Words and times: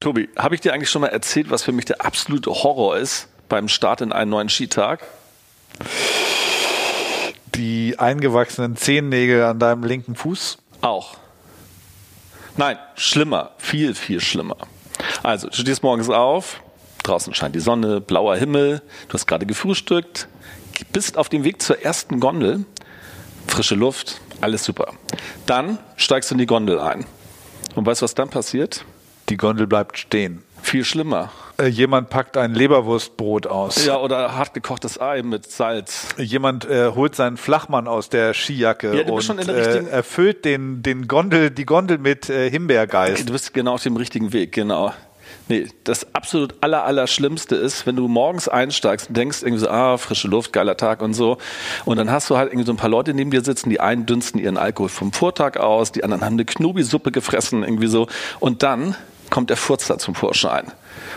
Tobi, 0.00 0.30
habe 0.34 0.54
ich 0.54 0.62
dir 0.62 0.72
eigentlich 0.72 0.88
schon 0.88 1.02
mal 1.02 1.08
erzählt, 1.08 1.50
was 1.50 1.62
für 1.62 1.72
mich 1.72 1.84
der 1.84 2.02
absolute 2.02 2.50
Horror 2.50 2.96
ist 2.96 3.28
beim 3.50 3.68
Start 3.68 4.00
in 4.00 4.12
einen 4.12 4.30
neuen 4.30 4.48
Skitag? 4.48 5.00
Die 7.54 7.98
eingewachsenen 7.98 8.76
Zehennägel 8.76 9.44
an 9.44 9.58
deinem 9.58 9.84
linken 9.84 10.14
Fuß? 10.14 10.56
Auch. 10.80 11.18
Nein, 12.56 12.78
schlimmer, 12.94 13.50
viel, 13.58 13.94
viel 13.94 14.22
schlimmer. 14.22 14.56
Also, 15.22 15.48
du 15.48 15.56
stehst 15.56 15.82
morgens 15.82 16.08
auf, 16.08 16.62
draußen 17.02 17.34
scheint 17.34 17.54
die 17.54 17.60
Sonne, 17.60 18.00
blauer 18.00 18.36
Himmel, 18.36 18.80
du 19.08 19.12
hast 19.12 19.26
gerade 19.26 19.44
gefrühstückt, 19.44 20.28
bist 20.92 21.18
auf 21.18 21.28
dem 21.28 21.44
Weg 21.44 21.60
zur 21.60 21.82
ersten 21.82 22.20
Gondel, 22.20 22.64
frische 23.46 23.74
Luft, 23.74 24.22
alles 24.40 24.64
super. 24.64 24.94
Dann 25.44 25.78
steigst 25.96 26.30
du 26.30 26.36
in 26.36 26.38
die 26.38 26.46
Gondel 26.46 26.80
ein. 26.80 27.04
Und 27.74 27.84
weißt 27.84 28.00
du, 28.00 28.04
was 28.04 28.14
dann 28.14 28.30
passiert? 28.30 28.86
Die 29.30 29.36
Gondel 29.36 29.68
bleibt 29.68 29.96
stehen. 29.96 30.42
Viel 30.60 30.84
schlimmer. 30.84 31.30
Äh, 31.56 31.66
jemand 31.66 32.10
packt 32.10 32.36
ein 32.36 32.54
Leberwurstbrot 32.54 33.46
aus. 33.46 33.86
Ja, 33.86 33.98
oder 33.98 34.36
hart 34.36 34.54
gekochtes 34.54 35.00
Ei 35.00 35.22
mit 35.22 35.50
Salz. 35.50 36.08
Jemand 36.18 36.64
äh, 36.64 36.90
holt 36.94 37.14
seinen 37.14 37.36
Flachmann 37.36 37.86
aus 37.86 38.08
der 38.08 38.34
Skijacke 38.34 38.94
Ja, 38.96 39.04
du 39.04 39.14
bist 39.14 39.30
und 39.30 39.36
schon 39.36 39.38
in 39.38 39.46
der 39.46 39.86
äh, 39.86 39.88
erfüllt 39.88 40.44
den, 40.44 40.82
den 40.82 41.06
Gondel, 41.06 41.50
die 41.50 41.64
Gondel 41.64 41.98
mit 41.98 42.28
äh, 42.28 42.50
Himbeergeist. 42.50 43.28
Du 43.28 43.32
bist 43.32 43.54
genau 43.54 43.74
auf 43.74 43.82
dem 43.82 43.96
richtigen 43.96 44.32
Weg, 44.32 44.52
genau. 44.52 44.92
Nee, 45.48 45.68
das 45.84 46.14
absolut 46.14 46.54
aller, 46.60 46.84
aller 46.84 47.06
Schlimmste 47.06 47.56
ist, 47.56 47.86
wenn 47.86 47.96
du 47.96 48.08
morgens 48.08 48.48
einsteigst 48.48 49.08
und 49.08 49.16
denkst 49.16 49.42
irgendwie 49.42 49.60
so, 49.60 49.68
ah, 49.68 49.96
frische 49.96 50.28
Luft, 50.28 50.52
geiler 50.52 50.76
Tag 50.76 51.02
und 51.02 51.14
so. 51.14 51.38
Und 51.84 51.96
dann 51.98 52.10
hast 52.10 52.30
du 52.30 52.36
halt 52.36 52.50
irgendwie 52.50 52.66
so 52.66 52.72
ein 52.72 52.76
paar 52.76 52.90
Leute 52.90 53.14
neben 53.14 53.30
dir 53.30 53.42
sitzen, 53.42 53.70
die 53.70 53.80
einen 53.80 54.06
dünsten 54.06 54.40
ihren 54.40 54.56
Alkohol 54.56 54.88
vom 54.88 55.12
Vortag 55.12 55.56
aus, 55.56 55.92
die 55.92 56.04
anderen 56.04 56.24
haben 56.24 56.34
eine 56.34 56.44
Knobi-Suppe 56.44 57.12
gefressen, 57.12 57.62
irgendwie 57.62 57.88
so. 57.88 58.06
Und 58.38 58.62
dann 58.62 58.96
kommt 59.30 59.50
der 59.50 59.56
Furz 59.56 59.86
da 59.86 59.98
zum 59.98 60.14
Vorschein. 60.14 60.72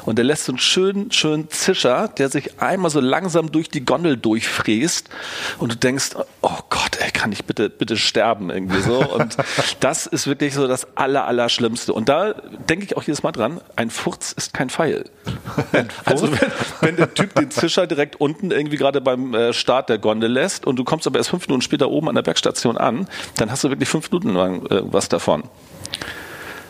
Und 0.05 0.17
der 0.17 0.25
lässt 0.25 0.45
so 0.45 0.51
einen 0.51 0.59
schönen, 0.59 1.11
schönen 1.11 1.49
Zischer, 1.49 2.07
der 2.07 2.29
sich 2.29 2.61
einmal 2.61 2.91
so 2.91 2.99
langsam 2.99 3.51
durch 3.51 3.69
die 3.69 3.85
Gondel 3.85 4.17
durchfräst. 4.17 5.09
Und 5.59 5.71
du 5.71 5.77
denkst, 5.77 6.11
oh 6.41 6.57
Gott, 6.69 6.97
ey, 6.99 7.11
kann 7.11 7.31
ich 7.31 7.45
bitte, 7.45 7.69
bitte 7.69 7.97
sterben 7.97 8.49
irgendwie 8.49 8.81
so. 8.81 8.99
Und 8.99 9.37
das 9.79 10.05
ist 10.05 10.27
wirklich 10.27 10.53
so 10.53 10.67
das 10.67 10.87
aller, 10.95 11.25
aller 11.25 11.49
Schlimmste. 11.49 11.93
Und 11.93 12.09
da 12.09 12.33
denke 12.69 12.85
ich 12.85 12.97
auch 12.97 13.03
jedes 13.03 13.23
Mal 13.23 13.31
dran, 13.31 13.61
ein 13.75 13.89
Furz 13.89 14.31
ist 14.33 14.53
kein 14.53 14.69
Pfeil. 14.69 15.05
Also 16.05 16.31
wenn, 16.31 16.51
wenn 16.81 16.95
der 16.97 17.13
Typ 17.13 17.33
den 17.35 17.49
Zischer 17.49 17.87
direkt 17.87 18.19
unten 18.19 18.51
irgendwie 18.51 18.77
gerade 18.77 19.01
beim 19.01 19.33
äh, 19.33 19.53
Start 19.53 19.89
der 19.89 19.97
Gondel 19.97 20.31
lässt 20.31 20.65
und 20.65 20.75
du 20.75 20.83
kommst 20.83 21.07
aber 21.07 21.17
erst 21.17 21.29
fünf 21.29 21.47
Minuten 21.47 21.61
später 21.61 21.89
oben 21.89 22.09
an 22.09 22.15
der 22.15 22.21
Bergstation 22.21 22.77
an, 22.77 23.07
dann 23.37 23.49
hast 23.49 23.63
du 23.63 23.69
wirklich 23.69 23.89
fünf 23.89 24.11
Minuten 24.11 24.33
lang 24.33 24.65
äh, 24.67 24.81
was 24.83 25.09
davon. 25.09 25.43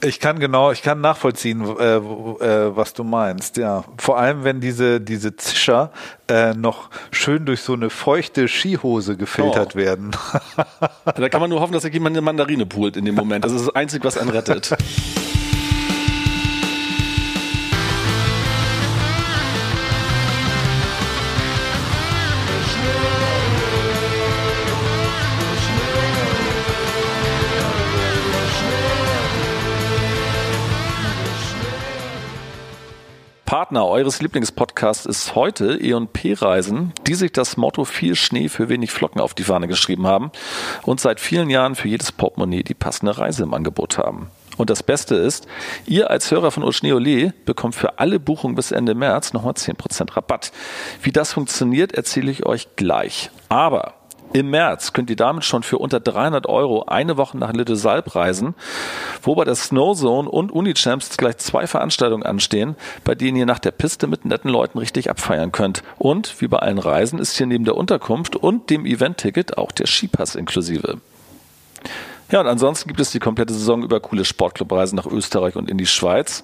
Ich 0.05 0.19
kann 0.19 0.39
genau, 0.39 0.71
ich 0.71 0.81
kann 0.81 0.99
nachvollziehen, 1.01 1.61
äh, 1.79 1.95
äh, 1.95 2.75
was 2.75 2.93
du 2.93 3.03
meinst. 3.03 3.57
Ja, 3.57 3.83
vor 3.97 4.17
allem 4.19 4.43
wenn 4.43 4.59
diese 4.59 4.99
diese 4.99 5.35
Zischer 5.35 5.91
äh, 6.27 6.53
noch 6.53 6.89
schön 7.11 7.45
durch 7.45 7.61
so 7.61 7.73
eine 7.73 7.89
feuchte 7.89 8.47
Skihose 8.47 9.15
gefiltert 9.17 9.71
Oh. 9.75 9.77
werden. 9.77 10.11
Da 11.15 11.29
kann 11.29 11.41
man 11.41 11.49
nur 11.49 11.59
hoffen, 11.61 11.73
dass 11.73 11.83
jemand 11.83 12.15
eine 12.15 12.21
Mandarine 12.21 12.65
poolt 12.65 12.97
in 12.97 13.05
dem 13.05 13.15
Moment. 13.15 13.45
Das 13.45 13.51
ist 13.51 13.67
das 13.67 13.75
Einzige, 13.75 14.03
was 14.05 14.17
einen 14.17 14.29
rettet. 14.29 14.75
Partner 33.73 33.89
eures 33.89 34.21
Lieblingspodcasts 34.21 35.07
ist 35.07 35.33
heute 35.33 35.79
E&P 35.81 36.33
Reisen, 36.33 36.93
die 37.07 37.15
sich 37.15 37.31
das 37.31 37.57
Motto 37.57 37.85
viel 37.85 38.13
Schnee 38.13 38.47
für 38.47 38.69
wenig 38.69 38.91
Flocken 38.91 39.19
auf 39.19 39.33
die 39.33 39.43
Fahne 39.43 39.67
geschrieben 39.67 40.05
haben 40.05 40.31
und 40.83 41.01
seit 41.01 41.19
vielen 41.19 41.49
Jahren 41.49 41.73
für 41.73 41.87
jedes 41.87 42.11
Portemonnaie 42.11 42.61
die 42.61 42.75
passende 42.75 43.17
Reise 43.17 43.41
im 43.41 43.53
Angebot 43.55 43.97
haben. 43.97 44.29
Und 44.57 44.69
das 44.69 44.83
Beste 44.83 45.15
ist, 45.15 45.47
ihr 45.87 46.11
als 46.11 46.29
Hörer 46.29 46.51
von 46.51 46.61
Oschneole 46.61 47.33
bekommt 47.45 47.73
für 47.73 47.97
alle 47.97 48.19
Buchungen 48.19 48.53
bis 48.53 48.71
Ende 48.71 48.93
März 48.93 49.33
nochmal 49.33 49.53
10% 49.53 50.15
Rabatt. 50.15 50.51
Wie 51.01 51.11
das 51.11 51.33
funktioniert, 51.33 51.93
erzähle 51.93 52.29
ich 52.29 52.45
euch 52.45 52.75
gleich. 52.75 53.31
Aber 53.49 53.95
im 54.33 54.49
März 54.49 54.93
könnt 54.93 55.09
ihr 55.09 55.15
damit 55.15 55.45
schon 55.45 55.63
für 55.63 55.77
unter 55.77 55.99
300 55.99 56.47
Euro 56.47 56.83
eine 56.83 57.17
Woche 57.17 57.37
nach 57.37 57.53
Litte 57.53 57.75
Salb 57.75 58.15
reisen, 58.15 58.55
wo 59.21 59.35
bei 59.35 59.45
der 59.45 59.55
Snowzone 59.55 60.29
und 60.29 60.51
Unichamps 60.51 61.17
gleich 61.17 61.37
zwei 61.37 61.67
Veranstaltungen 61.67 62.23
anstehen, 62.23 62.75
bei 63.03 63.15
denen 63.15 63.37
ihr 63.37 63.45
nach 63.45 63.59
der 63.59 63.71
Piste 63.71 64.07
mit 64.07 64.25
netten 64.25 64.49
Leuten 64.49 64.77
richtig 64.79 65.09
abfeiern 65.09 65.51
könnt. 65.51 65.83
Und 65.97 66.41
wie 66.41 66.47
bei 66.47 66.59
allen 66.59 66.79
Reisen 66.79 67.19
ist 67.19 67.37
hier 67.37 67.47
neben 67.47 67.65
der 67.65 67.77
Unterkunft 67.77 68.35
und 68.35 68.69
dem 68.69 68.85
Event-Ticket 68.85 69.57
auch 69.57 69.71
der 69.71 69.87
Skipass 69.87 70.35
inklusive. 70.35 70.97
Ja, 72.31 72.41
und 72.41 72.47
ansonsten 72.47 72.87
gibt 72.87 72.99
es 72.99 73.11
die 73.11 73.19
komplette 73.19 73.53
Saison 73.53 73.83
über 73.83 73.99
coole 73.99 74.25
Sportclubreisen 74.25 74.95
nach 74.95 75.05
Österreich 75.05 75.55
und 75.55 75.69
in 75.69 75.77
die 75.77 75.85
Schweiz, 75.85 76.43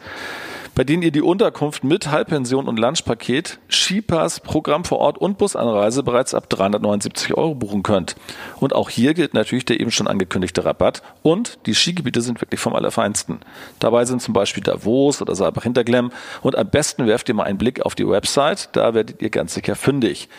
bei 0.79 0.85
denen 0.85 1.03
ihr 1.03 1.11
die 1.11 1.21
Unterkunft 1.21 1.83
mit 1.83 2.09
Halbpension 2.09 2.69
und 2.69 2.79
Lunchpaket, 2.79 3.59
Skipass, 3.69 4.39
Programm 4.39 4.85
vor 4.85 4.99
Ort 4.99 5.17
und 5.17 5.37
Busanreise 5.37 6.03
bereits 6.03 6.33
ab 6.33 6.49
379 6.49 7.33
Euro 7.33 7.53
buchen 7.53 7.83
könnt. 7.83 8.15
Und 8.61 8.73
auch 8.73 8.89
hier 8.89 9.13
gilt 9.13 9.33
natürlich 9.33 9.65
der 9.65 9.81
eben 9.81 9.91
schon 9.91 10.07
angekündigte 10.07 10.63
Rabatt 10.63 11.03
und 11.21 11.59
die 11.65 11.75
Skigebiete 11.75 12.21
sind 12.21 12.39
wirklich 12.39 12.61
vom 12.61 12.77
Allerfeinsten. 12.77 13.39
Dabei 13.79 14.05
sind 14.05 14.21
zum 14.21 14.33
Beispiel 14.33 14.63
Davos 14.63 15.21
oder 15.21 15.35
Saalbach 15.35 15.63
Hinterglemm 15.63 16.13
und 16.43 16.57
am 16.57 16.69
besten 16.69 17.07
werft 17.07 17.27
ihr 17.27 17.35
mal 17.35 17.43
einen 17.43 17.57
Blick 17.57 17.85
auf 17.85 17.93
die 17.93 18.07
Website, 18.07 18.69
da 18.71 18.93
werdet 18.93 19.21
ihr 19.21 19.31
ganz 19.31 19.55
sicher 19.55 19.75
fündig. 19.75 20.29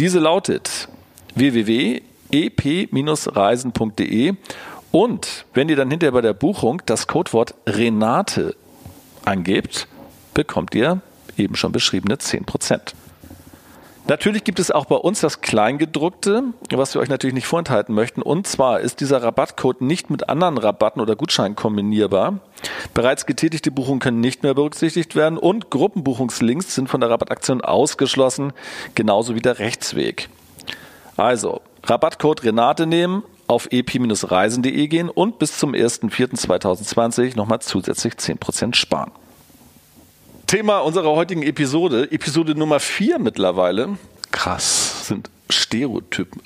Diese 0.00 0.18
lautet 0.18 0.88
www.ep-reisen.de 1.36 4.34
und 4.90 5.44
wenn 5.54 5.68
ihr 5.68 5.76
dann 5.76 5.88
hinterher 5.88 6.10
bei 6.10 6.20
der 6.20 6.34
Buchung 6.34 6.82
das 6.84 7.06
Codewort 7.06 7.54
Renate 7.64 8.56
angebt, 9.24 9.88
bekommt 10.34 10.74
ihr 10.74 11.00
eben 11.36 11.56
schon 11.56 11.72
beschriebene 11.72 12.16
10%. 12.16 12.94
Natürlich 14.08 14.42
gibt 14.42 14.58
es 14.58 14.72
auch 14.72 14.86
bei 14.86 14.96
uns 14.96 15.20
das 15.20 15.42
Kleingedruckte, 15.42 16.42
was 16.72 16.92
wir 16.94 17.00
euch 17.00 17.08
natürlich 17.08 17.34
nicht 17.34 17.46
vorenthalten 17.46 17.94
möchten. 17.94 18.20
Und 18.20 18.48
zwar 18.48 18.80
ist 18.80 18.98
dieser 18.98 19.22
Rabattcode 19.22 19.80
nicht 19.80 20.10
mit 20.10 20.28
anderen 20.28 20.58
Rabatten 20.58 21.00
oder 21.00 21.14
Gutscheinen 21.14 21.54
kombinierbar. 21.54 22.40
Bereits 22.94 23.26
getätigte 23.26 23.70
Buchungen 23.70 24.00
können 24.00 24.20
nicht 24.20 24.42
mehr 24.42 24.54
berücksichtigt 24.54 25.14
werden 25.14 25.38
und 25.38 25.70
Gruppenbuchungslinks 25.70 26.74
sind 26.74 26.88
von 26.88 27.00
der 27.00 27.10
Rabattaktion 27.10 27.60
ausgeschlossen, 27.60 28.52
genauso 28.96 29.36
wie 29.36 29.40
der 29.40 29.60
Rechtsweg. 29.60 30.28
Also, 31.16 31.60
Rabattcode 31.84 32.42
Renate 32.42 32.86
nehmen, 32.86 33.22
auf 33.46 33.68
ep-reisen.de 33.70 34.88
gehen 34.88 35.08
und 35.08 35.38
bis 35.38 35.58
zum 35.58 35.72
1.4.2020 35.72 37.36
nochmal 37.36 37.60
zusätzlich 37.60 38.14
10% 38.14 38.74
sparen. 38.74 39.10
Thema 40.46 40.78
unserer 40.78 41.10
heutigen 41.10 41.42
Episode, 41.42 42.10
Episode 42.12 42.54
Nummer 42.54 42.80
4 42.80 43.18
mittlerweile, 43.18 43.96
Krass. 44.30 45.06
sind 45.08 45.30
Stereotypen. 45.48 46.42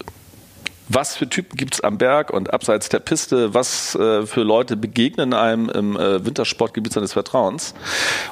Was 0.89 1.17
für 1.17 1.29
Typen 1.29 1.56
gibt 1.56 1.75
es 1.75 1.81
am 1.81 1.99
Berg 1.99 2.31
und 2.31 2.53
abseits 2.53 2.89
der 2.89 3.01
Piste? 3.01 3.55
Was 3.55 3.97
äh, 3.97 4.25
für 4.25 4.43
Leute 4.43 4.77
begegnen 4.77 5.35
einem 5.35 5.69
im 5.69 5.97
äh, 5.97 6.25
Wintersportgebiet 6.25 6.93
seines 6.93 7.15
Vertrauens? 7.15 7.75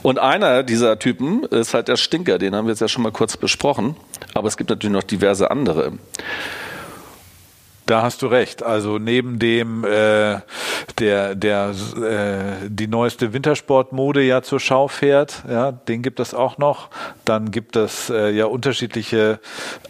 Und 0.02 0.20
einer 0.20 0.62
dieser 0.62 1.00
Typen 1.00 1.42
ist 1.44 1.74
halt 1.74 1.88
der 1.88 1.96
Stinker, 1.96 2.38
den 2.38 2.54
haben 2.54 2.66
wir 2.66 2.72
jetzt 2.72 2.80
ja 2.80 2.86
schon 2.86 3.02
mal 3.02 3.10
kurz 3.10 3.36
besprochen. 3.36 3.96
Aber 4.34 4.46
es 4.46 4.56
gibt 4.56 4.70
natürlich 4.70 4.92
noch 4.92 5.02
diverse 5.02 5.50
andere. 5.50 5.94
Da 7.86 8.00
hast 8.00 8.22
du 8.22 8.28
recht. 8.28 8.62
Also 8.62 8.98
neben 8.98 9.38
dem 9.38 9.84
äh, 9.84 10.40
der 10.98 11.34
der 11.34 11.74
äh, 11.96 12.68
die 12.68 12.86
neueste 12.86 13.32
Wintersportmode 13.32 14.22
ja 14.22 14.42
zur 14.42 14.58
Schau 14.58 14.88
fährt, 14.88 15.42
ja, 15.48 15.72
den 15.72 16.02
gibt 16.02 16.18
es 16.18 16.32
auch 16.32 16.56
noch. 16.56 16.88
Dann 17.24 17.50
gibt 17.50 17.76
es 17.76 18.08
äh, 18.08 18.30
ja 18.30 18.46
unterschiedliche 18.46 19.38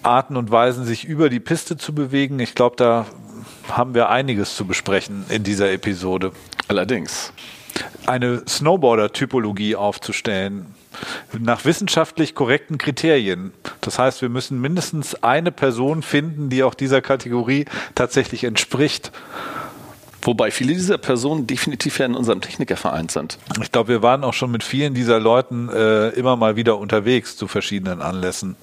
Arten 0.02 0.36
und 0.36 0.50
Weisen, 0.50 0.84
sich 0.84 1.04
über 1.04 1.28
die 1.28 1.40
Piste 1.40 1.76
zu 1.76 1.94
bewegen. 1.94 2.40
Ich 2.40 2.54
glaube, 2.56 2.76
da 2.76 3.06
haben 3.70 3.94
wir 3.94 4.08
einiges 4.08 4.56
zu 4.56 4.66
besprechen 4.66 5.24
in 5.28 5.44
dieser 5.44 5.70
Episode. 5.70 6.32
Allerdings. 6.66 7.32
Eine 8.06 8.42
Snowboarder-Typologie 8.46 9.76
aufzustellen 9.76 10.74
nach 11.38 11.64
wissenschaftlich 11.64 12.34
korrekten 12.34 12.78
Kriterien. 12.78 13.52
Das 13.80 13.98
heißt, 13.98 14.22
wir 14.22 14.28
müssen 14.28 14.60
mindestens 14.60 15.22
eine 15.22 15.52
Person 15.52 16.02
finden, 16.02 16.50
die 16.50 16.62
auch 16.62 16.74
dieser 16.74 17.00
Kategorie 17.00 17.66
tatsächlich 17.94 18.44
entspricht. 18.44 19.12
Wobei 20.22 20.50
viele 20.50 20.72
dieser 20.72 20.96
Personen 20.96 21.46
definitiv 21.46 21.98
ja 21.98 22.06
in 22.06 22.14
unserem 22.14 22.40
Technikerverein 22.40 23.10
sind. 23.10 23.38
Ich 23.60 23.70
glaube, 23.70 23.88
wir 23.88 24.02
waren 24.02 24.24
auch 24.24 24.32
schon 24.32 24.50
mit 24.50 24.64
vielen 24.64 24.94
dieser 24.94 25.20
Leuten 25.20 25.68
äh, 25.68 26.08
immer 26.10 26.36
mal 26.36 26.56
wieder 26.56 26.78
unterwegs 26.78 27.36
zu 27.36 27.46
verschiedenen 27.46 28.00
Anlässen. 28.00 28.56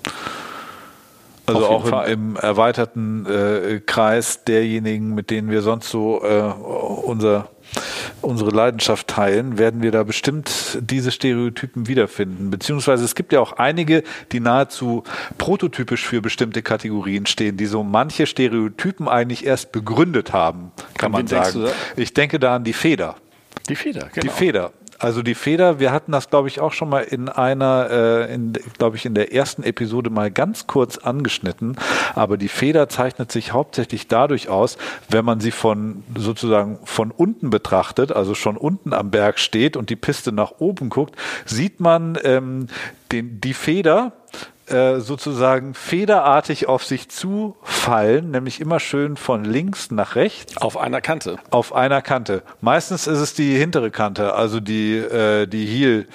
Also 1.45 1.67
auch 1.67 2.05
im, 2.05 2.33
im 2.33 2.35
erweiterten 2.35 3.25
äh, 3.25 3.79
Kreis 3.85 4.43
derjenigen, 4.43 5.13
mit 5.13 5.29
denen 5.29 5.49
wir 5.49 5.61
sonst 5.61 5.89
so 5.89 6.23
äh, 6.23 6.41
unser 6.41 7.49
unsere 8.21 8.51
Leidenschaft 8.51 9.07
teilen, 9.07 9.57
werden 9.57 9.81
wir 9.81 9.91
da 9.91 10.03
bestimmt 10.03 10.77
diese 10.81 11.11
Stereotypen 11.11 11.87
wiederfinden. 11.87 12.51
Beziehungsweise 12.51 13.03
es 13.03 13.15
gibt 13.15 13.33
ja 13.33 13.39
auch 13.39 13.53
einige, 13.53 14.03
die 14.31 14.39
nahezu 14.39 15.03
prototypisch 15.37 16.05
für 16.05 16.21
bestimmte 16.21 16.61
Kategorien 16.61 17.25
stehen, 17.25 17.57
die 17.57 17.65
so 17.65 17.83
manche 17.83 18.25
Stereotypen 18.25 19.07
eigentlich 19.07 19.45
erst 19.45 19.71
begründet 19.71 20.33
haben, 20.33 20.71
kann 20.97 21.11
man 21.11 21.27
sagen. 21.27 21.67
Ich 21.95 22.13
denke 22.13 22.39
da 22.39 22.55
an 22.55 22.63
die 22.63 22.73
Feder. 22.73 23.15
Die 23.69 23.75
Feder, 23.75 24.09
genau. 24.13 24.21
Die 24.21 24.29
Feder. 24.29 24.71
Also 25.01 25.23
die 25.23 25.33
Feder, 25.33 25.79
wir 25.79 25.91
hatten 25.91 26.11
das, 26.11 26.29
glaube 26.29 26.47
ich, 26.47 26.59
auch 26.59 26.73
schon 26.73 26.87
mal 26.87 27.01
in 27.01 27.27
einer, 27.27 27.89
äh, 27.89 28.33
in, 28.33 28.53
glaube 28.77 28.97
ich, 28.97 29.05
in 29.07 29.15
der 29.15 29.33
ersten 29.33 29.63
Episode 29.63 30.11
mal 30.11 30.29
ganz 30.29 30.67
kurz 30.67 30.99
angeschnitten. 30.99 31.75
Aber 32.13 32.37
die 32.37 32.47
Feder 32.47 32.87
zeichnet 32.87 33.31
sich 33.31 33.51
hauptsächlich 33.51 34.07
dadurch 34.07 34.47
aus, 34.47 34.77
wenn 35.09 35.25
man 35.25 35.39
sie 35.39 35.49
von 35.49 36.03
sozusagen 36.15 36.77
von 36.83 37.09
unten 37.09 37.49
betrachtet, 37.49 38.11
also 38.11 38.35
schon 38.35 38.57
unten 38.57 38.93
am 38.93 39.09
Berg 39.09 39.39
steht 39.39 39.75
und 39.75 39.89
die 39.89 39.95
Piste 39.95 40.31
nach 40.31 40.59
oben 40.59 40.89
guckt, 40.89 41.15
sieht 41.45 41.79
man 41.79 42.19
ähm, 42.23 42.67
den, 43.11 43.41
die 43.41 43.55
Feder 43.55 44.13
äh, 44.71 44.99
sozusagen 44.99 45.73
federartig 45.73 46.67
auf 46.67 46.83
sich 46.83 47.09
zufallen, 47.09 48.31
nämlich 48.31 48.61
immer 48.61 48.79
schön 48.79 49.17
von 49.17 49.43
links 49.43 49.91
nach 49.91 50.15
rechts. 50.15 50.57
Auf 50.57 50.77
einer 50.77 51.01
Kante. 51.01 51.37
Auf 51.49 51.73
einer 51.73 52.01
Kante. 52.01 52.43
Meistens 52.61 53.07
ist 53.07 53.19
es 53.19 53.33
die 53.33 53.57
hintere 53.57 53.91
Kante, 53.91 54.33
also 54.33 54.59
die, 54.59 54.97
äh, 54.97 55.47
die 55.47 55.65
Heel. 55.65 56.07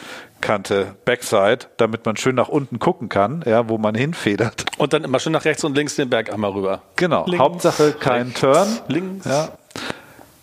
Kante, 0.43 0.95
Backside, 1.05 1.61
damit 1.79 2.05
man 2.05 2.17
schön 2.17 2.35
nach 2.35 2.49
unten 2.49 2.79
gucken 2.79 3.09
kann, 3.09 3.43
ja, 3.47 3.69
wo 3.69 3.79
man 3.79 3.95
hinfedert. 3.95 4.67
Und 4.77 4.93
dann 4.93 5.03
immer 5.03 5.19
schön 5.19 5.33
nach 5.33 5.45
rechts 5.45 5.65
und 5.65 5.75
links 5.75 5.97
den 5.97 6.11
Berg 6.11 6.33
einmal 6.33 6.53
rüber. 6.53 6.83
Genau. 6.97 7.25
Links, 7.25 7.39
Hauptsache 7.39 7.93
kein 7.93 8.27
rechts, 8.27 8.41
Turn. 8.41 8.69
Links. 8.87 9.25
Ja. 9.25 9.49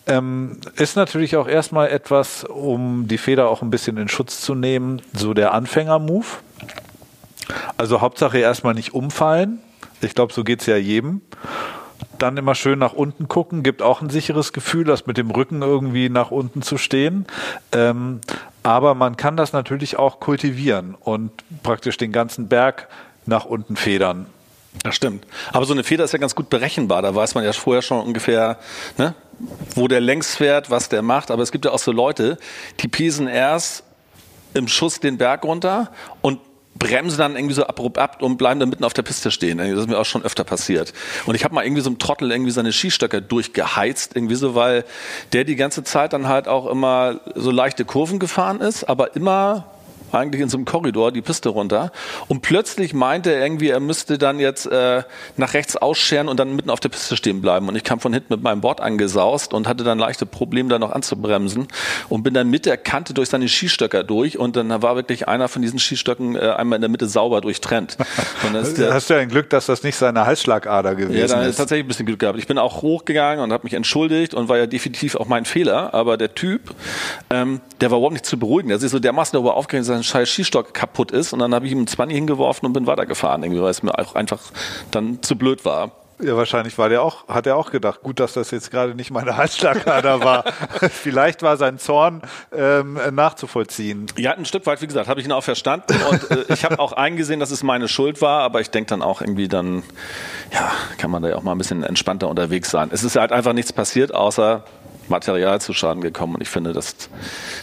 Ähm, 0.06 0.58
ist 0.76 0.96
natürlich 0.96 1.36
auch 1.36 1.48
erstmal 1.48 1.88
etwas, 1.88 2.44
um 2.44 3.08
die 3.08 3.16
Feder 3.16 3.48
auch 3.48 3.62
ein 3.62 3.70
bisschen 3.70 3.96
in 3.96 4.08
Schutz 4.08 4.40
zu 4.40 4.54
nehmen, 4.54 5.00
so 5.14 5.32
der 5.32 5.54
Anfänger-Move. 5.54 6.26
Also 7.76 8.00
Hauptsache 8.00 8.38
erstmal 8.38 8.74
nicht 8.74 8.94
umfallen. 8.94 9.60
Ich 10.00 10.14
glaube, 10.14 10.32
so 10.32 10.44
geht 10.44 10.60
es 10.60 10.66
ja 10.66 10.76
jedem. 10.76 11.22
Dann 12.18 12.36
immer 12.36 12.54
schön 12.54 12.78
nach 12.78 12.92
unten 12.92 13.28
gucken, 13.28 13.62
gibt 13.62 13.82
auch 13.82 14.00
ein 14.00 14.10
sicheres 14.10 14.52
Gefühl, 14.52 14.84
das 14.84 15.06
mit 15.06 15.16
dem 15.16 15.30
Rücken 15.30 15.62
irgendwie 15.62 16.08
nach 16.08 16.30
unten 16.30 16.62
zu 16.62 16.78
stehen. 16.78 17.26
Ähm, 17.72 18.20
aber 18.62 18.94
man 18.94 19.16
kann 19.16 19.36
das 19.36 19.52
natürlich 19.52 19.98
auch 19.98 20.20
kultivieren 20.20 20.94
und 20.94 21.32
praktisch 21.62 21.96
den 21.96 22.12
ganzen 22.12 22.48
Berg 22.48 22.88
nach 23.26 23.44
unten 23.44 23.76
federn. 23.76 24.26
Das 24.82 24.94
stimmt. 24.94 25.26
Aber 25.52 25.64
so 25.64 25.72
eine 25.72 25.84
Feder 25.84 26.04
ist 26.04 26.12
ja 26.12 26.18
ganz 26.18 26.34
gut 26.34 26.50
berechenbar. 26.50 27.02
Da 27.02 27.14
weiß 27.14 27.34
man 27.34 27.44
ja 27.44 27.52
vorher 27.52 27.82
schon 27.82 28.04
ungefähr, 28.04 28.58
ne, 28.98 29.14
wo 29.74 29.88
der 29.88 30.00
längs 30.00 30.34
fährt, 30.34 30.70
was 30.70 30.88
der 30.88 31.02
macht. 31.02 31.30
Aber 31.30 31.42
es 31.42 31.52
gibt 31.52 31.64
ja 31.64 31.70
auch 31.70 31.78
so 31.78 31.92
Leute, 31.92 32.38
die 32.80 32.88
piesen 32.88 33.28
erst 33.28 33.84
im 34.52 34.68
Schuss 34.68 35.00
den 35.00 35.18
Berg 35.18 35.44
runter 35.44 35.90
und 36.22 36.40
bremsen 36.76 37.18
dann 37.18 37.36
irgendwie 37.36 37.54
so 37.54 37.64
abrupt 37.64 37.98
ab 37.98 38.22
und 38.22 38.36
bleiben 38.36 38.60
dann 38.60 38.68
mitten 38.68 38.84
auf 38.84 38.92
der 38.92 39.02
Piste 39.02 39.30
stehen. 39.30 39.58
Das 39.58 39.68
ist 39.68 39.88
mir 39.88 39.98
auch 39.98 40.04
schon 40.04 40.24
öfter 40.24 40.44
passiert. 40.44 40.92
Und 41.26 41.34
ich 41.34 41.44
habe 41.44 41.54
mal 41.54 41.64
irgendwie 41.64 41.82
so 41.82 41.90
einem 41.90 41.98
Trottel 41.98 42.30
irgendwie 42.30 42.50
seine 42.50 42.72
Skistöcke 42.72 43.22
durchgeheizt, 43.22 44.16
irgendwie 44.16 44.34
so, 44.34 44.54
weil 44.54 44.84
der 45.32 45.44
die 45.44 45.56
ganze 45.56 45.84
Zeit 45.84 46.12
dann 46.12 46.28
halt 46.28 46.48
auch 46.48 46.66
immer 46.66 47.20
so 47.34 47.50
leichte 47.50 47.84
Kurven 47.84 48.18
gefahren 48.18 48.60
ist, 48.60 48.84
aber 48.84 49.14
immer 49.16 49.66
eigentlich 50.14 50.40
in 50.40 50.48
so 50.48 50.56
einem 50.56 50.64
Korridor 50.64 51.12
die 51.12 51.22
Piste 51.22 51.48
runter. 51.48 51.92
Und 52.28 52.42
plötzlich 52.42 52.94
meinte 52.94 53.32
er 53.32 53.42
irgendwie, 53.42 53.68
er 53.68 53.80
müsste 53.80 54.18
dann 54.18 54.38
jetzt 54.38 54.66
äh, 54.66 55.02
nach 55.36 55.54
rechts 55.54 55.76
ausscheren 55.76 56.28
und 56.28 56.38
dann 56.38 56.56
mitten 56.56 56.70
auf 56.70 56.80
der 56.80 56.88
Piste 56.88 57.16
stehen 57.16 57.40
bleiben. 57.40 57.68
Und 57.68 57.76
ich 57.76 57.84
kam 57.84 58.00
von 58.00 58.12
hinten 58.12 58.32
mit 58.32 58.42
meinem 58.42 58.60
Board 58.60 58.80
angesaust 58.80 59.54
und 59.54 59.68
hatte 59.68 59.84
dann 59.84 59.98
leichte 59.98 60.26
Probleme, 60.26 60.68
da 60.68 60.78
noch 60.78 60.92
anzubremsen. 60.92 61.68
Und 62.08 62.22
bin 62.22 62.34
dann 62.34 62.50
mit 62.50 62.66
der 62.66 62.76
Kante 62.76 63.14
durch 63.14 63.28
seine 63.28 63.48
Skistöcker 63.48 64.04
durch. 64.04 64.38
Und 64.38 64.56
dann 64.56 64.82
war 64.82 64.96
wirklich 64.96 65.28
einer 65.28 65.48
von 65.48 65.62
diesen 65.62 65.78
Skistöcken 65.78 66.36
äh, 66.36 66.40
einmal 66.40 66.76
in 66.76 66.82
der 66.82 66.90
Mitte 66.90 67.06
sauber 67.06 67.40
durchtrennt. 67.40 67.96
Hast 68.52 69.10
du 69.10 69.14
ja 69.14 69.20
ein 69.20 69.28
Glück, 69.28 69.50
dass 69.50 69.66
das 69.66 69.82
nicht 69.82 69.96
seine 69.96 70.26
Halsschlagader 70.26 70.94
gewesen 70.94 71.16
ist. 71.16 71.30
Ja, 71.30 71.38
da 71.38 71.44
ist 71.44 71.56
tatsächlich 71.56 71.84
ein 71.84 71.88
bisschen 71.88 72.06
Glück 72.06 72.20
gehabt. 72.20 72.38
Ich 72.38 72.46
bin 72.46 72.58
auch 72.58 72.82
hochgegangen 72.82 73.42
und 73.42 73.52
habe 73.52 73.64
mich 73.64 73.74
entschuldigt 73.74 74.34
und 74.34 74.48
war 74.48 74.58
ja 74.58 74.66
definitiv 74.66 75.16
auch 75.16 75.26
mein 75.26 75.44
Fehler. 75.44 75.94
Aber 75.94 76.16
der 76.16 76.34
Typ, 76.34 76.74
ähm, 77.30 77.60
der 77.80 77.90
war 77.90 77.98
überhaupt 77.98 78.14
nicht 78.14 78.26
zu 78.26 78.38
beruhigen. 78.38 78.68
Der 78.68 78.78
ist 78.78 78.90
so 78.90 78.98
dermaßen 78.98 79.32
darüber 79.32 79.56
aufgeregt, 79.56 79.88
dass 79.88 80.03
scheiß 80.04 80.28
Skistock 80.28 80.74
kaputt 80.74 81.10
ist 81.10 81.32
und 81.32 81.38
dann 81.38 81.54
habe 81.54 81.66
ich 81.66 81.72
ihm 81.72 81.78
einen 81.78 81.86
20 81.86 82.14
hingeworfen 82.14 82.66
und 82.66 82.72
bin 82.72 82.86
weitergefahren, 82.86 83.42
irgendwie, 83.42 83.62
weil 83.62 83.70
es 83.70 83.82
mir 83.82 83.98
auch 83.98 84.14
einfach 84.14 84.40
dann 84.90 85.22
zu 85.22 85.36
blöd 85.36 85.64
war. 85.64 85.92
Ja, 86.22 86.36
wahrscheinlich 86.36 86.78
war 86.78 86.88
der 86.88 87.02
auch, 87.02 87.26
hat 87.26 87.46
er 87.46 87.56
auch 87.56 87.72
gedacht, 87.72 88.02
gut, 88.02 88.20
dass 88.20 88.34
das 88.34 88.52
jetzt 88.52 88.70
gerade 88.70 88.94
nicht 88.94 89.10
meine 89.10 89.36
Halsschlagader 89.36 90.20
war. 90.24 90.44
Vielleicht 90.90 91.42
war 91.42 91.56
sein 91.56 91.78
Zorn 91.78 92.22
ähm, 92.56 92.98
nachzuvollziehen. 93.12 94.06
Ja, 94.16 94.32
ein 94.32 94.44
Stück 94.44 94.64
weit, 94.66 94.80
wie 94.80 94.86
gesagt, 94.86 95.08
habe 95.08 95.20
ich 95.20 95.26
ihn 95.26 95.32
auch 95.32 95.42
verstanden 95.42 95.96
und 96.08 96.30
äh, 96.30 96.44
ich 96.52 96.64
habe 96.64 96.78
auch 96.78 96.92
eingesehen, 96.92 97.40
dass 97.40 97.50
es 97.50 97.64
meine 97.64 97.88
Schuld 97.88 98.22
war, 98.22 98.42
aber 98.42 98.60
ich 98.60 98.70
denke 98.70 98.90
dann 98.90 99.02
auch 99.02 99.20
irgendwie 99.20 99.48
dann, 99.48 99.82
ja, 100.52 100.70
kann 100.98 101.10
man 101.10 101.22
da 101.22 101.30
ja 101.30 101.36
auch 101.36 101.42
mal 101.42 101.52
ein 101.52 101.58
bisschen 101.58 101.82
entspannter 101.82 102.28
unterwegs 102.28 102.70
sein. 102.70 102.90
Es 102.92 103.02
ist 103.02 103.16
halt 103.16 103.32
einfach 103.32 103.52
nichts 103.52 103.72
passiert, 103.72 104.14
außer 104.14 104.62
Material 105.08 105.60
zu 105.60 105.72
Schaden 105.72 106.02
gekommen 106.02 106.36
und 106.36 106.40
ich 106.40 106.48
finde, 106.48 106.72
das, 106.72 106.94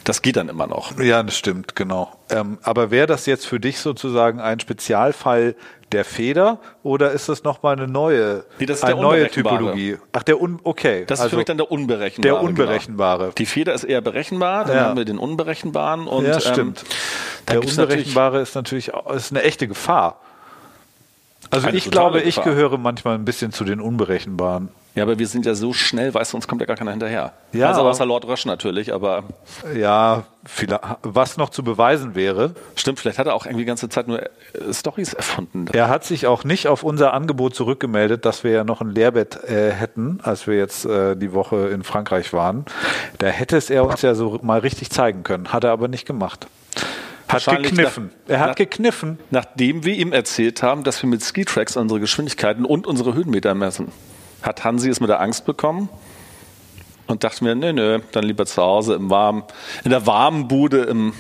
das 0.03 0.21
geht 0.21 0.35
dann 0.35 0.49
immer 0.49 0.67
noch. 0.67 0.99
Ja, 0.99 1.23
das 1.23 1.38
stimmt, 1.38 1.75
genau. 1.75 2.11
Ähm, 2.29 2.57
aber 2.63 2.91
wäre 2.91 3.07
das 3.07 3.25
jetzt 3.25 3.45
für 3.45 3.59
dich 3.59 3.79
sozusagen 3.79 4.39
ein 4.39 4.59
Spezialfall 4.59 5.55
der 5.91 6.05
Feder 6.05 6.59
oder 6.83 7.11
ist 7.11 7.29
das 7.29 7.43
nochmal 7.43 7.75
eine 7.75 7.88
neue, 7.88 8.45
nee, 8.59 8.65
das 8.65 8.77
ist 8.77 8.83
eine 8.83 9.01
neue 9.01 9.29
Typologie? 9.29 9.97
Ach, 10.13 10.23
der 10.23 10.41
un 10.41 10.59
okay. 10.63 11.03
Das 11.05 11.19
ist 11.19 11.23
also 11.23 11.31
für 11.31 11.38
mich 11.38 11.45
dann 11.45 11.57
der 11.57 11.71
unberechenbare. 11.71 12.21
Der 12.21 12.39
genau. 12.39 12.47
unberechenbare. 12.47 13.23
Genau. 13.23 13.33
Die 13.33 13.45
Feder 13.45 13.73
ist 13.73 13.83
eher 13.83 14.01
berechenbar, 14.01 14.65
dann 14.65 14.75
ja. 14.75 14.83
haben 14.85 14.97
wir 14.97 15.05
den 15.05 15.17
unberechenbaren 15.17 16.07
und 16.07 16.25
ja, 16.25 16.39
stimmt. 16.39 16.83
Ähm, 17.47 17.55
der 17.55 17.59
unberechenbare 17.61 18.41
ist 18.41 18.55
natürlich 18.55 18.91
ist 19.13 19.31
eine 19.31 19.43
echte 19.43 19.67
Gefahr. 19.67 20.21
Also 21.49 21.67
eine 21.67 21.77
ich 21.77 21.91
glaube, 21.91 22.21
Gefahr. 22.21 22.27
ich 22.27 22.41
gehöre 22.41 22.77
manchmal 22.77 23.15
ein 23.15 23.25
bisschen 23.25 23.51
zu 23.51 23.65
den 23.65 23.81
unberechenbaren. 23.81 24.69
Ja, 24.93 25.03
aber 25.03 25.17
wir 25.17 25.27
sind 25.27 25.45
ja 25.45 25.55
so 25.55 25.71
schnell, 25.71 26.13
weißt 26.13 26.33
du, 26.33 26.38
uns 26.38 26.49
kommt 26.49 26.59
ja 26.59 26.67
gar 26.67 26.75
keiner 26.75 26.91
hinterher. 26.91 27.31
Ja, 27.53 27.69
also 27.69 27.81
außer 27.81 28.05
Lord 28.05 28.25
Rush 28.25 28.45
natürlich, 28.45 28.93
aber. 28.93 29.23
Ja, 29.73 30.23
was 31.01 31.38
noch 31.38 31.49
zu 31.49 31.63
beweisen 31.63 32.13
wäre. 32.13 32.53
Stimmt, 32.75 32.99
vielleicht 32.99 33.17
hat 33.17 33.27
er 33.27 33.35
auch 33.35 33.45
irgendwie 33.45 33.63
die 33.63 33.67
ganze 33.67 33.88
Zeit 33.88 34.09
nur 34.09 34.21
äh, 34.21 34.27
Stories 34.73 35.13
erfunden. 35.13 35.67
Er 35.71 35.88
hat 35.88 36.03
sich 36.03 36.27
auch 36.27 36.43
nicht 36.43 36.67
auf 36.67 36.83
unser 36.83 37.13
Angebot 37.13 37.55
zurückgemeldet, 37.55 38.25
dass 38.25 38.43
wir 38.43 38.51
ja 38.51 38.63
noch 38.65 38.81
ein 38.81 38.89
Lehrbett 38.89 39.41
äh, 39.45 39.71
hätten, 39.71 40.19
als 40.23 40.45
wir 40.45 40.57
jetzt 40.57 40.85
äh, 40.85 41.15
die 41.15 41.31
Woche 41.31 41.69
in 41.69 41.83
Frankreich 41.83 42.33
waren. 42.33 42.65
Da 43.17 43.27
hätte 43.27 43.55
es 43.55 43.69
er 43.69 43.85
uns 43.85 44.01
ja 44.01 44.13
so 44.13 44.39
mal 44.41 44.59
richtig 44.59 44.89
zeigen 44.89 45.23
können. 45.23 45.53
Hat 45.53 45.63
er 45.63 45.71
aber 45.71 45.88
nicht 45.88 46.05
gemacht. 46.05 46.47
Hat 47.29 47.45
gekniffen. 47.45 48.11
Nach, 48.27 48.33
er 48.33 48.39
hat 48.41 48.47
nach, 48.49 48.55
gekniffen. 48.55 49.19
Nachdem 49.29 49.86
wir 49.86 49.93
ihm 49.93 50.12
erzählt 50.12 50.62
haben, 50.63 50.83
dass 50.83 51.01
wir 51.01 51.10
mit 51.10 51.24
Skitracks 51.24 51.77
unsere 51.77 52.01
Geschwindigkeiten 52.01 52.65
und 52.65 52.86
unsere 52.86 53.13
Höhenmeter 53.13 53.55
messen 53.55 53.88
hat 54.41 54.63
Hansi 54.63 54.89
es 54.89 55.00
mit 55.00 55.10
der 55.10 55.21
Angst 55.21 55.45
bekommen 55.45 55.89
und 57.07 57.24
dachte 57.24 57.43
mir, 57.43 57.55
nö, 57.55 57.74
nö, 57.74 58.00
dann 58.12 58.24
lieber 58.24 58.45
zu 58.45 58.62
Hause 58.62 58.95
im 58.95 59.10
warmen, 59.10 59.43
in 59.83 59.91
der 59.91 60.05
warmen 60.07 60.48
Bude 60.48 60.83
im 60.83 61.13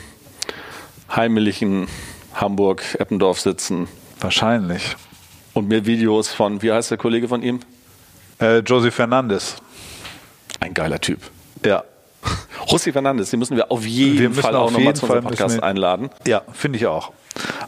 heimlichen 1.13 1.87
Hamburg-Eppendorf 2.33 3.39
sitzen. 3.39 3.87
Wahrscheinlich. 4.19 4.95
Und 5.53 5.67
mir 5.67 5.85
Videos 5.85 6.29
von, 6.29 6.61
wie 6.61 6.71
heißt 6.71 6.91
der 6.91 6.97
Kollege 6.97 7.27
von 7.27 7.43
ihm? 7.43 7.59
Äh, 8.39 8.59
Josie 8.59 8.91
Fernandes. 8.91 9.57
Ein 10.59 10.73
geiler 10.73 10.99
Typ. 10.99 11.19
Ja. 11.65 11.83
Rossi 12.71 12.91
Fernandes, 12.91 13.31
den 13.31 13.39
müssen 13.39 13.57
wir 13.57 13.71
auf 13.71 13.85
jeden 13.85 14.35
wir 14.35 14.43
Fall 14.43 14.55
auch 14.55 14.71
nochmal 14.71 14.95
zu 14.95 15.05
unserem 15.05 15.23
Podcast 15.25 15.55
wir, 15.57 15.63
einladen. 15.63 16.09
Ja, 16.25 16.43
finde 16.53 16.77
ich 16.77 16.85
auch. 16.85 17.11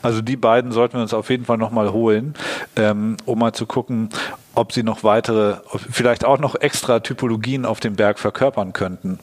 Also 0.01 0.21
die 0.21 0.35
beiden 0.35 0.71
sollten 0.71 0.95
wir 0.95 1.01
uns 1.01 1.13
auf 1.13 1.29
jeden 1.29 1.45
Fall 1.45 1.57
nochmal 1.57 1.91
holen, 1.91 2.35
ähm, 2.75 3.17
um 3.25 3.39
mal 3.39 3.53
zu 3.53 3.65
gucken, 3.65 4.09
ob 4.55 4.71
sie 4.71 4.83
noch 4.83 5.03
weitere, 5.03 5.57
vielleicht 5.89 6.25
auch 6.25 6.39
noch 6.39 6.55
extra 6.55 6.99
Typologien 6.99 7.65
auf 7.65 7.79
dem 7.79 7.95
Berg 7.95 8.19
verkörpern 8.19 8.73
könnten. 8.73 9.19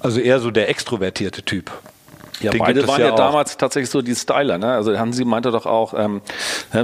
Also 0.00 0.20
eher 0.20 0.40
so 0.40 0.50
der 0.50 0.68
extrovertierte 0.68 1.42
Typ. 1.42 1.70
Ja, 2.40 2.50
Den 2.50 2.58
beide 2.58 2.86
waren 2.88 3.00
ja, 3.00 3.08
ja 3.08 3.14
damals 3.14 3.56
tatsächlich 3.56 3.90
so 3.90 4.02
die 4.02 4.14
Styler. 4.14 4.58
Ne? 4.58 4.72
Also 4.72 4.98
Hansi 4.98 5.24
meinte 5.24 5.50
doch 5.50 5.64
auch, 5.64 5.94
ähm, 5.96 6.22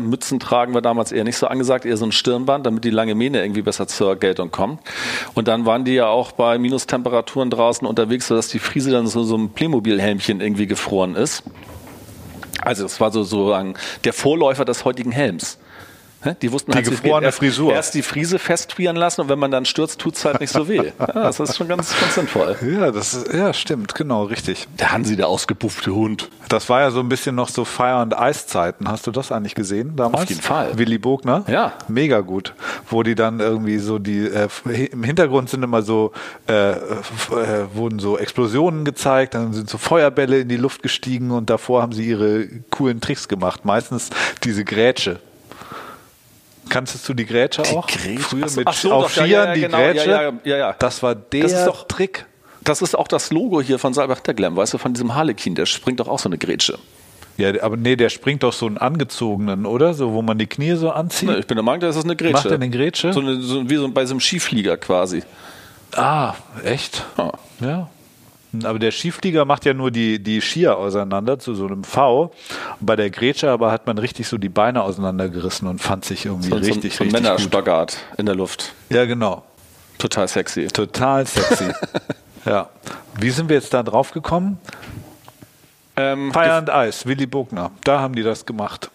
Mützen 0.00 0.38
tragen 0.38 0.74
war 0.74 0.82
damals 0.82 1.10
eher 1.10 1.24
nicht 1.24 1.36
so 1.36 1.48
angesagt, 1.48 1.84
eher 1.84 1.96
so 1.96 2.06
ein 2.06 2.12
Stirnband, 2.12 2.64
damit 2.64 2.84
die 2.84 2.90
lange 2.90 3.14
Mähne 3.14 3.42
irgendwie 3.42 3.62
besser 3.62 3.88
zur 3.88 4.16
Geltung 4.16 4.50
kommt. 4.50 4.80
Und 5.34 5.48
dann 5.48 5.66
waren 5.66 5.84
die 5.84 5.94
ja 5.94 6.06
auch 6.06 6.32
bei 6.32 6.58
Minustemperaturen 6.58 7.50
draußen 7.50 7.86
unterwegs, 7.86 8.28
sodass 8.28 8.48
die 8.48 8.60
Friese 8.60 8.92
dann 8.92 9.08
so, 9.08 9.24
so 9.24 9.36
ein 9.36 9.50
Playmobil-Helmchen 9.50 10.40
irgendwie 10.40 10.66
gefroren 10.66 11.16
ist. 11.16 11.42
Also 12.60 12.84
es 12.84 13.00
war 13.00 13.10
so 13.10 13.22
sozusagen 13.22 13.74
der 14.04 14.12
Vorläufer 14.12 14.64
des 14.64 14.84
heutigen 14.84 15.12
Helms. 15.12 15.58
Die 16.42 16.50
wussten 16.50 16.72
Die 16.72 16.76
halt, 16.76 16.86
es 16.86 16.90
gefrorene 16.90 17.26
erst, 17.26 17.38
Frisur. 17.38 17.72
Erst 17.72 17.94
die 17.94 18.02
Friese 18.02 18.38
festfrieren 18.38 18.96
lassen 18.96 19.20
und 19.20 19.28
wenn 19.28 19.38
man 19.38 19.50
dann 19.50 19.64
stürzt, 19.64 20.00
tut's 20.00 20.24
halt 20.24 20.40
nicht 20.40 20.52
so 20.52 20.68
weh. 20.68 20.78
Ja, 20.98 21.24
das 21.24 21.40
ist 21.40 21.56
schon 21.56 21.68
ganz, 21.68 21.98
ganz 21.98 22.14
sinnvoll. 22.14 22.56
Ja, 22.62 22.90
das 22.90 23.14
ist, 23.14 23.32
ja, 23.32 23.52
stimmt, 23.52 23.94
genau, 23.94 24.24
richtig. 24.24 24.66
Der 24.78 24.92
Hansi, 24.92 25.16
der 25.16 25.28
ausgepuffte 25.28 25.94
Hund. 25.94 26.28
Das 26.48 26.68
war 26.68 26.80
ja 26.80 26.90
so 26.90 27.00
ein 27.00 27.08
bisschen 27.08 27.34
noch 27.34 27.48
so 27.48 27.64
Fire- 27.64 28.02
und 28.02 28.18
Eiszeiten. 28.18 28.88
Hast 28.88 29.06
du 29.06 29.10
das 29.10 29.32
eigentlich 29.32 29.54
gesehen 29.54 29.96
damals? 29.96 30.24
Auf 30.24 30.28
jeden 30.28 30.42
Fall. 30.42 30.76
Willy 30.76 30.98
Bogner? 30.98 31.44
Ja. 31.46 31.72
Mega 31.88 32.20
gut. 32.20 32.54
Wo 32.90 33.02
die 33.02 33.14
dann 33.14 33.40
irgendwie 33.40 33.78
so 33.78 33.98
die, 33.98 34.26
äh, 34.26 34.48
im 34.90 35.02
Hintergrund 35.04 35.50
sind 35.50 35.62
immer 35.62 35.82
so, 35.82 36.12
äh, 36.48 36.72
äh, 36.72 36.76
wurden 37.74 37.98
so 37.98 38.18
Explosionen 38.18 38.84
gezeigt, 38.84 39.34
dann 39.34 39.52
sind 39.52 39.70
so 39.70 39.78
Feuerbälle 39.78 40.40
in 40.40 40.48
die 40.48 40.56
Luft 40.56 40.82
gestiegen 40.82 41.30
und 41.30 41.48
davor 41.48 41.82
haben 41.82 41.92
sie 41.92 42.06
ihre 42.08 42.46
coolen 42.70 43.00
Tricks 43.00 43.28
gemacht. 43.28 43.64
Meistens 43.64 44.10
diese 44.44 44.64
Grätsche. 44.64 45.20
Kannst 46.68 47.08
du 47.08 47.14
die 47.14 47.26
Grätsche 47.26 47.62
auch? 47.62 47.86
Grätsche? 47.86 48.20
Früher 48.22 48.46
Ach 48.50 48.56
mit 48.56 48.66
ach 48.66 48.72
so, 48.74 48.92
auf 48.92 49.04
doch, 49.04 49.10
Skiern 49.10 49.28
ja, 49.28 49.44
ja, 49.46 49.54
die 49.54 49.60
genau. 49.62 49.78
Grätsche. 49.78 50.32
Ja. 50.44 50.72
Das 50.78 51.02
war 51.02 51.14
der 51.14 51.42
Das 51.42 51.52
ist 51.52 51.64
doch- 51.66 51.86
Trick. 51.88 52.26
Das 52.62 52.82
ist 52.82 52.96
auch 52.98 53.08
das 53.08 53.30
Logo 53.30 53.62
hier 53.62 53.78
von 53.78 53.94
Salbach 53.94 54.16
Hinterglemm, 54.16 54.56
weißt 54.56 54.74
du, 54.74 54.78
von 54.78 54.92
diesem 54.92 55.14
Harlekin, 55.14 55.54
der 55.54 55.64
springt 55.64 56.00
doch 56.00 56.08
auch 56.08 56.18
so 56.18 56.28
eine 56.28 56.36
Grätsche. 56.36 56.78
Ja, 57.38 57.52
aber 57.62 57.76
nee, 57.76 57.94
der 57.96 58.08
springt 58.10 58.42
doch 58.42 58.52
so 58.52 58.66
einen 58.66 58.78
angezogenen, 58.78 59.64
oder? 59.64 59.94
So, 59.94 60.12
wo 60.12 60.22
man 60.22 60.38
die 60.38 60.46
Knie 60.48 60.74
so 60.74 60.90
anzieht. 60.90 61.28
Ne, 61.28 61.38
ich 61.38 61.46
bin 61.46 61.56
der 61.56 61.62
Meinung, 61.62 61.80
das 61.80 61.96
ist 61.96 62.04
eine 62.04 62.16
Grätsche. 62.16 62.32
Macht 62.32 62.46
er 62.46 62.54
eine 62.54 62.68
Grätsche? 62.68 63.12
So, 63.12 63.20
eine, 63.20 63.40
so 63.40 63.70
wie 63.70 63.76
so 63.76 63.88
bei 63.90 64.04
so 64.06 64.12
einem 64.14 64.20
Skiflieger 64.20 64.76
quasi. 64.76 65.22
Ah, 65.94 66.34
echt? 66.64 67.04
Ja. 67.16 67.32
Ja. 67.60 67.88
Aber 68.64 68.78
der 68.78 68.92
Skiflieger 68.92 69.44
macht 69.44 69.64
ja 69.66 69.74
nur 69.74 69.90
die, 69.90 70.22
die 70.22 70.40
Skier 70.40 70.78
auseinander 70.78 71.38
zu 71.38 71.54
so 71.54 71.66
einem 71.66 71.84
V. 71.84 72.32
Und 72.80 72.86
bei 72.86 72.96
der 72.96 73.10
Grätsche 73.10 73.50
aber 73.50 73.70
hat 73.70 73.86
man 73.86 73.98
richtig 73.98 74.26
so 74.26 74.38
die 74.38 74.48
Beine 74.48 74.82
auseinandergerissen 74.82 75.68
und 75.68 75.80
fand 75.80 76.04
sich 76.04 76.24
irgendwie 76.24 76.48
So, 76.48 76.56
richtig, 76.56 76.92
so, 76.92 76.98
so 76.98 77.04
ein 77.04 77.08
richtig. 77.08 77.22
Männerspagat 77.22 77.98
in 78.16 78.26
der 78.26 78.34
Luft. 78.34 78.72
Ja, 78.88 79.04
genau. 79.04 79.44
Total 79.98 80.28
sexy. 80.28 80.68
Total 80.68 81.26
sexy. 81.26 81.72
ja. 82.46 82.68
Wie 83.18 83.30
sind 83.30 83.48
wir 83.48 83.56
jetzt 83.56 83.74
da 83.74 83.82
drauf 83.82 84.12
gekommen? 84.12 84.58
Ähm, 85.96 86.32
Fire 86.32 86.54
and 86.54 86.70
Ice, 86.72 87.06
Willy 87.06 87.26
Bogner. 87.26 87.72
Da 87.84 88.00
haben 88.00 88.14
die 88.14 88.22
das 88.22 88.46
gemacht. 88.46 88.90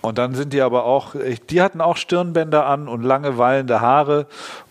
Und 0.00 0.16
dann 0.16 0.34
sind 0.34 0.52
die 0.52 0.62
aber 0.62 0.84
auch, 0.84 1.14
die 1.50 1.60
hatten 1.60 1.80
auch 1.80 1.96
Stirnbänder 1.96 2.64
an 2.66 2.86
und 2.88 3.02
lange 3.02 3.36
wallende 3.36 3.80
Haare 3.80 4.26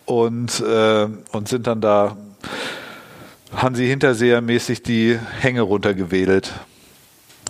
und, 0.06 0.60
äh, 0.60 1.06
und 1.32 1.48
sind 1.48 1.66
dann 1.66 1.82
da 1.82 2.16
Hansi 3.54 3.86
Hinterseher-mäßig 3.86 4.82
die 4.82 5.18
Hänge 5.40 5.62
runtergewedelt. 5.62 6.52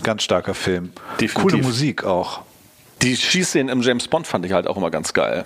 Ganz 0.03 0.23
starker 0.23 0.55
Film. 0.55 0.93
Definitiv. 1.21 1.35
Coole 1.35 1.57
Musik 1.63 2.05
auch. 2.05 2.43
die 3.03 3.17
Schießszenen 3.17 3.69
im 3.69 3.83
James 3.83 4.07
Bond 4.09 4.27
fand 4.27 4.47
ich 4.47 4.53
halt 4.53 4.67
auch 4.69 4.77
immer 4.77 4.91
ganz 4.91 5.13
geil. 5.13 5.45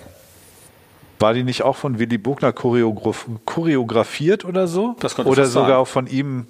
War 1.19 1.33
die 1.33 1.43
nicht 1.43 1.63
auch 1.63 1.75
von 1.77 1.99
Willy 1.99 2.17
Bogner 2.17 2.51
choreograf 2.51 3.25
choreografiert 3.45 4.43
oder 4.45 4.67
so? 4.67 4.95
Das 4.99 5.15
könnte 5.15 5.31
oder 5.31 5.45
sogar 5.45 5.77
auch 5.79 5.87
von 5.87 6.05
ihm 6.07 6.47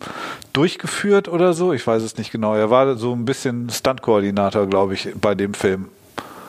durchgeführt 0.52 1.28
oder 1.28 1.54
so? 1.54 1.74
Ich 1.74 1.86
weiß 1.86 2.02
es 2.02 2.18
nicht 2.18 2.32
genau. 2.32 2.56
Er 2.56 2.70
war 2.72 2.96
so 2.96 3.14
ein 3.14 3.24
bisschen 3.24 3.70
Stuntkoordinator, 3.70 4.66
glaube 4.68 4.96
ich, 4.96 5.10
bei 5.22 5.36
dem 5.36 5.54
Film. 5.54 5.90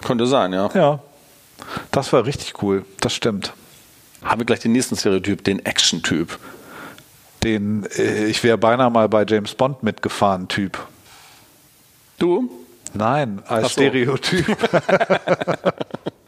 Könnte 0.05 0.27
sein, 0.27 0.53
ja. 0.53 0.71
Ja, 0.75 1.01
das 1.91 2.13
war 2.13 2.25
richtig 2.25 2.63
cool. 2.63 2.85
Das 3.01 3.13
stimmt. 3.15 3.53
Haben 4.23 4.41
wir 4.41 4.47
gleich 4.47 4.61
den 4.61 4.73
nächsten 4.73 4.97
Stereotyp, 4.97 5.45
den 5.45 5.65
Action-Typ. 5.65 6.39
Den, 7.45 7.87
äh, 7.97 8.25
ich 8.27 8.43
wäre 8.43 8.59
beinahe 8.59 8.91
mal 8.91 9.09
bei 9.09 9.25
James 9.27 9.55
Bond 9.55 9.83
mitgefahren, 9.83 10.49
Typ. 10.49 10.79
Du? 12.19 12.51
Nein, 12.95 13.43
als 13.47 13.75
so. 13.75 13.81
Stereotyp. 13.81 14.47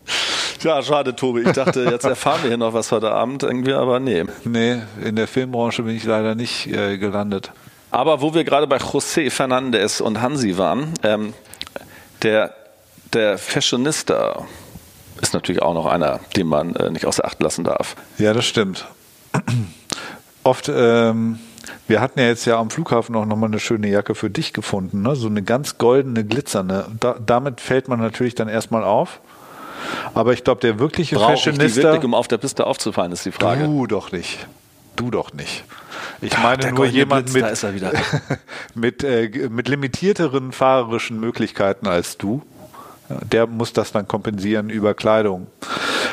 Ja, 0.63 0.83
schade, 0.83 1.15
Tobi. 1.15 1.43
Ich 1.43 1.53
dachte, 1.53 1.85
jetzt 1.85 2.05
erfahren 2.05 2.43
wir 2.43 2.49
hier 2.49 2.57
noch 2.57 2.73
was 2.73 2.91
heute 2.91 3.13
Abend 3.13 3.43
irgendwie, 3.43 3.73
aber 3.73 4.01
nee. 4.01 4.25
nee, 4.45 4.79
in 5.03 5.17
der 5.17 5.29
Filmbranche 5.29 5.83
bin 5.83 5.97
ich 5.97 6.05
leider 6.05 6.35
nicht 6.35 6.67
äh, 6.67 6.99
gelandet. 6.99 7.53
Aber 7.91 8.21
wo 8.21 8.35
wir 8.35 8.45
gerade 8.45 8.67
bei 8.67 8.79
José 8.79 9.31
Fernandez 9.31 10.01
und 10.01 10.21
Hansi 10.21 10.59
waren, 10.59 10.95
ähm, 11.03 11.35
der, 12.23 12.55
der 13.13 13.39
Fashionista 13.39 14.45
ist 15.21 15.35
natürlich 15.35 15.63
auch 15.63 15.75
noch 15.75 15.87
einer, 15.87 16.21
den 16.37 16.47
man 16.47 16.75
äh, 16.75 16.91
nicht 16.91 17.07
außer 17.07 17.25
Acht 17.25 17.41
lassen 17.41 17.65
darf. 17.65 17.95
Ja, 18.19 18.33
das 18.33 18.45
stimmt. 18.45 18.87
Oft, 20.47 20.71
ähm, 20.73 21.39
wir 21.89 22.01
hatten 22.01 22.21
ja 22.21 22.27
jetzt 22.27 22.45
ja 22.45 22.59
am 22.59 22.71
Flughafen 22.71 23.15
auch 23.17 23.27
nochmal 23.27 23.51
eine 23.51 23.59
schöne 23.59 23.89
Jacke 23.89 24.15
für 24.15 24.31
dich 24.31 24.53
gefunden, 24.53 25.03
ne? 25.03 25.17
so 25.17 25.27
eine 25.27 25.43
ganz 25.43 25.79
goldene, 25.79 26.25
glitzernde. 26.25 26.87
Da, 27.01 27.17
damit 27.25 27.61
fällt 27.61 27.89
man 27.89 27.99
natürlich 27.99 28.35
dann 28.35 28.49
erstmal 28.49 28.85
auf. 28.85 29.21
Aber 30.15 30.33
ich 30.33 30.45
glaube, 30.45 30.61
der 30.61 30.79
wirkliche 30.79 31.17
Brauche 31.17 31.35
ich 31.35 31.43
die 31.43 31.51
Fashionista. 31.51 31.83
wirklich, 31.83 32.05
um 32.05 32.15
auf 32.15 32.29
der 32.29 32.39
Piste 32.39 32.67
aufzufallen, 32.67 33.13
ist 33.13 33.25
die 33.25 33.33
Frage. 33.33 33.65
Du 33.65 33.87
doch 33.87 34.13
nicht. 34.13 34.47
Du 34.97 35.11
doch 35.11 35.33
nicht. 35.33 35.65
Ich 36.21 36.37
Ah, 36.37 36.43
meine 36.43 36.73
nur 36.73 36.87
jemand 36.87 37.33
Blitz, 37.33 37.63
mit, 37.63 37.83
mit, 38.75 39.05
äh, 39.05 39.49
mit 39.51 39.69
limitierteren 39.69 40.53
fahrerischen 40.53 41.21
Möglichkeiten 41.21 41.87
als 41.87 42.17
du. 42.17 42.43
Der 43.09 43.47
muss 43.47 43.73
das 43.73 43.93
dann 43.93 44.09
kompensieren 44.09 44.71
über 44.71 44.95
Kleidung. 44.95 45.47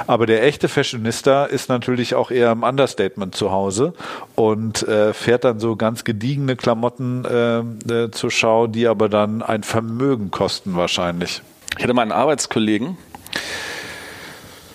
Aber 0.05 0.25
der 0.25 0.43
echte 0.43 0.67
Fashionista 0.67 1.45
ist 1.45 1.69
natürlich 1.69 2.15
auch 2.15 2.29
eher 2.29 2.51
im 2.51 2.63
Understatement 2.63 3.35
zu 3.35 3.51
Hause 3.51 3.93
und 4.35 4.83
äh, 4.88 5.13
fährt 5.13 5.45
dann 5.45 5.59
so 5.59 5.75
ganz 5.75 6.03
gediegene 6.03 6.55
Klamotten 6.55 7.25
äh, 7.25 7.59
äh, 7.59 8.12
zur 8.12 8.31
Schau, 8.31 8.67
die 8.67 8.88
aber 8.88 9.07
dann 9.07 9.41
ein 9.41 9.63
Vermögen 9.63 10.29
kosten 10.31 10.75
wahrscheinlich. 10.75 11.41
Ich 11.77 11.83
hatte 11.83 11.93
mal 11.93 12.01
einen 12.01 12.12
Arbeitskollegen, 12.12 12.97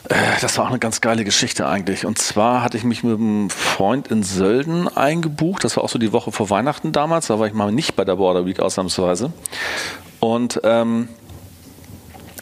äh, 0.08 0.14
das 0.40 0.56
war 0.56 0.64
auch 0.64 0.70
eine 0.70 0.78
ganz 0.78 1.00
geile 1.00 1.24
Geschichte 1.24 1.66
eigentlich. 1.66 2.06
Und 2.06 2.18
zwar 2.18 2.62
hatte 2.62 2.76
ich 2.76 2.84
mich 2.84 3.04
mit 3.04 3.18
einem 3.18 3.50
Freund 3.50 4.08
in 4.08 4.22
Sölden 4.22 4.88
eingebucht. 4.88 5.64
Das 5.64 5.76
war 5.76 5.84
auch 5.84 5.88
so 5.88 5.98
die 5.98 6.12
Woche 6.12 6.32
vor 6.32 6.50
Weihnachten 6.50 6.92
damals. 6.92 7.26
Da 7.26 7.38
war 7.38 7.46
ich 7.46 7.52
mal 7.52 7.72
nicht 7.72 7.96
bei 7.96 8.04
der 8.04 8.16
Border 8.16 8.46
Week 8.46 8.60
ausnahmsweise. 8.60 9.32
Und 10.20 10.60
ähm, 10.64 11.08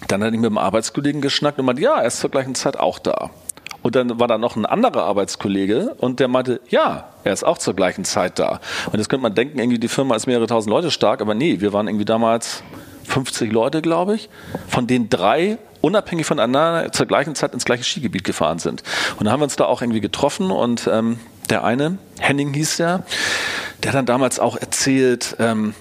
dann 0.08 0.22
hatte 0.22 0.34
ich 0.34 0.40
mit 0.40 0.48
einem 0.48 0.58
Arbeitskollegen 0.58 1.20
geschnackt 1.20 1.58
und 1.58 1.66
meinte, 1.66 1.82
ja, 1.82 1.98
er 1.98 2.06
ist 2.06 2.20
zur 2.20 2.30
gleichen 2.30 2.54
Zeit 2.54 2.78
auch 2.78 2.98
da. 2.98 3.30
Und 3.82 3.94
dann 3.94 4.18
war 4.18 4.26
da 4.26 4.36
noch 4.36 4.56
ein 4.56 4.66
anderer 4.66 5.04
Arbeitskollege 5.04 5.94
und 5.98 6.18
der 6.18 6.26
meinte, 6.26 6.60
ja, 6.68 7.08
er 7.22 7.32
ist 7.32 7.44
auch 7.44 7.58
zur 7.58 7.74
gleichen 7.74 8.04
Zeit 8.04 8.38
da. 8.38 8.60
Und 8.90 8.98
jetzt 8.98 9.08
könnte 9.08 9.22
man 9.22 9.34
denken, 9.34 9.58
irgendwie 9.58 9.78
die 9.78 9.88
Firma 9.88 10.16
ist 10.16 10.26
mehrere 10.26 10.48
tausend 10.48 10.70
Leute 10.70 10.90
stark, 10.90 11.20
aber 11.20 11.34
nee, 11.34 11.60
wir 11.60 11.72
waren 11.72 11.86
irgendwie 11.86 12.04
damals 12.04 12.64
50 13.04 13.52
Leute, 13.52 13.82
glaube 13.82 14.16
ich, 14.16 14.28
von 14.66 14.88
denen 14.88 15.08
drei 15.08 15.58
unabhängig 15.82 16.26
voneinander 16.26 16.90
zur 16.90 17.06
gleichen 17.06 17.36
Zeit 17.36 17.54
ins 17.54 17.64
gleiche 17.64 17.84
Skigebiet 17.84 18.24
gefahren 18.24 18.58
sind. 18.58 18.82
Und 19.18 19.26
da 19.26 19.30
haben 19.30 19.40
wir 19.40 19.44
uns 19.44 19.54
da 19.54 19.66
auch 19.66 19.82
irgendwie 19.82 20.00
getroffen 20.00 20.50
und 20.50 20.88
ähm, 20.92 21.20
der 21.48 21.62
eine, 21.62 21.98
Henning 22.18 22.52
hieß 22.54 22.78
der, 22.78 23.04
der 23.82 23.92
hat 23.92 23.98
dann 23.98 24.06
damals 24.06 24.40
auch 24.40 24.56
erzählt, 24.56 25.36
ähm, 25.38 25.74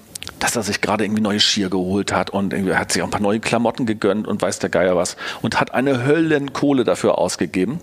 dass 0.45 0.55
er 0.55 0.63
sich 0.63 0.81
gerade 0.81 1.03
irgendwie 1.03 1.21
neue 1.21 1.39
Skier 1.39 1.69
geholt 1.69 2.13
hat 2.13 2.29
und 2.29 2.53
irgendwie 2.53 2.71
er 2.71 2.79
hat 2.79 2.91
sich 2.91 3.01
auch 3.01 3.07
ein 3.07 3.11
paar 3.11 3.21
neue 3.21 3.39
Klamotten 3.39 3.85
gegönnt 3.85 4.27
und 4.27 4.41
weiß 4.41 4.59
der 4.59 4.69
Geier 4.69 4.95
was 4.95 5.17
und 5.41 5.59
hat 5.59 5.73
eine 5.73 6.05
Höllenkohle 6.05 6.83
dafür 6.83 7.17
ausgegeben. 7.17 7.79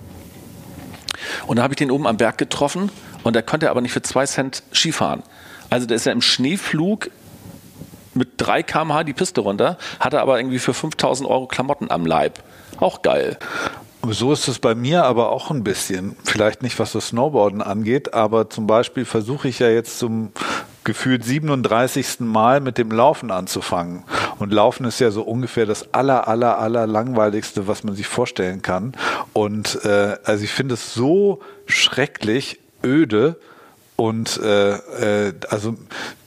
Und 1.47 1.57
da 1.57 1.63
habe 1.63 1.75
ich 1.75 1.79
den 1.79 1.91
oben 1.91 2.07
am 2.07 2.17
Berg 2.17 2.39
getroffen 2.39 2.91
und 3.25 3.35
der 3.35 3.43
konnte 3.43 3.71
aber 3.71 3.81
nicht 3.81 3.93
für 3.93 4.03
zwei 4.03 4.27
Cent 4.27 4.63
Skifahren. 4.73 5.23
Also 5.71 5.87
der 5.87 5.97
ist 5.97 6.07
ja 6.07 6.13
im 6.13 6.23
Schneeflug 6.23 7.11
mit 8.15 8.29
3 8.37 8.63
km/h 8.63 9.05
die 9.05 9.15
Piste 9.15 9.41
runter, 9.41 9.79
hatte 9.99 10.21
aber 10.21 10.39
irgendwie 10.39 10.59
für 10.59 10.75
5000 10.75 11.29
Euro 11.29 11.47
Klamotten 11.47 11.91
am 11.91 12.07
Leib. 12.07 12.43
Auch 12.79 13.03
geil. 13.03 13.39
So 14.09 14.33
ist 14.33 14.49
es 14.49 14.59
bei 14.59 14.75
mir 14.75 15.05
aber 15.05 15.31
auch 15.31 15.51
ein 15.51 15.63
bisschen. 15.63 16.17
Vielleicht 16.25 16.63
nicht, 16.63 16.79
was 16.79 16.93
das 16.93 17.09
Snowboarden 17.09 17.63
angeht, 17.63 18.15
aber 18.15 18.51
zum 18.51 18.67
Beispiel 18.67 19.05
versuche 19.05 19.49
ich 19.49 19.61
ja 19.61 19.69
jetzt 19.69 19.99
zum 19.99 20.33
gefühlt 20.85 21.25
37. 21.25 22.21
Mal 22.21 22.61
mit 22.61 22.79
dem 22.79 22.91
Laufen 22.91 23.31
anzufangen. 23.31 24.05
Und 24.39 24.53
Laufen 24.53 24.87
ist 24.87 25.01
ja 25.01 25.11
so 25.11 25.23
ungefähr 25.23 25.67
das 25.67 25.95
aller, 25.95 26.29
aller, 26.29 26.59
aller 26.59 26.87
langweiligste, 26.87 27.69
was 27.69 27.85
man 27.85 27.95
sich 27.95 28.07
vorstellen 28.07 28.63
kann. 28.63 28.93
Und 29.33 29.85
äh, 29.85 30.17
also 30.25 30.45
ich 30.45 30.53
finde 30.53 30.75
es 30.75 30.95
so 30.95 31.41
schrecklich 31.67 32.59
öde. 32.85 33.37
Und 34.03 34.41
äh, 34.43 35.29
äh, 35.29 35.33
also 35.49 35.77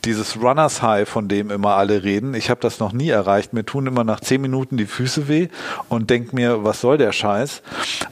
dieses 0.06 0.42
Runners 0.42 0.82
High, 0.82 1.10
von 1.10 1.28
dem 1.28 1.52
immer 1.52 1.76
alle 1.76 2.04
reden, 2.04 2.34
ich 2.34 2.50
habe 2.50 2.62
das 2.62 2.80
noch 2.80 2.94
nie 2.94 3.10
erreicht. 3.10 3.52
Mir 3.52 3.66
tun 3.66 3.86
immer 3.86 4.06
nach 4.06 4.22
zehn 4.22 4.40
Minuten 4.40 4.78
die 4.78 4.86
Füße 4.86 5.28
weh 5.28 5.50
und 5.90 6.10
denk 6.10 6.32
mir, 6.32 6.64
was 6.64 6.80
soll 6.80 6.98
der 6.98 7.12
Scheiß? 7.12 7.64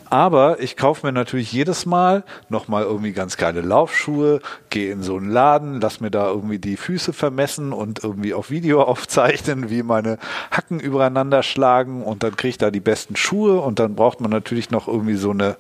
Aber 0.10 0.60
ich 0.60 0.76
kaufe 0.76 1.06
mir 1.06 1.14
natürlich 1.14 1.54
jedes 1.54 1.86
Mal 1.86 2.26
nochmal 2.50 2.84
irgendwie 2.84 3.14
ganz 3.14 3.38
geile 3.38 3.62
Laufschuhe, 3.62 4.42
gehe 4.70 4.92
in 4.92 5.02
so 5.02 5.16
einen 5.16 5.30
Laden, 5.30 5.80
lass 5.80 6.02
mir 6.02 6.12
da 6.12 6.28
irgendwie 6.28 6.60
die 6.60 6.76
Füße 6.76 7.14
vermessen 7.14 7.72
und 7.72 8.04
irgendwie 8.04 8.34
auf 8.34 8.50
Video 8.50 8.84
aufzeichnen, 8.84 9.70
wie 9.70 9.82
meine 9.82 10.18
Hacken 10.52 10.82
übereinander 10.82 11.42
schlagen 11.42 12.04
und 12.04 12.24
dann 12.24 12.36
kriege 12.36 12.50
ich 12.50 12.58
da 12.58 12.70
die 12.70 12.82
besten 12.82 13.16
Schuhe 13.16 13.62
und 13.62 13.80
dann 13.80 13.96
braucht 13.96 14.20
man 14.20 14.30
natürlich 14.30 14.72
noch 14.72 14.90
irgendwie 14.90 15.16
so 15.16 15.32
eine 15.32 15.56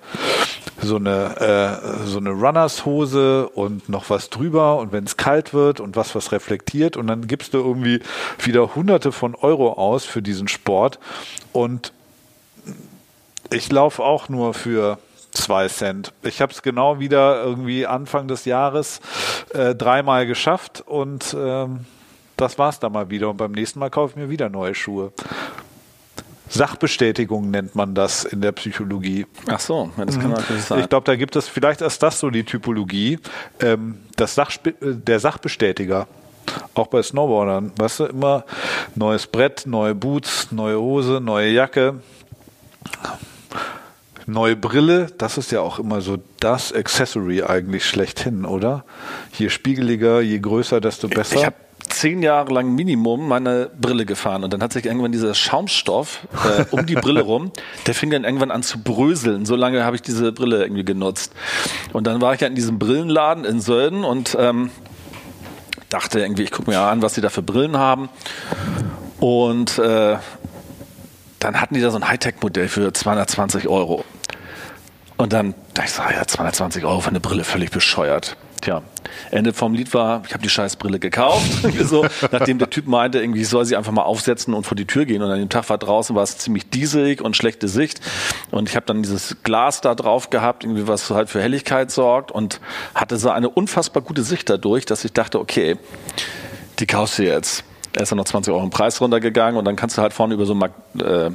so 0.81 0.97
eine 0.97 1.37
äh, 1.39 2.05
so 2.07 2.19
eine 2.19 2.31
Runners 2.31 2.85
Hose 2.85 3.49
und 3.49 3.89
noch 3.89 4.09
was 4.09 4.29
drüber 4.29 4.77
und 4.77 4.91
wenn 4.91 5.03
es 5.05 5.17
kalt 5.17 5.53
wird 5.53 5.79
und 5.79 5.95
was 5.95 6.15
was 6.15 6.31
reflektiert 6.31 6.97
und 6.97 7.07
dann 7.07 7.27
gibst 7.27 7.53
du 7.53 7.59
irgendwie 7.59 7.99
wieder 8.39 8.75
hunderte 8.75 9.11
von 9.11 9.35
Euro 9.35 9.73
aus 9.73 10.05
für 10.05 10.21
diesen 10.21 10.47
Sport 10.47 10.99
und 11.53 11.93
Ich 13.51 13.71
laufe 13.71 14.03
auch 14.03 14.29
nur 14.29 14.53
für 14.53 14.97
zwei 15.31 15.67
Cent. 15.67 16.13
Ich 16.23 16.41
habe 16.41 16.51
es 16.51 16.61
genau 16.61 16.99
wieder 16.99 17.43
irgendwie 17.43 17.85
Anfang 17.85 18.27
des 18.27 18.45
Jahres 18.45 18.99
äh, 19.53 19.75
dreimal 19.75 20.25
geschafft 20.25 20.83
und 20.85 21.35
ähm, 21.37 21.85
das 22.37 22.57
war's 22.57 22.79
dann 22.79 22.93
mal 22.93 23.09
wieder. 23.09 23.29
Und 23.29 23.37
beim 23.37 23.51
nächsten 23.51 23.79
Mal 23.79 23.89
kaufe 23.89 24.11
ich 24.11 24.15
mir 24.15 24.29
wieder 24.29 24.49
neue 24.49 24.73
Schuhe. 24.75 25.11
Sachbestätigung 26.53 27.49
nennt 27.49 27.75
man 27.75 27.95
das 27.95 28.25
in 28.25 28.41
der 28.41 28.51
Psychologie. 28.51 29.25
Ach 29.47 29.59
so, 29.59 29.91
das 29.97 30.19
kann 30.19 30.29
mhm. 30.29 30.35
natürlich 30.35 30.63
sein. 30.63 30.79
Ich 30.79 30.89
glaube, 30.89 31.05
da 31.05 31.15
gibt 31.15 31.35
es, 31.35 31.47
vielleicht 31.47 31.81
ist 31.81 32.01
das 32.03 32.19
so 32.19 32.29
die 32.29 32.43
Typologie, 32.43 33.19
ähm, 33.59 33.99
das 34.15 34.35
Sachspe 34.35 34.69
äh, 34.69 34.95
der 34.95 35.19
Sachbestätiger. 35.19 36.07
Auch 36.75 36.87
bei 36.87 37.01
Snowboardern, 37.01 37.71
weißt 37.77 38.01
du, 38.01 38.05
immer 38.05 38.45
neues 38.95 39.27
Brett, 39.27 39.63
neue 39.65 39.95
Boots, 39.95 40.51
neue 40.51 40.79
Hose, 40.79 41.19
neue 41.21 41.49
Jacke, 41.49 42.01
neue 44.27 44.55
Brille. 44.55 45.07
Das 45.17 45.37
ist 45.37 45.51
ja 45.51 45.61
auch 45.61 45.79
immer 45.79 46.01
so 46.01 46.17
das 46.39 46.73
Accessory 46.73 47.43
eigentlich 47.43 47.85
schlechthin, 47.85 48.45
oder? 48.45 48.85
Je 49.37 49.49
spiegeliger, 49.49 50.21
je 50.21 50.39
größer, 50.39 50.81
desto 50.81 51.07
besser. 51.07 51.37
Ich 51.37 51.45
habe 51.45 51.55
zehn 51.93 52.21
Jahre 52.21 52.53
lang 52.53 52.73
Minimum 52.75 53.27
meine 53.27 53.69
Brille 53.79 54.05
gefahren 54.05 54.43
und 54.43 54.53
dann 54.53 54.61
hat 54.61 54.73
sich 54.73 54.85
irgendwann 54.85 55.11
dieser 55.11 55.33
Schaumstoff 55.33 56.27
äh, 56.43 56.65
um 56.71 56.85
die 56.85 56.95
Brille 56.95 57.21
rum, 57.21 57.51
der 57.87 57.93
fing 57.93 58.09
dann 58.09 58.23
irgendwann 58.23 58.51
an 58.51 58.63
zu 58.63 58.81
bröseln. 58.81 59.45
So 59.45 59.55
lange 59.55 59.85
habe 59.85 59.95
ich 59.95 60.01
diese 60.01 60.31
Brille 60.31 60.61
irgendwie 60.61 60.83
genutzt. 60.83 61.33
Und 61.93 62.07
dann 62.07 62.21
war 62.21 62.33
ich 62.33 62.41
ja 62.41 62.47
in 62.47 62.55
diesem 62.55 62.79
Brillenladen 62.79 63.45
in 63.45 63.61
Sölden 63.61 64.03
und 64.03 64.35
ähm, 64.39 64.71
dachte 65.89 66.19
irgendwie, 66.19 66.43
ich 66.43 66.51
gucke 66.51 66.69
mir 66.69 66.79
an, 66.79 67.01
was 67.01 67.15
sie 67.15 67.21
da 67.21 67.29
für 67.29 67.43
Brillen 67.43 67.77
haben. 67.77 68.09
Und 69.19 69.77
äh, 69.77 70.17
dann 71.39 71.61
hatten 71.61 71.75
die 71.75 71.81
da 71.81 71.91
so 71.91 71.97
ein 71.97 72.07
Hightech-Modell 72.07 72.67
für 72.67 72.91
220 72.91 73.67
Euro. 73.67 74.03
Und 75.17 75.33
dann 75.33 75.53
dachte 75.73 75.87
ich 75.87 75.93
so, 75.93 76.01
ja, 76.01 76.25
220 76.25 76.83
Euro 76.85 76.99
für 76.99 77.09
eine 77.09 77.19
Brille, 77.19 77.43
völlig 77.43 77.71
bescheuert. 77.71 78.35
Tja, 78.63 78.81
Ende 79.29 79.51
vom 79.51 79.73
Lied 79.73 79.93
war, 79.93 80.23
ich 80.25 80.33
habe 80.33 80.41
die 80.41 80.49
Scheißbrille 80.49 80.97
gekauft. 80.97 81.43
so, 81.83 82.05
nachdem 82.31 82.59
der 82.59 82.69
Typ 82.69 82.87
meinte, 82.87 83.19
irgendwie 83.19 83.41
ich 83.41 83.49
soll 83.49 83.65
sie 83.65 83.75
einfach 83.75 83.91
mal 83.91 84.03
aufsetzen 84.03 84.53
und 84.53 84.65
vor 84.65 84.77
die 84.77 84.85
Tür 84.85 85.03
gehen. 85.03 85.21
Und 85.21 85.29
an 85.29 85.37
dem 85.37 85.49
Tag 85.49 85.69
war 85.69 85.77
draußen 85.77 86.15
war 86.15 86.23
es 86.23 86.37
ziemlich 86.37 86.69
dieselig 86.69 87.21
und 87.21 87.35
schlechte 87.35 87.67
Sicht. 87.67 87.99
Und 88.51 88.69
ich 88.69 88.77
habe 88.77 88.85
dann 88.85 89.03
dieses 89.03 89.43
Glas 89.43 89.81
da 89.81 89.95
drauf 89.95 90.29
gehabt, 90.29 90.63
irgendwie 90.63 90.87
was 90.87 91.09
halt 91.09 91.29
für 91.29 91.41
Helligkeit 91.41 91.91
sorgt 91.91 92.31
und 92.31 92.61
hatte 92.95 93.17
so 93.17 93.31
eine 93.31 93.49
unfassbar 93.49 94.01
gute 94.01 94.23
Sicht 94.23 94.49
dadurch, 94.49 94.85
dass 94.85 95.03
ich 95.03 95.11
dachte, 95.11 95.41
okay, 95.41 95.75
die 96.79 96.87
kaufst 96.87 97.19
du 97.19 97.23
jetzt. 97.23 97.65
Er 97.91 98.03
ist 98.03 98.13
dann 98.13 98.17
noch 98.17 98.23
20 98.23 98.53
Euro 98.53 98.63
im 98.63 98.69
Preis 98.69 99.01
runtergegangen 99.01 99.57
und 99.57 99.65
dann 99.65 99.75
kannst 99.75 99.97
du 99.97 100.01
halt 100.01 100.13
vorne 100.13 100.35
über 100.35 100.45
so 100.45 100.55
Mag 100.55 100.71
äh, 100.99 101.31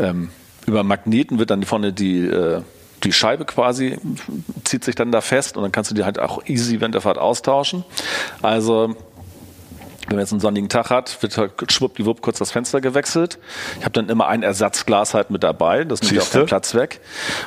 ähm, 0.00 0.30
über 0.66 0.82
Magneten 0.82 1.38
wird 1.38 1.50
dann 1.50 1.62
vorne 1.62 1.92
die 1.92 2.26
äh, 2.26 2.62
die 3.04 3.12
Scheibe 3.12 3.44
quasi 3.44 3.98
zieht 4.64 4.84
sich 4.84 4.94
dann 4.94 5.12
da 5.12 5.20
fest 5.20 5.56
und 5.56 5.62
dann 5.62 5.72
kannst 5.72 5.90
du 5.90 5.94
die 5.94 6.04
halt 6.04 6.18
auch 6.18 6.44
easy 6.46 6.80
während 6.80 6.94
der 6.94 7.02
Fahrt 7.02 7.18
austauschen. 7.18 7.84
Also 8.42 8.96
wenn 10.06 10.16
man 10.16 10.20
jetzt 10.20 10.32
einen 10.32 10.40
sonnigen 10.40 10.68
Tag 10.68 10.90
hat, 10.90 11.22
wird 11.22 11.38
halt 11.38 11.52
schwuppdiwupp 11.72 12.20
kurz 12.20 12.38
das 12.38 12.50
Fenster 12.50 12.80
gewechselt. 12.80 13.38
Ich 13.78 13.84
habe 13.84 13.92
dann 13.92 14.08
immer 14.08 14.26
ein 14.28 14.42
Ersatzglas 14.42 15.14
halt 15.14 15.30
mit 15.30 15.42
dabei, 15.42 15.84
das 15.84 16.02
nimmt 16.02 16.14
ja 16.14 16.22
auch 16.22 16.30
keinen 16.30 16.46
Platz 16.46 16.74
weg. 16.74 17.00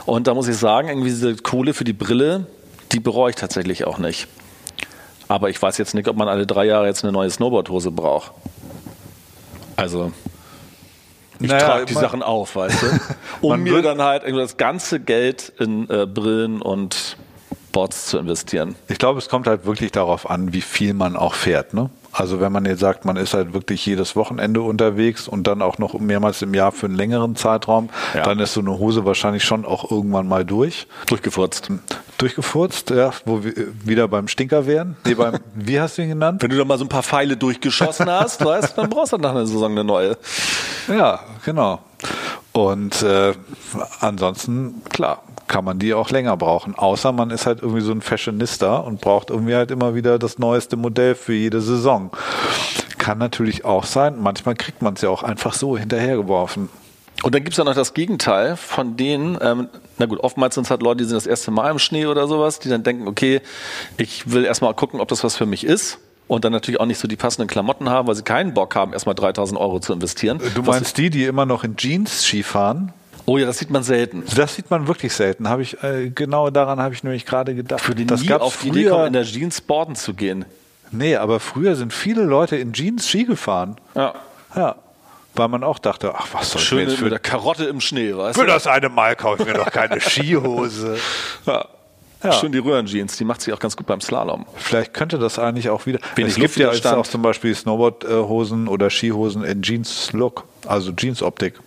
Und 0.05 0.27
da 0.27 0.33
muss 0.33 0.47
ich 0.47 0.57
sagen, 0.57 0.89
irgendwie 0.89 1.09
diese 1.09 1.35
Kohle 1.35 1.73
für 1.73 1.83
die 1.83 1.93
Brille, 1.93 2.47
die 2.91 2.99
bereue 2.99 3.31
ich 3.31 3.35
tatsächlich 3.35 3.85
auch 3.85 3.99
nicht. 3.99 4.27
Aber 5.27 5.49
ich 5.49 5.61
weiß 5.61 5.77
jetzt 5.77 5.93
nicht, 5.93 6.07
ob 6.07 6.15
man 6.15 6.27
alle 6.27 6.47
drei 6.47 6.65
Jahre 6.65 6.87
jetzt 6.87 7.03
eine 7.03 7.11
neue 7.11 7.29
Snowboardhose 7.29 7.91
braucht. 7.91 8.31
Also 9.75 10.11
ich 11.39 11.49
naja, 11.49 11.65
trage 11.65 11.85
die 11.85 11.93
Sachen 11.93 12.23
auf, 12.23 12.55
weißt 12.55 12.81
du? 12.81 12.87
Um 13.41 13.61
mir 13.61 13.81
dann 13.81 14.01
halt 14.01 14.23
das 14.23 14.57
ganze 14.57 14.99
Geld 14.99 15.51
in 15.59 15.89
äh, 15.89 16.05
Brillen 16.05 16.61
und 16.61 17.17
Boards 17.71 18.07
zu 18.07 18.17
investieren. 18.17 18.75
Ich 18.87 18.97
glaube, 18.97 19.19
es 19.19 19.29
kommt 19.29 19.47
halt 19.47 19.65
wirklich 19.65 19.91
darauf 19.91 20.29
an, 20.29 20.53
wie 20.53 20.61
viel 20.61 20.93
man 20.93 21.15
auch 21.15 21.33
fährt. 21.33 21.73
Ne? 21.73 21.89
Also 22.11 22.39
wenn 22.39 22.51
man 22.51 22.65
jetzt 22.65 22.79
sagt, 22.79 23.05
man 23.05 23.15
ist 23.15 23.33
halt 23.33 23.53
wirklich 23.53 23.85
jedes 23.85 24.15
Wochenende 24.15 24.61
unterwegs 24.61 25.27
und 25.27 25.45
dann 25.45 25.61
auch 25.61 25.77
noch 25.77 25.99
mehrmals 25.99 26.41
im 26.41 26.53
Jahr 26.53 26.71
für 26.71 26.87
einen 26.87 26.95
längeren 26.95 27.35
Zeitraum, 27.35 27.89
ja. 28.15 28.23
dann 28.23 28.39
ist 28.39 28.53
so 28.53 28.61
eine 28.61 28.79
Hose 28.79 29.05
wahrscheinlich 29.05 29.43
schon 29.43 29.65
auch 29.65 29.91
irgendwann 29.91 30.27
mal 30.27 30.43
durch. 30.43 30.87
Durchgefurzt. 31.05 31.69
Durchgefurzt, 32.17 32.89
ja, 32.89 33.11
wo 33.25 33.43
wir 33.43 33.53
wieder 33.83 34.07
beim 34.07 34.27
Stinker 34.27 34.65
wären. 34.65 34.97
Nee, 35.05 35.13
beim, 35.13 35.35
wie 35.53 35.79
hast 35.79 35.97
du 35.97 36.01
ihn 36.01 36.09
genannt? 36.09 36.41
Wenn 36.41 36.49
du 36.49 36.57
da 36.57 36.65
mal 36.65 36.79
so 36.79 36.85
ein 36.85 36.89
paar 36.89 37.03
Pfeile 37.03 37.37
durchgeschossen 37.37 38.09
hast, 38.09 38.43
weißt, 38.43 38.77
dann 38.77 38.89
brauchst 38.89 39.13
du 39.13 39.17
nach 39.17 39.31
einer 39.31 39.45
Saison 39.45 39.71
eine 39.71 39.83
neue. 39.83 40.17
Ja, 40.87 41.19
genau. 41.45 41.81
Und 42.57 43.03
äh, 43.03 43.33
ansonsten, 43.99 44.81
klar, 44.89 45.21
kann 45.47 45.63
man 45.63 45.77
die 45.77 45.93
auch 45.93 46.09
länger 46.09 46.35
brauchen. 46.37 46.73
Außer 46.73 47.11
man 47.11 47.29
ist 47.29 47.45
halt 47.45 47.61
irgendwie 47.61 47.81
so 47.81 47.91
ein 47.91 48.01
Fashionista 48.01 48.77
und 48.77 48.99
braucht 48.99 49.29
irgendwie 49.29 49.53
halt 49.53 49.69
immer 49.69 49.93
wieder 49.93 50.17
das 50.17 50.39
neueste 50.39 50.75
Modell 50.75 51.13
für 51.13 51.33
jede 51.33 51.61
Saison. 51.61 52.09
Kann 52.97 53.19
natürlich 53.19 53.63
auch 53.63 53.83
sein. 53.83 54.15
Manchmal 54.19 54.55
kriegt 54.55 54.81
man 54.81 54.95
es 54.95 55.01
ja 55.01 55.09
auch 55.09 55.21
einfach 55.21 55.53
so 55.53 55.77
hinterhergeworfen. 55.77 56.69
Und 57.21 57.35
dann 57.35 57.43
gibt 57.43 57.53
es 57.53 57.57
ja 57.57 57.63
noch 57.63 57.75
das 57.75 57.93
Gegenteil 57.93 58.57
von 58.57 58.97
denen, 58.97 59.37
ähm, 59.39 59.69
na 59.99 60.07
gut, 60.07 60.19
oftmals 60.21 60.55
sind 60.55 60.63
es 60.63 60.71
halt 60.71 60.81
Leute, 60.81 60.97
die 60.97 61.03
sind 61.03 61.15
das 61.15 61.27
erste 61.27 61.51
Mal 61.51 61.69
im 61.69 61.77
Schnee 61.77 62.07
oder 62.07 62.27
sowas, 62.27 62.57
die 62.57 62.69
dann 62.69 62.81
denken, 62.81 63.07
okay, 63.07 63.41
ich 63.97 64.31
will 64.31 64.45
erstmal 64.45 64.73
gucken, 64.73 64.99
ob 64.99 65.09
das 65.09 65.23
was 65.23 65.35
für 65.35 65.45
mich 65.45 65.63
ist 65.63 65.99
und 66.27 66.45
dann 66.45 66.51
natürlich 66.51 66.79
auch 66.79 66.85
nicht 66.85 66.99
so 66.99 67.07
die 67.07 67.15
passenden 67.15 67.47
Klamotten 67.47 67.89
haben, 67.89 68.07
weil 68.07 68.15
sie 68.15 68.23
keinen 68.23 68.53
Bock 68.53 68.75
haben, 68.75 68.93
erstmal 68.93 69.15
3000 69.15 69.59
Euro 69.59 69.79
zu 69.79 69.93
investieren. 69.93 70.41
Du 70.55 70.61
meinst 70.63 70.97
die, 70.97 71.09
die 71.09 71.25
immer 71.25 71.45
noch 71.45 71.63
in 71.63 71.75
Jeans 71.77 72.23
Skifahren? 72.23 72.91
Oh 73.25 73.37
ja, 73.37 73.45
das 73.45 73.57
sieht 73.57 73.69
man 73.69 73.83
selten. 73.83 74.23
Das 74.35 74.55
sieht 74.55 74.69
man 74.69 74.87
wirklich 74.87 75.13
selten. 75.13 75.49
Habe 75.49 75.61
ich 75.61 75.81
äh, 75.83 76.09
genau 76.09 76.49
daran 76.49 76.79
habe 76.79 76.93
ich 76.93 77.03
nämlich 77.03 77.25
gerade 77.25 77.55
gedacht. 77.55 77.81
Für 77.81 77.93
den 77.93 78.07
das 78.07 78.21
nie 78.21 78.31
auf 78.31 78.59
die 78.61 78.69
Idee 78.69 78.85
kommen, 78.85 79.07
in 79.07 79.13
der 79.13 79.23
Jeans 79.23 79.59
boarden 79.59 79.95
zu 79.95 80.13
gehen. 80.13 80.45
Nee, 80.91 81.17
aber 81.17 81.41
früher 81.41 81.75
sind 81.75 81.91
viele 81.91 82.23
Leute 82.23 82.55
in 82.55 82.71
Jeans 82.71 83.09
Ski 83.09 83.25
gefahren. 83.25 83.75
Ja. 83.95 84.13
Ja. 84.55 84.75
Weil 85.35 85.49
man 85.49 85.63
auch 85.63 85.77
dachte, 85.77 86.13
ach, 86.15 86.27
was 86.31 86.51
soll 86.51 86.61
Schön 86.61 86.79
ich 86.79 86.89
jetzt 86.89 86.99
für 86.99 87.09
der 87.09 87.19
Karotte 87.19 87.65
im 87.65 87.81
Schnee, 87.81 88.15
weißt 88.15 88.39
Für 88.39 88.45
du? 88.45 88.51
das 88.51 88.65
eine 88.65 88.89
Mal 88.89 89.15
kaufe 89.15 89.43
ich 89.43 89.47
mir 89.47 89.53
doch 89.55 89.69
keine 89.71 89.99
Skihose. 89.99 90.97
Ja. 91.45 91.65
Ja. 92.23 92.31
Schön 92.31 92.51
die 92.51 92.57
Röhrenjeans, 92.57 93.17
die 93.17 93.23
macht 93.25 93.41
sich 93.41 93.53
auch 93.53 93.59
ganz 93.59 93.77
gut 93.77 93.85
beim 93.85 94.01
Slalom. 94.01 94.45
Vielleicht 94.55 94.93
könnte 94.93 95.19
das 95.19 95.37
eigentlich 95.37 95.69
auch 95.69 95.85
wieder. 95.85 95.99
Wenig 96.15 96.33
es 96.33 96.39
gibt 96.39 96.55
ja 96.57 96.71
jetzt 96.71 96.87
auch 96.87 97.05
zum 97.05 97.21
Beispiel 97.21 97.53
Snowboardhosen 97.53 98.67
oder 98.67 98.89
Skihosen 98.89 99.43
in 99.43 99.61
Jeans-Look, 99.61 100.43
also 100.65 100.91
Jeans-Optik. 100.91 101.59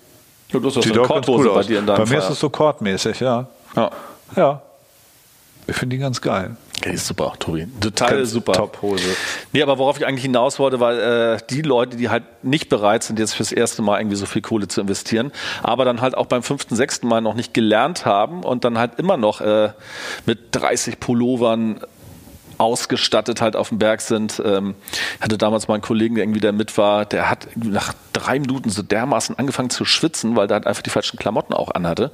Ja, 0.53 0.59
du 0.59 0.67
hast 0.67 0.75
so 0.75 0.81
eine 0.81 1.03
Korthose 1.03 1.49
cool 1.49 1.55
bei 1.55 1.63
dir 1.63 1.79
in 1.79 1.87
deinem 1.87 1.99
Bei 1.99 2.03
mir 2.03 2.09
Feier. 2.09 2.19
ist 2.19 2.31
es 2.31 2.41
so 2.41 2.51
kordmäßig, 2.51 3.21
ja. 3.21 3.47
Ja. 3.77 3.91
Ja. 4.37 4.63
Ich 5.67 5.77
finde 5.77 5.97
die 5.97 6.01
ganz 6.01 6.21
geil. 6.21 6.57
Ja, 6.85 6.91
die 6.91 6.97
ist 6.97 7.07
super, 7.07 7.35
Tobi. 7.39 7.67
Total 7.81 8.17
ganz 8.17 8.31
super. 8.31 8.53
Top-Hose. 8.53 9.05
Nee, 9.53 9.63
aber 9.63 9.79
worauf 9.79 9.99
ich 9.99 10.07
eigentlich 10.07 10.23
hinaus 10.23 10.59
wollte, 10.59 10.81
weil 10.81 10.99
äh, 10.99 11.39
die 11.51 11.63
Leute, 11.63 11.97
die 11.97 12.09
halt 12.09 12.25
nicht 12.43 12.69
bereit 12.69 13.03
sind, 13.03 13.19
jetzt 13.19 13.35
fürs 13.35 13.53
erste 13.53 13.83
Mal 13.83 14.01
irgendwie 14.01 14.17
so 14.17 14.25
viel 14.25 14.41
Kohle 14.41 14.67
zu 14.67 14.81
investieren, 14.81 15.31
aber 15.63 15.85
dann 15.85 16.01
halt 16.01 16.17
auch 16.17 16.27
beim 16.27 16.43
fünften, 16.43 16.77
sechsten 16.77 17.07
Mal 17.07 17.21
noch 17.21 17.35
nicht 17.35 17.53
gelernt 17.53 18.07
haben 18.07 18.45
und 18.45 18.65
dann 18.65 18.79
halt 18.79 18.99
immer 18.99 19.19
noch 19.19 19.43
äh, 19.43 19.73
mit 20.25 20.39
30 20.53 20.99
Pullovern 21.01 21.81
ausgestattet 22.57 23.41
halt 23.41 23.57
auf 23.57 23.71
dem 23.71 23.79
Berg 23.79 24.01
sind. 24.03 24.41
Ähm, 24.45 24.75
ich 25.17 25.23
hatte 25.23 25.39
damals 25.39 25.69
mal 25.69 25.75
einen 25.75 25.83
Kollegen, 25.83 26.15
der 26.15 26.25
irgendwie 26.25 26.41
da 26.41 26.53
mit 26.53 26.77
war, 26.77 27.07
der 27.07 27.31
hat 27.31 27.49
nach 27.57 27.95
drei 28.13 28.39
Minuten 28.39 28.71
so 28.71 28.83
dermaßen 28.83 29.39
angefangen 29.39 29.71
zu 29.71 29.85
schwitzen, 29.85 30.37
weil 30.37 30.47
der 30.47 30.57
halt 30.57 30.67
einfach 30.67 30.83
die 30.83 30.91
falschen 30.91 31.19
Klamotten 31.19 31.55
auch 31.55 31.71
anhatte. 31.71 32.11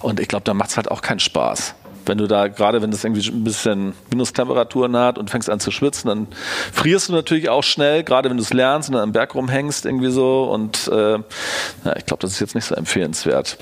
Und 0.00 0.20
ich 0.20 0.28
glaube, 0.28 0.44
da 0.44 0.54
macht 0.54 0.70
es 0.70 0.76
halt 0.76 0.90
auch 0.90 1.02
keinen 1.02 1.20
Spaß 1.20 1.74
wenn 2.06 2.18
du 2.18 2.26
da, 2.26 2.48
gerade 2.48 2.82
wenn 2.82 2.90
das 2.90 3.04
irgendwie 3.04 3.28
ein 3.28 3.44
bisschen 3.44 3.94
Minustemperaturen 4.10 4.96
hat 4.96 5.18
und 5.18 5.30
fängst 5.30 5.48
an 5.50 5.60
zu 5.60 5.70
schwitzen, 5.70 6.08
dann 6.08 6.26
frierst 6.72 7.08
du 7.08 7.12
natürlich 7.12 7.48
auch 7.48 7.62
schnell, 7.62 8.04
gerade 8.04 8.30
wenn 8.30 8.36
du 8.36 8.42
es 8.42 8.52
lernst 8.52 8.88
und 8.88 8.94
dann 8.94 9.02
am 9.02 9.12
Berg 9.12 9.34
rumhängst 9.34 9.86
irgendwie 9.86 10.10
so 10.10 10.44
und 10.44 10.88
äh, 10.88 11.12
ja, 11.12 11.96
ich 11.96 12.06
glaube, 12.06 12.20
das 12.20 12.32
ist 12.32 12.40
jetzt 12.40 12.54
nicht 12.54 12.64
so 12.64 12.74
empfehlenswert. 12.74 13.58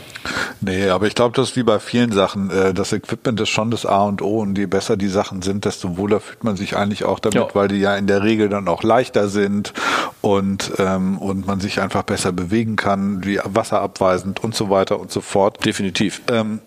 Nee, 0.60 0.88
aber 0.88 1.06
ich 1.06 1.14
glaube, 1.14 1.36
das 1.36 1.50
ist 1.50 1.56
wie 1.56 1.62
bei 1.62 1.78
vielen 1.78 2.12
Sachen. 2.12 2.50
Äh, 2.50 2.74
das 2.74 2.92
Equipment 2.92 3.40
ist 3.40 3.48
schon 3.48 3.70
das 3.70 3.86
A 3.86 4.04
und 4.04 4.22
O 4.22 4.40
und 4.40 4.56
je 4.56 4.66
besser 4.66 4.96
die 4.96 5.08
Sachen 5.08 5.42
sind, 5.42 5.64
desto 5.64 5.96
wohler 5.96 6.20
fühlt 6.20 6.44
man 6.44 6.56
sich 6.56 6.76
eigentlich 6.76 7.04
auch 7.04 7.18
damit, 7.18 7.34
ja. 7.36 7.54
weil 7.54 7.68
die 7.68 7.78
ja 7.78 7.96
in 7.96 8.06
der 8.06 8.22
Regel 8.22 8.48
dann 8.48 8.68
auch 8.68 8.82
leichter 8.82 9.28
sind 9.28 9.72
und, 10.20 10.72
ähm, 10.78 11.18
und 11.18 11.46
man 11.46 11.60
sich 11.60 11.80
einfach 11.80 12.02
besser 12.02 12.32
bewegen 12.32 12.76
kann, 12.76 13.24
wie 13.24 13.40
wasserabweisend 13.44 14.42
und 14.42 14.54
so 14.54 14.70
weiter 14.70 15.00
und 15.00 15.10
so 15.10 15.20
fort. 15.20 15.64
Definitiv. 15.64 16.22
Ähm, 16.30 16.60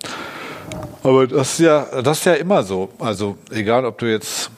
aber 1.04 1.28
das 1.28 1.54
ist 1.54 1.60
ja, 1.60 1.86
das 2.02 2.20
ist 2.20 2.26
ja 2.26 2.34
immer 2.34 2.64
so. 2.64 2.90
Also 3.00 3.38
egal, 3.52 3.86
ob 3.86 3.98
du 3.98 4.06
jetzt 4.10 4.52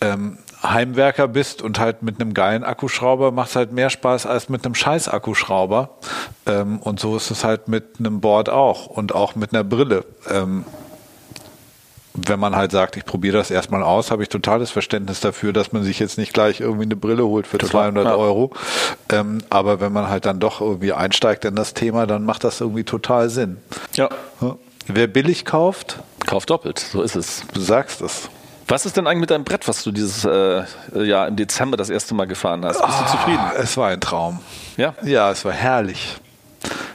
ähm, 0.00 0.38
Heimwerker 0.62 1.28
bist 1.28 1.62
und 1.62 1.78
halt 1.78 2.02
mit 2.02 2.20
einem 2.20 2.34
geilen 2.34 2.64
Akkuschrauber 2.64 3.30
macht 3.30 3.50
es 3.50 3.56
halt 3.56 3.72
mehr 3.72 3.90
Spaß 3.90 4.26
als 4.26 4.48
mit 4.48 4.64
einem 4.64 4.74
scheiß 4.74 5.08
Akkuschrauber. 5.08 5.90
Ähm, 6.46 6.78
und 6.78 7.00
so 7.00 7.16
ist 7.16 7.30
es 7.30 7.44
halt 7.44 7.68
mit 7.68 7.98
einem 7.98 8.20
Board 8.20 8.48
auch 8.48 8.86
und 8.86 9.14
auch 9.14 9.34
mit 9.34 9.52
einer 9.52 9.64
Brille. 9.64 10.04
Ähm, 10.30 10.64
wenn 12.16 12.40
man 12.40 12.56
halt 12.56 12.72
sagt, 12.72 12.96
ich 12.96 13.04
probiere 13.04 13.36
das 13.36 13.50
erstmal 13.50 13.82
aus, 13.82 14.10
habe 14.10 14.22
ich 14.22 14.30
totales 14.30 14.70
Verständnis 14.70 15.20
dafür, 15.20 15.52
dass 15.52 15.72
man 15.72 15.82
sich 15.82 15.98
jetzt 15.98 16.16
nicht 16.16 16.32
gleich 16.32 16.60
irgendwie 16.60 16.84
eine 16.84 16.96
Brille 16.96 17.26
holt 17.26 17.46
für 17.46 17.58
Total, 17.58 17.92
200 17.92 18.04
ja. 18.06 18.14
Euro. 18.14 18.52
Ähm, 19.10 19.42
aber 19.50 19.80
wenn 19.80 19.92
man 19.92 20.08
halt 20.08 20.24
dann 20.24 20.40
doch 20.40 20.62
irgendwie 20.62 20.94
einsteigt 20.94 21.44
in 21.44 21.54
das 21.54 21.74
Thema, 21.74 22.06
dann 22.06 22.24
macht 22.24 22.44
das 22.44 22.60
irgendwie 22.60 22.84
total 22.84 23.28
Sinn. 23.28 23.58
Ja. 23.94 24.08
ja. 24.40 24.56
Wer 24.86 25.06
billig 25.06 25.44
kauft, 25.44 25.98
kauft 26.26 26.50
doppelt. 26.50 26.78
So 26.78 27.02
ist 27.02 27.16
es. 27.16 27.42
Du 27.52 27.60
sagst 27.60 28.00
es. 28.00 28.28
Was 28.68 28.84
ist 28.84 28.96
denn 28.96 29.06
eigentlich 29.06 29.20
mit 29.20 29.30
deinem 29.30 29.44
Brett, 29.44 29.68
was 29.68 29.84
du 29.84 29.92
dieses 29.92 30.24
äh, 30.24 30.64
Jahr 30.94 31.28
im 31.28 31.36
Dezember 31.36 31.76
das 31.76 31.88
erste 31.88 32.14
Mal 32.14 32.26
gefahren 32.26 32.64
hast? 32.64 32.80
Bist 32.80 32.98
oh, 32.98 33.04
du 33.04 33.10
zufrieden? 33.10 33.44
Es 33.56 33.76
war 33.76 33.88
ein 33.88 34.00
Traum. 34.00 34.40
Ja? 34.76 34.94
Ja, 35.04 35.30
es 35.30 35.44
war 35.44 35.52
herrlich. 35.52 36.16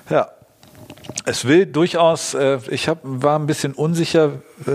Ja, 0.10 0.28
es 1.26 1.46
will 1.46 1.66
durchaus, 1.66 2.34
äh, 2.34 2.60
ich 2.70 2.88
hab, 2.88 3.00
war 3.04 3.38
ein 3.38 3.46
bisschen 3.46 3.74
unsicher, 3.74 4.42
äh, 4.66 4.72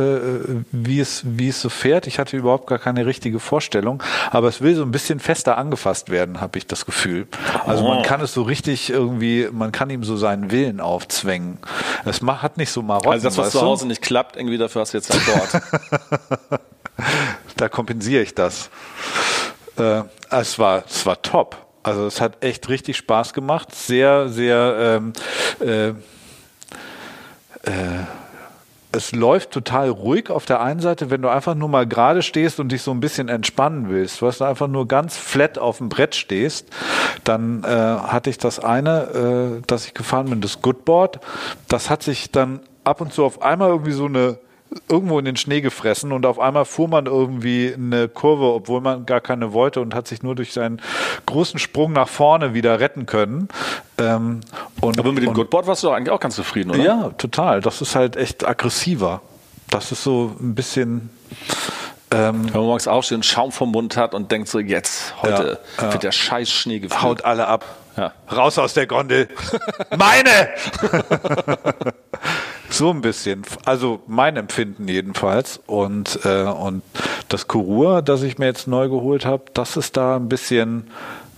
wie, 0.70 1.00
es, 1.00 1.22
wie 1.24 1.48
es 1.48 1.60
so 1.60 1.68
fährt. 1.68 2.06
Ich 2.06 2.18
hatte 2.18 2.36
überhaupt 2.36 2.66
gar 2.68 2.78
keine 2.78 3.06
richtige 3.06 3.40
Vorstellung, 3.40 4.02
aber 4.30 4.48
es 4.48 4.60
will 4.60 4.74
so 4.74 4.82
ein 4.82 4.90
bisschen 4.90 5.18
fester 5.18 5.58
angefasst 5.58 6.10
werden, 6.10 6.40
habe 6.40 6.58
ich 6.58 6.66
das 6.66 6.86
Gefühl. 6.86 7.26
Also 7.66 7.84
man 7.84 7.98
oh. 7.98 8.02
kann 8.02 8.20
es 8.20 8.32
so 8.32 8.42
richtig 8.42 8.90
irgendwie, 8.90 9.48
man 9.50 9.72
kann 9.72 9.90
ihm 9.90 10.04
so 10.04 10.16
seinen 10.16 10.50
Willen 10.50 10.80
aufzwängen. 10.80 11.58
Es 12.04 12.22
macht, 12.22 12.42
hat 12.42 12.56
nicht 12.58 12.70
so 12.70 12.82
Marotten. 12.82 13.10
Also 13.10 13.26
das, 13.26 13.38
was 13.38 13.50
zu 13.50 13.60
Hause 13.62 13.86
nicht 13.86 14.02
klappt, 14.02 14.36
irgendwie 14.36 14.58
dafür 14.58 14.82
hast 14.82 14.94
du 14.94 14.98
jetzt 14.98 15.12
ein 15.12 15.26
Wort. 15.26 16.60
da 17.56 17.68
kompensiere 17.68 18.22
ich 18.22 18.34
das. 18.34 18.70
Äh, 19.78 20.02
es, 20.30 20.58
war, 20.58 20.84
es 20.86 21.04
war 21.06 21.20
top. 21.22 21.56
Also 21.82 22.06
es 22.06 22.20
hat 22.20 22.42
echt 22.42 22.68
richtig 22.68 22.96
Spaß 22.96 23.32
gemacht. 23.32 23.74
Sehr, 23.74 24.28
sehr 24.28 25.00
ähm, 25.00 25.12
äh, 25.60 25.94
äh, 27.66 28.04
es 28.92 29.12
läuft 29.12 29.50
total 29.50 29.90
ruhig 29.90 30.30
auf 30.30 30.46
der 30.46 30.60
einen 30.60 30.80
Seite, 30.80 31.10
wenn 31.10 31.20
du 31.22 31.28
einfach 31.28 31.54
nur 31.54 31.68
mal 31.68 31.86
gerade 31.86 32.22
stehst 32.22 32.58
und 32.60 32.72
dich 32.72 32.82
so 32.82 32.90
ein 32.92 33.00
bisschen 33.00 33.28
entspannen 33.28 33.90
willst, 33.90 34.22
was 34.22 34.38
du 34.38 34.44
einfach 34.44 34.68
nur 34.68 34.88
ganz 34.88 35.16
flat 35.16 35.58
auf 35.58 35.78
dem 35.78 35.88
Brett 35.88 36.14
stehst, 36.14 36.68
dann 37.24 37.62
äh, 37.64 37.66
hatte 37.66 38.30
ich 38.30 38.38
das 38.38 38.58
eine, 38.58 39.58
äh, 39.58 39.62
das 39.66 39.86
ich 39.86 39.94
gefahren 39.94 40.30
bin, 40.30 40.40
das 40.40 40.62
Goodboard. 40.62 41.20
Das 41.68 41.90
hat 41.90 42.02
sich 42.02 42.30
dann 42.30 42.60
ab 42.84 43.00
und 43.00 43.12
zu 43.12 43.24
auf 43.24 43.42
einmal 43.42 43.68
irgendwie 43.68 43.92
so 43.92 44.06
eine 44.06 44.38
irgendwo 44.88 45.18
in 45.18 45.24
den 45.24 45.36
Schnee 45.36 45.60
gefressen 45.60 46.12
und 46.12 46.26
auf 46.26 46.38
einmal 46.38 46.64
fuhr 46.64 46.88
man 46.88 47.06
irgendwie 47.06 47.72
eine 47.74 48.08
Kurve, 48.08 48.52
obwohl 48.52 48.80
man 48.80 49.06
gar 49.06 49.20
keine 49.20 49.52
wollte 49.52 49.80
und 49.80 49.94
hat 49.94 50.08
sich 50.08 50.22
nur 50.22 50.34
durch 50.34 50.52
seinen 50.52 50.80
großen 51.26 51.58
Sprung 51.58 51.92
nach 51.92 52.08
vorne 52.08 52.54
wieder 52.54 52.80
retten 52.80 53.06
können. 53.06 53.48
Ähm, 53.98 54.40
und, 54.80 54.98
Aber 54.98 55.12
mit 55.12 55.22
dem 55.22 55.34
Goodboard 55.34 55.66
warst 55.66 55.82
du 55.82 55.90
eigentlich 55.90 56.10
auch 56.10 56.20
ganz 56.20 56.36
zufrieden, 56.36 56.70
oder? 56.70 56.82
Ja, 56.82 57.10
total. 57.16 57.60
Das 57.60 57.80
ist 57.80 57.94
halt 57.94 58.16
echt 58.16 58.46
aggressiver. 58.46 59.22
Das 59.70 59.92
ist 59.92 60.02
so 60.02 60.34
ein 60.40 60.54
bisschen. 60.54 61.10
Ähm, 62.12 62.44
Wenn 62.44 62.52
man 62.52 62.62
morgens 62.62 62.86
aufsteht 62.86 63.16
und 63.16 63.26
Schaum 63.26 63.50
vom 63.50 63.72
Mund 63.72 63.96
hat 63.96 64.14
und 64.14 64.30
denkt 64.30 64.48
so, 64.48 64.60
jetzt, 64.60 65.14
heute 65.22 65.58
ja, 65.78 65.84
ja. 65.84 65.92
wird 65.92 66.04
der 66.04 66.12
scheiß 66.12 66.50
Schnee 66.50 66.78
gefühlt. 66.78 67.02
Haut 67.02 67.24
alle 67.24 67.48
ab. 67.48 67.64
Ja. 67.96 68.12
Raus 68.30 68.58
aus 68.58 68.74
der 68.74 68.86
Gondel. 68.86 69.28
Meine! 69.96 70.50
So 72.70 72.90
ein 72.90 73.00
bisschen. 73.00 73.42
Also 73.64 74.00
mein 74.06 74.36
Empfinden 74.36 74.88
jedenfalls. 74.88 75.60
Und, 75.66 76.20
äh, 76.24 76.44
und 76.44 76.82
das 77.28 77.48
Kurur, 77.48 78.02
das 78.02 78.22
ich 78.22 78.38
mir 78.38 78.46
jetzt 78.46 78.66
neu 78.66 78.88
geholt 78.88 79.24
habe, 79.24 79.44
das 79.54 79.76
ist 79.76 79.96
da 79.96 80.16
ein 80.16 80.28
bisschen 80.28 80.90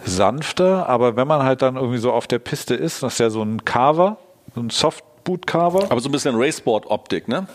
sanfter. 0.04 0.88
Aber 0.88 1.16
wenn 1.16 1.28
man 1.28 1.42
halt 1.42 1.62
dann 1.62 1.76
irgendwie 1.76 1.98
so 1.98 2.12
auf 2.12 2.26
der 2.26 2.38
Piste 2.38 2.74
ist, 2.74 3.02
das 3.02 3.14
ist 3.14 3.18
ja 3.18 3.30
so 3.30 3.42
ein 3.42 3.64
Carver, 3.64 4.18
so 4.54 4.60
ein 4.60 4.70
Softboot-Carver. 4.70 5.90
Aber 5.90 6.00
so 6.00 6.08
ein 6.08 6.12
bisschen 6.12 6.34
Raceboard-Optik, 6.36 7.28
ne? 7.28 7.46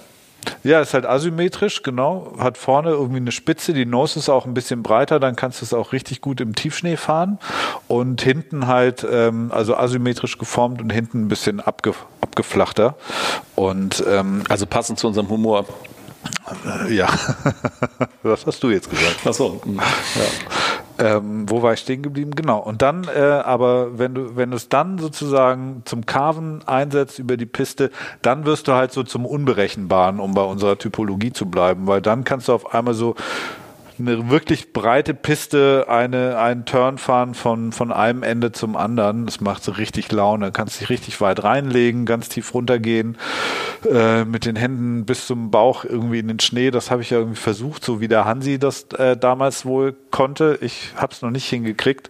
Ja, 0.64 0.82
ist 0.82 0.94
halt 0.94 1.06
asymmetrisch, 1.06 1.84
genau. 1.84 2.34
Hat 2.40 2.58
vorne 2.58 2.90
irgendwie 2.92 3.18
eine 3.18 3.32
Spitze, 3.32 3.74
die 3.74 3.86
Nose 3.86 4.20
ist 4.20 4.30
auch 4.30 4.46
ein 4.46 4.54
bisschen 4.54 4.84
breiter, 4.84 5.20
dann 5.20 5.36
kannst 5.36 5.62
du 5.62 5.66
es 5.66 5.74
auch 5.74 5.92
richtig 5.94 6.22
gut 6.22 6.42
im 6.42 6.56
Tiefschnee 6.56 6.98
fahren. 6.98 7.40
Und 7.88 8.22
hinten 8.22 8.68
halt, 8.68 9.06
ähm, 9.10 9.52
also 9.54 9.76
asymmetrisch 9.76 10.38
geformt 10.38 10.82
und 10.82 10.92
hinten 10.92 11.26
ein 11.26 11.28
bisschen 11.28 11.60
abge 11.60 11.94
abgeflachter. 12.22 12.96
Und, 13.56 14.04
ähm, 14.08 14.44
also 14.50 14.66
passend 14.66 15.00
zu 15.00 15.08
unserem 15.08 15.30
Humor. 15.30 15.66
Äh, 16.88 16.94
ja, 16.94 17.08
was 18.24 18.46
hast 18.46 18.64
du 18.64 18.70
jetzt 18.70 18.90
gesagt? 18.90 19.18
Ach 19.26 19.34
so. 19.34 19.62
Ja. 20.16 20.83
Ähm, 21.04 21.50
wo 21.50 21.62
war 21.62 21.74
ich 21.74 21.82
stehen 21.82 22.02
geblieben? 22.02 22.32
Genau. 22.32 22.60
Und 22.60 22.82
dann, 22.82 23.04
äh, 23.14 23.20
aber 23.20 24.00
wenn 24.00 24.16
du, 24.16 24.38
wenn 24.38 24.52
du 24.52 24.56
es 24.56 24.70
dann 24.70 25.00
sozusagen 25.00 25.82
zum 25.84 26.06
Carven 26.06 26.62
einsetzt 26.66 27.20
über 27.20 27.36
die 27.36 27.46
Piste, 27.46 27.92
dann 28.22 28.46
wirst 28.46 28.70
du 28.70 28.72
halt 28.72 28.94
so 28.94 29.04
zum 29.04 29.26
Unberechenbaren, 29.26 30.22
um 30.22 30.34
bei 30.34 30.44
unserer 30.44 30.78
Typologie 30.78 31.34
zu 31.34 31.48
bleiben, 31.48 31.88
weil 31.88 32.02
dann 32.02 32.24
kannst 32.24 32.48
du 32.48 32.54
auf 32.54 32.74
einmal 32.74 32.94
so 32.94 33.16
eine 34.00 34.30
wirklich 34.30 34.74
breite 34.74 35.14
Piste, 35.14 35.86
eine, 35.88 36.38
einen 36.38 36.66
Turn 36.66 36.98
fahren 36.98 37.34
von, 37.34 37.72
von 37.72 37.92
einem 37.92 38.24
Ende 38.24 38.52
zum 38.52 38.76
anderen. 38.76 39.26
Das 39.26 39.42
macht 39.42 39.64
so 39.64 39.72
richtig 39.72 40.12
Laune. 40.12 40.52
Kannst 40.52 40.82
dich 40.82 40.90
richtig 40.90 41.20
weit 41.22 41.44
reinlegen, 41.44 42.06
ganz 42.06 42.30
tief 42.30 42.54
runtergehen, 42.54 43.18
äh, 43.90 44.26
mit 44.26 44.46
den 44.46 44.56
Händen 44.56 45.06
bis 45.06 45.28
zum 45.28 45.52
Bauch 45.52 45.86
irgendwie 45.86 46.20
in 46.20 46.28
den 46.28 46.40
Schnee. 46.40 46.72
Das 46.72 46.92
habe 46.92 47.02
ich 47.02 47.10
ja 47.10 47.20
irgendwie 47.20 47.40
versucht, 47.40 47.84
so 47.84 48.02
wie 48.02 48.08
der 48.08 48.26
Hansi 48.26 48.60
das 48.60 48.84
äh, 48.98 49.18
damals 49.18 49.66
wohl 49.66 49.96
konnte. 50.12 50.58
Ich 50.62 50.92
habe 50.96 51.14
es 51.14 51.22
noch 51.22 51.32
nicht 51.32 51.48
hingekriegt. 51.48 52.10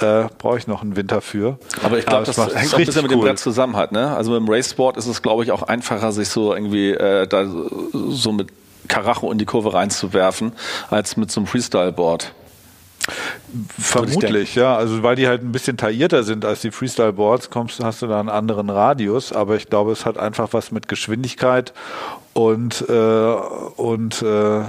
Äh, 0.00 0.24
Brauche 0.38 0.58
ich 0.58 0.66
noch 0.66 0.82
einen 0.82 0.96
Winter 0.96 1.20
für. 1.20 1.58
Aber 1.82 1.98
ich 1.98 2.06
glaube, 2.06 2.24
das 2.24 2.36
hängt 2.38 2.74
auch 2.74 2.78
ein 2.78 2.84
bisschen 2.84 3.02
mit 3.02 3.10
dem 3.10 3.20
Brett 3.20 3.38
zusammen 3.38 3.76
hat. 3.76 3.92
Ne? 3.92 4.14
Also 4.16 4.32
mit 4.32 4.40
dem 4.40 4.48
Racesport 4.48 4.96
ist 4.96 5.06
es, 5.06 5.22
glaube 5.22 5.44
ich, 5.44 5.52
auch 5.52 5.62
einfacher, 5.62 6.12
sich 6.12 6.28
so 6.28 6.54
irgendwie 6.54 6.90
äh, 6.90 7.26
da 7.26 7.46
so 7.92 8.32
mit 8.32 8.48
Karacho 8.88 9.30
in 9.30 9.38
die 9.38 9.44
Kurve 9.44 9.74
reinzuwerfen, 9.74 10.52
als 10.90 11.16
mit 11.16 11.30
so 11.30 11.40
einem 11.40 11.46
Freestyle-Board. 11.46 12.34
Vermutlich, 13.78 14.54
ja. 14.54 14.76
Also 14.76 15.02
weil 15.02 15.16
die 15.16 15.26
halt 15.26 15.42
ein 15.42 15.52
bisschen 15.52 15.76
taillierter 15.76 16.22
sind 16.22 16.44
als 16.44 16.60
die 16.60 16.70
Freestyle-Boards, 16.70 17.50
kommst, 17.50 17.82
hast 17.82 18.02
du 18.02 18.06
da 18.06 18.20
einen 18.20 18.28
anderen 18.28 18.70
Radius. 18.70 19.32
Aber 19.32 19.56
ich 19.56 19.68
glaube, 19.68 19.92
es 19.92 20.06
hat 20.06 20.18
einfach 20.18 20.52
was 20.52 20.70
mit 20.70 20.88
Geschwindigkeit 20.88 21.72
und, 22.32 22.88
äh, 22.88 22.92
und 22.92 24.22
äh, 24.22 24.62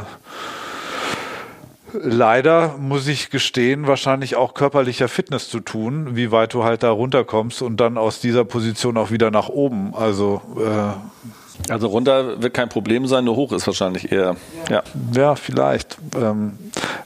leider, 1.93 2.76
muss 2.80 3.08
ich 3.08 3.30
gestehen, 3.30 3.88
wahrscheinlich 3.88 4.36
auch 4.36 4.54
körperlicher 4.54 5.08
Fitness 5.08 5.49
zu 5.49 5.60
tun, 5.60 6.15
wie 6.15 6.32
weit 6.32 6.54
du 6.54 6.63
halt 6.63 6.82
da 6.84 6.89
runterkommst 6.89 7.62
und 7.62 7.78
dann 7.78 7.97
aus 7.97 8.19
dieser 8.19 8.45
Position 8.45 8.97
auch 8.97 9.12
wieder 9.12 9.30
nach 9.32 9.49
oben. 9.49 9.93
Also 9.95 10.41
äh, 10.58 11.30
also 11.70 11.88
runter 11.88 12.42
wird 12.42 12.54
kein 12.54 12.70
Problem 12.70 13.08
sein, 13.08 13.26
nur 13.26 13.36
hoch 13.36 13.52
ist 13.52 13.68
wahrscheinlich 13.68 14.12
eher. 14.12 14.36
Ja, 14.70 14.84
ja 15.16 15.36
vielleicht. 15.36 15.98
Ähm, 16.16 16.58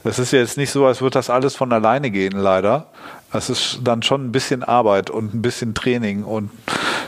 es 0.04 0.18
ist 0.18 0.32
jetzt 0.32 0.56
nicht 0.56 0.70
so, 0.70 0.86
als 0.86 1.00
würde 1.00 1.14
das 1.14 1.30
alles 1.30 1.54
von 1.54 1.72
alleine 1.72 2.10
gehen, 2.10 2.36
leider. 2.36 2.86
Es 3.32 3.50
ist 3.50 3.80
dann 3.84 4.02
schon 4.02 4.26
ein 4.26 4.32
bisschen 4.32 4.62
Arbeit 4.62 5.10
und 5.10 5.34
ein 5.34 5.42
bisschen 5.42 5.74
Training 5.74 6.24
und 6.24 6.50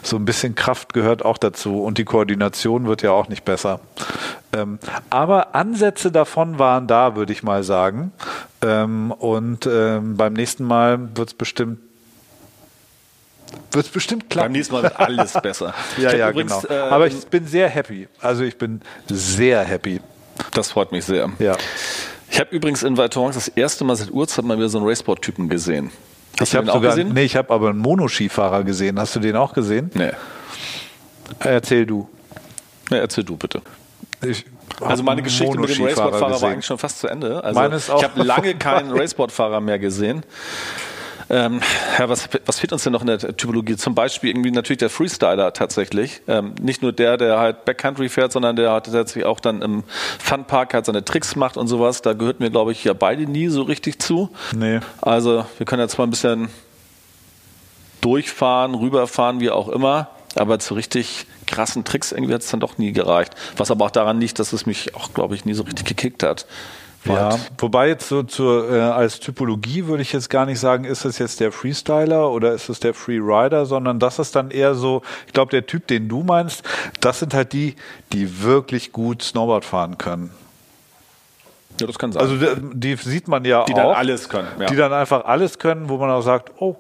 so 0.03 0.17
ein 0.17 0.25
bisschen 0.25 0.55
Kraft 0.55 0.93
gehört 0.93 1.25
auch 1.25 1.39
dazu 1.39 1.83
und 1.83 1.99
die 1.99 2.05
Koordination 2.05 2.87
wird 2.87 3.03
ja 3.03 3.13
auch 3.13 3.29
nicht 3.29 3.45
besser. 3.45 3.81
Ähm, 4.53 4.79
aber 5.09 5.55
Ansätze 5.55 6.13
davon 6.13 6.59
waren 6.59 6.87
da, 6.87 7.17
würde 7.17 7.33
ich 7.33 7.43
mal 7.43 7.63
sagen. 7.63 8.13
Ähm, 8.63 9.13
und 9.13 9.61
beim 9.65 10.33
nächsten 10.35 10.65
Mal 10.65 11.17
wird 11.17 11.29
es 11.29 11.35
bestimmt 11.35 11.79
wird 13.73 13.87
es 13.87 13.93
bestimmt 13.93 14.31
klappen. 14.31 14.47
Beim 14.47 14.53
nächsten 14.53 14.75
Mal 14.75 14.83
wird 14.85 14.99
alles 14.99 15.33
besser. 15.43 15.75
ja, 15.97 16.15
ja, 16.15 16.31
übrigens, 16.31 16.63
genau. 16.63 16.81
Aber 16.91 17.07
ich 17.07 17.27
bin 17.27 17.47
sehr 17.47 17.69
happy. 17.69 18.09
Also 18.21 18.45
ich 18.45 18.57
bin 18.59 18.81
sehr 19.09 19.63
happy. 19.65 20.01
Das 20.53 20.71
freut 20.71 20.93
mich 20.93 21.05
sehr. 21.05 21.31
Ja. 21.39 21.57
Ich 22.31 22.39
habe 22.39 22.55
übrigens 22.55 22.83
in 22.83 22.97
Valtorans 22.97 23.35
das 23.35 23.49
erste 23.49 23.85
Mal 23.85 23.97
seit 23.97 24.11
Uhrzeit 24.11 24.45
mal 24.45 24.57
wieder 24.57 24.69
so 24.69 24.79
einen 24.79 24.87
Raceboard-Typen 24.87 25.49
gesehen. 25.49 25.91
Hast 26.39 26.53
ich 26.53 26.57
habe 26.57 26.67
sogar, 26.67 26.91
gesehen? 26.95 27.13
Nee, 27.13 27.25
ich 27.25 27.37
habe 27.37 27.53
aber 27.53 27.71
einen 27.71 27.79
Monoskifahrer 27.79 28.63
gesehen. 28.65 28.99
Hast 28.99 29.17
du 29.17 29.21
den 29.21 29.37
auch 29.37 29.53
gesehen? 29.53 29.91
Nee. 29.95 30.13
Erzähl 31.41 31.87
du. 31.87 32.09
Nee, 32.91 32.99
erzähl 32.99 33.25
du 33.25 33.37
bitte. 33.37 33.63
Ich 34.23 34.45
also 34.81 35.03
meine 35.03 35.23
Geschichte 35.23 35.59
mit 35.59 35.77
dem 35.77 35.85
Raceboard-Fahrer 35.85 36.41
war 36.41 36.51
eigentlich 36.51 36.67
schon 36.67 36.79
fast 36.79 37.01
zu 37.01 37.09
Ende. 37.09 37.43
Also 37.43 37.61
Meines 37.61 37.91
auch. 37.91 37.99
Ich 37.99 38.05
habe 38.05 38.23
lange 38.23 38.55
keinen 38.59 38.91
Raceboard-Fahrer 38.93 39.61
mehr 39.61 39.79
gesehen. 39.79 40.23
Ähm, 41.31 41.61
ja, 41.97 42.09
was, 42.09 42.29
was 42.45 42.59
fehlt 42.59 42.73
uns 42.73 42.83
denn 42.83 42.93
noch 42.93 43.03
in 43.03 43.07
der 43.07 43.19
Typologie? 43.19 43.77
Zum 43.77 43.95
Beispiel 43.95 44.31
irgendwie 44.31 44.51
natürlich 44.51 44.79
der 44.79 44.91
Freestyler 44.91 45.53
tatsächlich. 45.53 46.23
Ähm, 46.27 46.55
nicht 46.61 46.83
nur 46.83 46.93
der, 46.93 47.17
der 47.17 47.39
halt 47.39 47.65
Backcountry 47.65 48.09
fährt, 48.09 48.33
sondern 48.33 48.57
der 48.57 48.73
halt 48.73 48.87
tatsächlich 48.87 49.25
auch 49.25 49.39
dann 49.39 49.63
im 49.63 49.85
Funpark 50.19 50.75
halt 50.75 50.87
seine 50.87 51.05
Tricks 51.05 51.37
macht 51.37 51.57
und 51.57 51.69
sowas. 51.69 52.03
Da 52.03 52.15
gehört 52.15 52.41
mir, 52.41 52.51
glaube 52.51 52.73
ich, 52.73 52.83
ja 52.83 52.95
beide 52.95 53.23
nie 53.27 53.47
so 53.47 53.63
richtig 53.63 54.01
zu. 54.01 54.31
Nee. 54.57 54.81
Also 55.01 55.47
wir 55.57 55.67
können 55.67 55.83
jetzt 55.83 55.99
mal 55.99 56.05
ein 56.05 56.11
bisschen 56.11 56.49
durchfahren, 58.01 58.75
rüberfahren, 58.75 59.39
wie 59.39 59.51
auch 59.51 59.69
immer. 59.69 60.09
Aber 60.35 60.59
zu 60.59 60.75
richtig 60.75 61.27
krassen 61.47 61.85
Tricks 61.85 62.13
irgendwie 62.13 62.35
hat 62.35 62.43
es 62.43 62.51
dann 62.51 62.61
doch 62.61 62.79
nie 62.79 62.93
gereicht. 62.93 63.35
Was 63.57 63.71
aber 63.71 63.85
auch 63.85 63.91
daran 63.91 64.21
liegt, 64.21 64.39
dass 64.39 64.53
es 64.53 64.67
mich 64.67 64.95
auch, 64.97 65.13
glaube 65.13 65.35
ich, 65.37 65.45
nie 65.45 65.55
so 65.55 65.63
richtig 65.63 65.87
gekickt 65.87 66.23
hat. 66.23 66.47
Ja, 67.05 67.39
wobei 67.59 67.89
jetzt 67.89 68.09
so 68.09 68.23
zur, 68.23 68.71
äh, 68.71 68.79
als 68.79 69.21
Typologie 69.21 69.87
würde 69.87 70.03
ich 70.03 70.13
jetzt 70.13 70.29
gar 70.29 70.45
nicht 70.45 70.61
sagen, 70.61 70.85
ist 70.85 71.05
es 71.07 71.19
jetzt 71.19 71.41
der 71.41 71.51
Freestyler 71.51 72.31
oder 72.31 72.53
ist 72.53 72.69
es 72.69 72.79
der 72.79 72.93
Freerider, 72.93 73.65
sondern 73.65 73.99
das 73.99 74.19
ist 74.19 74.37
dann 74.37 74.51
eher 74.51 74.75
so, 74.75 75.03
ich 75.27 75.33
glaube, 75.33 75.51
der 75.51 75.67
Typ, 75.67 75.87
den 75.87 76.09
du 76.09 76.23
meinst, 76.23 76.63
das 77.01 77.21
sind 77.21 77.33
halt 77.33 77.55
die, 77.55 77.75
die 78.13 78.43
wirklich 78.43 78.93
gut 78.93 79.23
Snowboard 79.23 79.65
fahren 79.65 79.97
können. 79.97 80.31
Ja, 81.81 81.87
das 81.87 81.99
kann 81.99 82.13
sein. 82.13 82.21
Also 82.21 82.37
die, 82.37 82.47
die 82.75 82.97
sieht 82.97 83.29
man 83.29 83.45
ja 83.47 83.65
die 83.65 83.73
auch. 83.73 83.77
Die 83.79 83.83
dann 83.83 83.97
alles 83.97 84.29
können. 84.29 84.49
Ja. 84.59 84.67
Die 84.67 84.77
dann 84.77 84.93
einfach 84.93 85.25
alles 85.25 85.59
können, 85.59 85.89
wo 85.89 85.97
man 85.97 86.11
auch 86.11 86.21
sagt, 86.21 86.53
oh, 86.59 86.77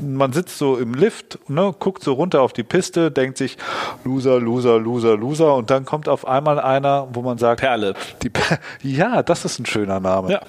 man 0.00 0.32
sitzt 0.32 0.58
so 0.58 0.76
im 0.76 0.94
Lift, 0.94 1.38
ne, 1.48 1.74
guckt 1.78 2.02
so 2.02 2.12
runter 2.12 2.42
auf 2.42 2.52
die 2.52 2.62
Piste, 2.62 3.10
denkt 3.10 3.38
sich 3.38 3.56
Loser, 4.04 4.40
Loser, 4.40 4.78
Loser, 4.78 5.16
Loser 5.16 5.54
und 5.54 5.70
dann 5.70 5.84
kommt 5.84 6.08
auf 6.08 6.26
einmal 6.26 6.60
einer, 6.60 7.08
wo 7.12 7.22
man 7.22 7.38
sagt 7.38 7.60
Perle. 7.60 7.94
Die 8.22 8.30
per 8.30 8.58
ja, 8.82 9.22
das 9.22 9.44
ist 9.44 9.58
ein 9.58 9.66
schöner 9.66 10.00
Name. 10.00 10.32
Ja, 10.32 10.40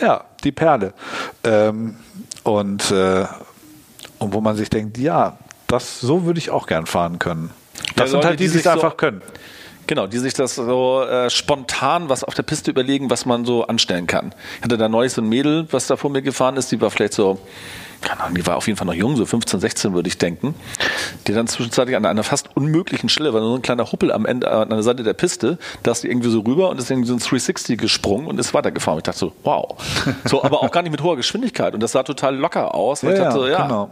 ja 0.00 0.24
die 0.44 0.52
Perle. 0.52 0.92
Ähm, 1.44 1.96
und, 2.44 2.90
äh, 2.90 3.26
und 4.18 4.32
wo 4.32 4.40
man 4.40 4.56
sich 4.56 4.70
denkt, 4.70 4.98
ja, 4.98 5.38
das 5.66 6.00
so 6.00 6.24
würde 6.24 6.38
ich 6.38 6.50
auch 6.50 6.66
gern 6.66 6.86
fahren 6.86 7.18
können. 7.18 7.50
Das 7.96 8.06
ja, 8.06 8.12
sind 8.12 8.24
halt 8.24 8.40
die, 8.40 8.48
die 8.48 8.58
es 8.58 8.66
einfach 8.66 8.90
so 8.90 8.96
können. 8.96 9.22
Genau, 9.86 10.06
die 10.06 10.18
sich 10.18 10.32
das 10.32 10.54
so 10.54 11.02
äh, 11.02 11.28
spontan 11.28 12.08
was 12.08 12.22
auf 12.22 12.34
der 12.34 12.44
Piste 12.44 12.70
überlegen, 12.70 13.10
was 13.10 13.26
man 13.26 13.44
so 13.44 13.66
anstellen 13.66 14.06
kann. 14.06 14.34
Ich 14.58 14.64
hatte 14.64 14.78
da 14.78 14.88
neulich 14.88 15.12
so 15.12 15.20
ein 15.20 15.28
Mädel, 15.28 15.66
was 15.70 15.86
da 15.86 15.96
vor 15.96 16.10
mir 16.10 16.22
gefahren 16.22 16.56
ist, 16.56 16.70
die 16.70 16.80
war 16.80 16.90
vielleicht 16.90 17.14
so, 17.14 17.38
keine 18.02 18.20
Ahnung, 18.20 18.34
die 18.34 18.46
war 18.46 18.56
auf 18.56 18.66
jeden 18.66 18.76
Fall 18.76 18.86
noch 18.86 18.94
jung, 18.94 19.16
so 19.16 19.24
15, 19.24 19.60
16 19.60 19.94
würde 19.94 20.08
ich 20.08 20.18
denken, 20.18 20.54
die 21.26 21.32
dann 21.32 21.46
zwischenzeitlich 21.46 21.96
an 21.96 22.04
einer 22.04 22.24
fast 22.24 22.54
unmöglichen 22.56 23.08
Stelle, 23.08 23.32
war 23.32 23.40
nur 23.40 23.56
ein 23.56 23.62
kleiner 23.62 23.90
Huppel 23.90 24.12
am 24.12 24.26
Ende, 24.26 24.50
an 24.50 24.70
der 24.70 24.82
Seite 24.82 25.02
der 25.02 25.14
Piste, 25.14 25.58
da 25.82 25.92
ist 25.92 26.02
die 26.02 26.08
irgendwie 26.08 26.30
so 26.30 26.40
rüber 26.40 26.70
und 26.70 26.78
ist 26.78 26.90
irgendwie 26.90 27.08
so 27.08 27.14
ein 27.14 27.20
360 27.20 27.78
gesprungen 27.78 28.26
und 28.26 28.38
ist 28.38 28.54
weitergefahren. 28.54 28.98
Ich 28.98 29.04
dachte 29.04 29.18
so, 29.18 29.32
wow. 29.42 29.76
So, 30.24 30.42
aber 30.42 30.62
auch 30.62 30.70
gar 30.70 30.82
nicht 30.82 30.92
mit 30.92 31.02
hoher 31.02 31.16
Geschwindigkeit 31.16 31.74
und 31.74 31.82
das 31.82 31.92
sah 31.92 32.02
total 32.02 32.36
locker 32.36 32.74
aus. 32.74 33.02
Ja, 33.02 33.10
ich 33.10 33.18
dachte 33.18 33.38
so, 33.38 33.46
ja, 33.46 33.62
genau. 33.62 33.90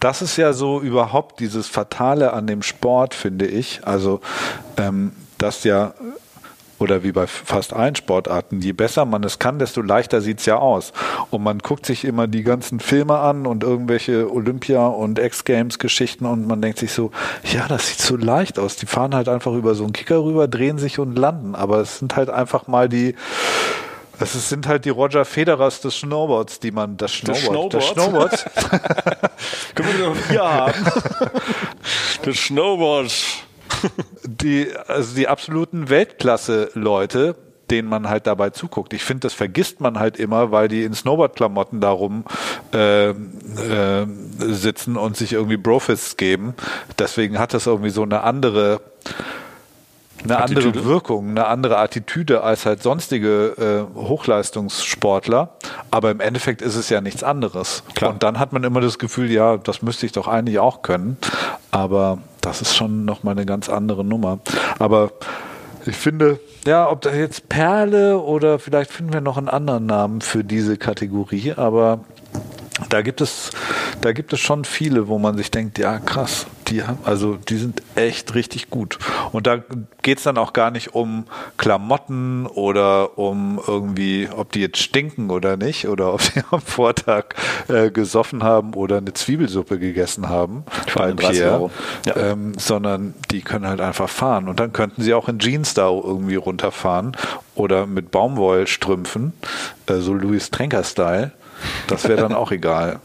Das 0.00 0.22
ist 0.22 0.36
ja 0.36 0.52
so 0.52 0.80
überhaupt 0.80 1.40
dieses 1.40 1.66
Fatale 1.66 2.32
an 2.32 2.46
dem 2.46 2.62
Sport, 2.62 3.14
finde 3.14 3.46
ich. 3.46 3.80
Also, 3.84 4.20
ähm, 4.76 5.12
dass 5.38 5.64
ja 5.64 5.94
oder 6.78 7.02
wie 7.02 7.12
bei 7.12 7.26
fast 7.26 7.72
allen 7.72 7.96
Sportarten, 7.96 8.60
je 8.60 8.72
besser 8.72 9.04
man 9.04 9.24
es 9.24 9.38
kann, 9.38 9.58
desto 9.58 9.82
leichter 9.82 10.20
sieht 10.20 10.40
es 10.40 10.46
ja 10.46 10.58
aus. 10.58 10.92
Und 11.30 11.42
man 11.42 11.58
guckt 11.58 11.86
sich 11.86 12.04
immer 12.04 12.26
die 12.26 12.42
ganzen 12.42 12.80
Filme 12.80 13.18
an 13.18 13.46
und 13.46 13.64
irgendwelche 13.64 14.32
Olympia- 14.32 14.86
und 14.86 15.18
X-Games-Geschichten 15.18 16.26
und 16.26 16.46
man 16.46 16.62
denkt 16.62 16.78
sich 16.78 16.92
so, 16.92 17.10
ja, 17.44 17.66
das 17.68 17.88
sieht 17.88 18.00
so 18.00 18.16
leicht 18.16 18.58
aus. 18.58 18.76
Die 18.76 18.86
fahren 18.86 19.14
halt 19.14 19.28
einfach 19.28 19.52
über 19.52 19.74
so 19.74 19.84
einen 19.84 19.92
Kicker 19.92 20.22
rüber, 20.22 20.48
drehen 20.48 20.78
sich 20.78 20.98
und 20.98 21.16
landen. 21.16 21.54
Aber 21.54 21.80
es 21.80 21.98
sind 21.98 22.16
halt 22.16 22.30
einfach 22.30 22.66
mal 22.66 22.88
die 22.88 23.14
es 24.20 24.48
sind 24.48 24.66
halt 24.66 24.84
die 24.84 24.90
Roger 24.90 25.24
Federers 25.24 25.80
des 25.80 26.00
Snowboards, 26.00 26.58
die 26.58 26.72
man 26.72 26.96
das 26.96 27.12
Snowboard, 27.12 27.74
das 27.74 27.86
Snowboard. 27.88 28.46
Können 29.74 29.98
wir 29.98 30.08
noch 30.08 30.16
hier 30.28 30.42
haben? 30.42 30.72
das 32.24 32.36
Snowboard. 32.36 33.12
Die, 34.24 34.68
also 34.86 35.14
die 35.14 35.28
absoluten 35.28 35.88
Weltklasse-Leute, 35.88 37.36
denen 37.70 37.88
man 37.88 38.08
halt 38.08 38.26
dabei 38.26 38.50
zuguckt. 38.50 38.92
Ich 38.92 39.04
finde, 39.04 39.20
das 39.20 39.34
vergisst 39.34 39.80
man 39.80 39.98
halt 39.98 40.16
immer, 40.18 40.50
weil 40.50 40.68
die 40.68 40.84
in 40.84 40.94
Snowboard-Klamotten 40.94 41.80
darum 41.80 42.24
äh, 42.72 43.10
äh, 43.10 43.14
sitzen 44.38 44.96
und 44.96 45.16
sich 45.16 45.32
irgendwie 45.32 45.56
Brofists 45.56 46.16
geben. 46.16 46.54
Deswegen 46.98 47.38
hat 47.38 47.54
das 47.54 47.66
irgendwie 47.66 47.90
so 47.90 48.02
eine 48.02 48.22
andere 48.22 48.80
eine 50.24 50.38
Attitüde. 50.38 50.66
andere 50.66 50.84
Wirkung, 50.84 51.30
eine 51.30 51.46
andere 51.46 51.78
Attitüde 51.78 52.42
als 52.42 52.66
halt 52.66 52.82
sonstige 52.82 53.86
äh, 53.96 53.98
Hochleistungssportler. 53.98 55.50
Aber 55.90 56.10
im 56.10 56.20
Endeffekt 56.20 56.62
ist 56.62 56.74
es 56.74 56.88
ja 56.88 57.00
nichts 57.00 57.22
anderes. 57.22 57.84
Klar. 57.94 58.12
Und 58.12 58.22
dann 58.22 58.38
hat 58.38 58.52
man 58.52 58.64
immer 58.64 58.80
das 58.80 58.98
Gefühl, 58.98 59.30
ja, 59.30 59.56
das 59.56 59.82
müsste 59.82 60.06
ich 60.06 60.12
doch 60.12 60.26
eigentlich 60.26 60.58
auch 60.58 60.82
können. 60.82 61.18
Aber 61.70 62.18
das 62.48 62.62
ist 62.62 62.74
schon 62.74 63.04
nochmal 63.04 63.32
eine 63.32 63.44
ganz 63.44 63.68
andere 63.68 64.04
Nummer. 64.04 64.38
Aber 64.78 65.12
ich 65.84 65.96
finde, 65.96 66.40
ja, 66.66 66.90
ob 66.90 67.02
da 67.02 67.12
jetzt 67.12 67.50
Perle 67.50 68.18
oder 68.18 68.58
vielleicht 68.58 68.90
finden 68.90 69.12
wir 69.12 69.20
noch 69.20 69.36
einen 69.36 69.48
anderen 69.48 69.84
Namen 69.84 70.22
für 70.22 70.44
diese 70.44 70.78
Kategorie, 70.78 71.52
aber 71.52 72.00
da 72.88 73.02
gibt 73.02 73.20
es, 73.20 73.50
da 74.00 74.12
gibt 74.12 74.32
es 74.32 74.40
schon 74.40 74.64
viele, 74.64 75.08
wo 75.08 75.18
man 75.18 75.36
sich 75.36 75.50
denkt, 75.50 75.78
ja 75.78 75.98
krass, 75.98 76.46
die 76.70 76.84
haben, 76.84 76.98
also 77.04 77.36
die 77.36 77.56
sind 77.56 77.82
echt 77.94 78.34
richtig 78.34 78.70
gut. 78.70 78.98
Und 79.32 79.46
da 79.46 79.62
geht 80.02 80.18
es 80.18 80.24
dann 80.24 80.38
auch 80.38 80.52
gar 80.52 80.70
nicht 80.70 80.94
um 80.94 81.24
Klamotten 81.56 82.46
oder 82.46 83.18
um 83.18 83.60
irgendwie, 83.66 84.28
ob 84.34 84.52
die 84.52 84.60
jetzt 84.60 84.78
stinken 84.78 85.30
oder 85.30 85.56
nicht, 85.56 85.88
oder 85.88 86.12
ob 86.14 86.22
sie 86.22 86.42
am 86.50 86.60
Vortag 86.60 87.34
äh, 87.68 87.90
gesoffen 87.90 88.42
haben 88.42 88.74
oder 88.74 88.98
eine 88.98 89.12
Zwiebelsuppe 89.12 89.78
gegessen 89.78 90.28
haben 90.28 90.64
bei 90.94 91.12
Pierre, 91.12 91.70
ja. 92.06 92.16
ähm, 92.16 92.52
sondern 92.58 93.14
die 93.30 93.42
können 93.42 93.66
halt 93.66 93.80
einfach 93.80 94.08
fahren. 94.08 94.48
Und 94.48 94.60
dann 94.60 94.72
könnten 94.72 95.02
sie 95.02 95.14
auch 95.14 95.28
in 95.28 95.38
Jeans 95.38 95.74
da 95.74 95.88
irgendwie 95.88 96.36
runterfahren 96.36 97.16
oder 97.54 97.86
mit 97.86 98.10
Baumwollstrümpfen, 98.10 99.32
äh, 99.86 99.96
so 99.96 100.14
Louis 100.14 100.50
Trenker-Style. 100.50 101.32
Das 101.88 102.08
wäre 102.08 102.20
dann 102.20 102.32
auch 102.34 102.52
egal. 102.52 103.00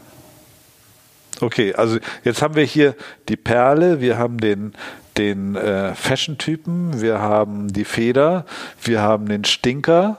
Okay, 1.40 1.74
also 1.74 1.98
jetzt 2.22 2.42
haben 2.42 2.54
wir 2.54 2.64
hier 2.64 2.94
die 3.28 3.36
Perle, 3.36 4.00
wir 4.00 4.18
haben 4.18 4.38
den, 4.38 4.72
den 5.16 5.56
äh, 5.56 5.94
Fashion-Typen, 5.94 7.00
wir 7.00 7.20
haben 7.20 7.72
die 7.72 7.84
Feder, 7.84 8.44
wir 8.82 9.02
haben 9.02 9.26
den 9.26 9.44
Stinker. 9.44 10.18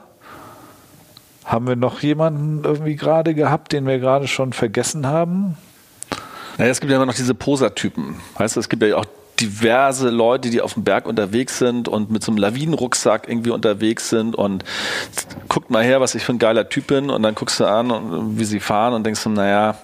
Haben 1.44 1.68
wir 1.68 1.76
noch 1.76 2.00
jemanden 2.00 2.64
irgendwie 2.64 2.96
gerade 2.96 3.32
gehabt, 3.34 3.72
den 3.72 3.86
wir 3.86 4.00
gerade 4.00 4.26
schon 4.26 4.52
vergessen 4.52 5.06
haben? 5.06 5.56
Naja, 6.58 6.70
es 6.70 6.80
gibt 6.80 6.90
ja 6.90 6.96
immer 6.96 7.06
noch 7.06 7.14
diese 7.14 7.34
Poser-Typen. 7.34 8.16
Weißt 8.36 8.56
du, 8.56 8.60
es 8.60 8.68
gibt 8.68 8.82
ja 8.82 8.96
auch 8.96 9.04
diverse 9.40 10.10
Leute, 10.10 10.50
die 10.50 10.60
auf 10.60 10.74
dem 10.74 10.84
Berg 10.84 11.06
unterwegs 11.06 11.58
sind 11.58 11.88
und 11.88 12.10
mit 12.10 12.24
so 12.24 12.32
einem 12.32 12.38
Lawinenrucksack 12.38 13.28
irgendwie 13.28 13.50
unterwegs 13.50 14.08
sind 14.08 14.34
und 14.34 14.64
guckt 15.48 15.70
mal 15.70 15.84
her, 15.84 16.00
was 16.00 16.14
ich 16.14 16.24
für 16.24 16.32
ein 16.32 16.38
geiler 16.38 16.68
Typ 16.68 16.86
bin 16.86 17.10
und 17.10 17.22
dann 17.22 17.34
guckst 17.34 17.60
du 17.60 17.66
an, 17.66 18.38
wie 18.38 18.44
sie 18.44 18.60
fahren 18.60 18.94
und 18.94 19.04
denkst 19.04 19.22
du, 19.22 19.30
naja, 19.30 19.76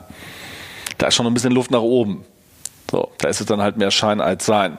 da 1.02 1.08
ist 1.08 1.16
schon 1.16 1.26
ein 1.26 1.34
bisschen 1.34 1.52
Luft 1.52 1.72
nach 1.72 1.80
oben. 1.80 2.24
So, 2.88 3.10
da 3.18 3.26
ist 3.26 3.40
es 3.40 3.46
dann 3.46 3.60
halt 3.60 3.76
mehr 3.76 3.90
Schein 3.90 4.20
als 4.20 4.46
Sein. 4.46 4.78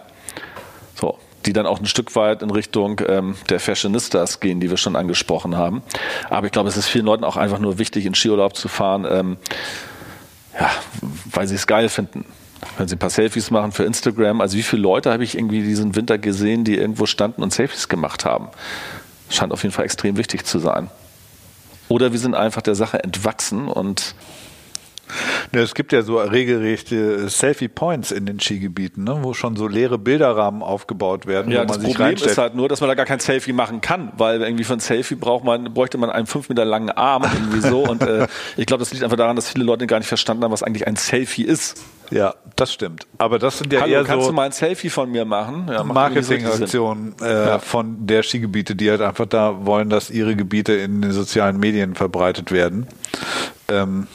So, 0.95 1.17
die 1.45 1.51
dann 1.51 1.65
auch 1.65 1.81
ein 1.81 1.85
Stück 1.85 2.15
weit 2.15 2.41
in 2.41 2.49
Richtung 2.49 3.01
ähm, 3.05 3.35
der 3.49 3.59
Fashionistas 3.59 4.39
gehen, 4.39 4.61
die 4.61 4.69
wir 4.69 4.77
schon 4.77 4.95
angesprochen 4.95 5.57
haben. 5.57 5.83
Aber 6.29 6.45
ich 6.45 6.53
glaube, 6.53 6.69
es 6.69 6.77
ist 6.77 6.87
vielen 6.87 7.07
Leuten 7.07 7.25
auch 7.25 7.35
einfach 7.35 7.59
nur 7.59 7.77
wichtig, 7.77 8.05
in 8.05 8.15
Skiurlaub 8.15 8.55
zu 8.55 8.69
fahren, 8.69 9.05
ähm, 9.09 9.37
ja, 10.57 10.69
weil 11.25 11.45
sie 11.45 11.55
es 11.55 11.67
geil 11.67 11.89
finden 11.89 12.23
wenn 12.77 12.87
sie 12.87 12.95
ein 12.95 12.99
paar 12.99 13.09
Selfies 13.09 13.51
machen 13.51 13.73
für 13.73 13.83
Instagram. 13.83 14.39
Also 14.39 14.57
wie 14.57 14.63
viele 14.63 14.81
Leute 14.81 15.11
habe 15.11 15.25
ich 15.25 15.37
irgendwie 15.37 15.61
diesen 15.63 15.95
Winter 15.97 16.17
gesehen, 16.17 16.63
die 16.63 16.77
irgendwo 16.77 17.05
standen 17.05 17.43
und 17.43 17.51
Selfies 17.51 17.89
gemacht 17.89 18.23
haben? 18.23 18.47
Scheint 19.29 19.51
auf 19.51 19.63
jeden 19.63 19.73
Fall 19.73 19.83
extrem 19.83 20.15
wichtig 20.15 20.45
zu 20.45 20.59
sein. 20.59 20.89
Oder 21.89 22.13
wir 22.13 22.19
sind 22.19 22.35
einfach 22.35 22.61
der 22.61 22.75
Sache 22.75 23.03
entwachsen 23.03 23.67
und 23.67 24.15
es 25.51 25.75
gibt 25.75 25.91
ja 25.91 26.01
so 26.01 26.17
regelrechte 26.17 27.29
Selfie-Points 27.29 28.11
in 28.11 28.25
den 28.25 28.39
Skigebieten, 28.39 29.03
ne, 29.03 29.19
wo 29.21 29.33
schon 29.33 29.55
so 29.55 29.67
leere 29.67 29.97
Bilderrahmen 29.97 30.63
aufgebaut 30.63 31.25
werden. 31.25 31.51
Ja, 31.51 31.65
das 31.65 31.79
Problem 31.79 32.15
ist 32.15 32.37
halt 32.37 32.55
nur, 32.55 32.69
dass 32.69 32.81
man 32.81 32.87
da 32.87 32.95
gar 32.95 33.05
kein 33.05 33.19
Selfie 33.19 33.53
machen 33.53 33.81
kann, 33.81 34.11
weil 34.17 34.41
irgendwie 34.41 34.63
für 34.63 34.73
ein 34.73 34.79
Selfie 34.79 35.15
braucht 35.15 35.43
man, 35.43 35.73
bräuchte 35.73 35.97
man 35.97 36.09
einen 36.09 36.25
fünf 36.25 36.49
Meter 36.49 36.65
langen 36.65 36.89
Arm 36.89 37.23
irgendwie 37.23 37.61
so. 37.61 37.83
und 37.83 38.01
äh, 38.01 38.27
ich 38.57 38.65
glaube, 38.65 38.79
das 38.79 38.91
liegt 38.91 39.03
einfach 39.03 39.17
daran, 39.17 39.35
dass 39.35 39.49
viele 39.49 39.65
Leute 39.65 39.85
gar 39.87 39.99
nicht 39.99 40.07
verstanden 40.07 40.43
haben, 40.43 40.51
was 40.51 40.63
eigentlich 40.63 40.87
ein 40.87 40.95
Selfie 40.95 41.43
ist. 41.43 41.83
Ja, 42.09 42.35
das 42.55 42.73
stimmt. 42.73 43.07
Aber 43.17 43.39
das 43.39 43.57
sind 43.57 43.73
ja 43.73 43.81
Hallo, 43.81 43.91
eher 43.91 44.03
kannst 44.03 44.25
so 44.25 44.31
du 44.31 44.35
mal 44.35 44.45
ein 44.45 44.51
Selfie 44.51 44.89
von 44.89 45.09
mir 45.11 45.25
machen? 45.25 45.67
Ja, 45.71 45.83
Marketingaktionen 45.83 47.15
äh, 47.21 47.47
ja. 47.47 47.59
von 47.59 48.05
der 48.05 48.23
Skigebiete, 48.23 48.75
die 48.75 48.89
halt 48.89 49.01
einfach 49.01 49.25
da 49.25 49.65
wollen, 49.65 49.89
dass 49.89 50.09
ihre 50.09 50.35
Gebiete 50.35 50.73
in 50.73 51.01
den 51.01 51.11
sozialen 51.11 51.59
Medien 51.59 51.95
verbreitet 51.95 52.51
werden. 52.51 52.87
Ähm, 53.67 54.07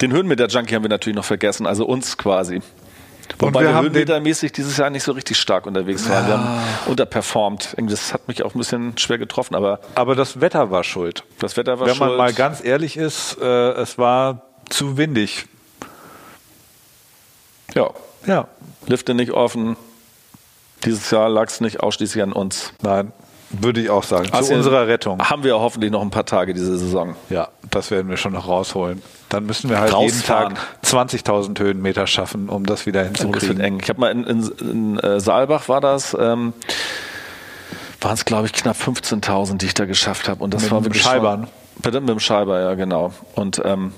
den 0.00 0.12
Höhenmeter-Junkie 0.12 0.74
haben 0.74 0.82
wir 0.82 0.90
natürlich 0.90 1.16
noch 1.16 1.24
vergessen, 1.24 1.66
also 1.66 1.84
uns 1.86 2.16
quasi. 2.16 2.60
Wobei 3.38 3.60
wir, 3.60 3.68
wir 3.68 3.82
höhenmetermäßig 3.82 4.52
dieses 4.52 4.76
Jahr 4.76 4.90
nicht 4.90 5.02
so 5.02 5.12
richtig 5.12 5.38
stark 5.38 5.66
unterwegs 5.66 6.08
waren. 6.08 6.24
Ja. 6.24 6.28
Wir 6.28 6.38
haben 6.38 6.60
unterperformt. 6.86 7.74
Das 7.78 8.14
hat 8.14 8.28
mich 8.28 8.42
auch 8.42 8.54
ein 8.54 8.58
bisschen 8.58 8.96
schwer 8.98 9.18
getroffen, 9.18 9.54
aber. 9.54 9.80
Aber 9.94 10.14
das 10.14 10.40
Wetter 10.40 10.70
war 10.70 10.84
schuld. 10.84 11.24
Das 11.38 11.56
Wetter 11.56 11.78
war 11.78 11.86
Wenn 11.86 11.96
schuld. 11.96 12.10
Wenn 12.10 12.16
man 12.16 12.26
mal 12.26 12.32
ganz 12.32 12.64
ehrlich 12.64 12.96
ist, 12.96 13.38
äh, 13.40 13.72
es 13.72 13.98
war 13.98 14.42
zu 14.68 14.96
windig. 14.96 15.46
Ja. 17.74 17.90
Ja. 18.26 18.48
Lifte 18.86 19.14
nicht 19.14 19.32
offen. 19.32 19.76
Dieses 20.84 21.10
Jahr 21.10 21.28
lag 21.28 21.48
es 21.48 21.60
nicht 21.60 21.80
ausschließlich 21.80 22.22
an 22.22 22.32
uns. 22.32 22.72
Nein. 22.82 23.12
Würde 23.50 23.80
ich 23.80 23.90
auch 23.90 24.02
sagen. 24.02 24.28
Also 24.32 24.48
Zu 24.48 24.54
unserer 24.56 24.88
Rettung. 24.88 25.20
Haben 25.22 25.44
wir 25.44 25.58
hoffentlich 25.58 25.92
noch 25.92 26.02
ein 26.02 26.10
paar 26.10 26.26
Tage 26.26 26.52
diese 26.52 26.76
Saison. 26.78 27.14
Ja, 27.30 27.48
das 27.70 27.90
werden 27.90 28.08
wir 28.08 28.16
schon 28.16 28.32
noch 28.32 28.48
rausholen. 28.48 29.02
Dann 29.28 29.46
müssen 29.46 29.70
wir 29.70 29.78
halt 29.78 29.92
Rausfahren. 29.92 30.56
jeden 30.82 31.02
Tag 31.04 31.10
20.000 31.10 31.58
Höhenmeter 31.60 32.06
schaffen, 32.06 32.48
um 32.48 32.66
das 32.66 32.86
wieder 32.86 33.04
hinzukriegen. 33.04 33.56
Oh, 33.56 33.58
das 33.58 33.66
eng. 33.66 33.78
Ich 33.82 33.88
habe 33.88 34.00
mal 34.00 34.10
in, 34.10 34.24
in, 34.24 34.50
in 34.60 34.98
äh, 34.98 35.20
Saalbach 35.20 35.68
war 35.68 35.80
das. 35.80 36.16
Ähm, 36.18 36.54
waren 38.00 38.14
es, 38.14 38.24
glaube 38.24 38.46
ich, 38.46 38.52
knapp 38.52 38.76
15.000, 38.76 39.58
die 39.58 39.66
ich 39.66 39.74
da 39.74 39.84
geschafft 39.84 40.28
habe. 40.28 40.42
Und 40.42 40.52
das 40.52 40.62
mit 40.62 40.70
war 40.72 40.84
wirklich 40.84 41.02
Scheibern. 41.02 41.42
Schon, 41.42 41.82
bitte 41.82 42.00
mit 42.00 42.10
dem 42.10 42.20
Scheiber, 42.20 42.60
ja, 42.60 42.74
genau. 42.74 43.12
Und 43.34 43.62
ähm, 43.64 43.92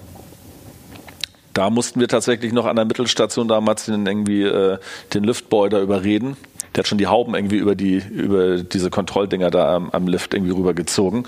da 1.54 1.70
mussten 1.70 2.00
wir 2.00 2.08
tatsächlich 2.08 2.52
noch 2.52 2.66
an 2.66 2.76
der 2.76 2.84
Mittelstation 2.84 3.48
damals 3.48 3.86
den 3.86 4.06
irgendwie 4.06 4.42
äh, 4.42 4.78
den 5.14 5.24
Liftboy 5.24 5.68
da 5.68 5.80
überreden. 5.80 6.36
Der 6.74 6.82
hat 6.82 6.88
schon 6.88 6.98
die 6.98 7.06
Hauben 7.06 7.34
irgendwie 7.34 7.56
über 7.56 7.74
die 7.74 7.96
über 7.96 8.58
diese 8.58 8.90
Kontrolldinger 8.90 9.50
da 9.50 9.74
am, 9.74 9.90
am 9.90 10.06
Lift 10.06 10.34
irgendwie 10.34 10.52
rübergezogen 10.52 11.26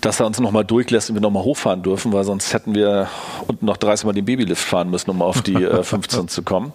dass 0.00 0.20
er 0.20 0.26
uns 0.26 0.40
nochmal 0.40 0.64
durchlässt 0.64 1.10
und 1.10 1.16
wir 1.16 1.20
nochmal 1.20 1.42
hochfahren 1.44 1.82
dürfen, 1.82 2.12
weil 2.12 2.24
sonst 2.24 2.52
hätten 2.52 2.74
wir 2.74 3.08
unten 3.46 3.66
noch 3.66 3.76
30 3.76 4.06
Mal 4.06 4.12
den 4.12 4.24
Babylift 4.24 4.64
fahren 4.64 4.90
müssen, 4.90 5.10
um 5.10 5.22
auf 5.22 5.42
die 5.42 5.54
äh, 5.54 5.82
15 5.82 6.28
zu 6.28 6.42
kommen. 6.42 6.72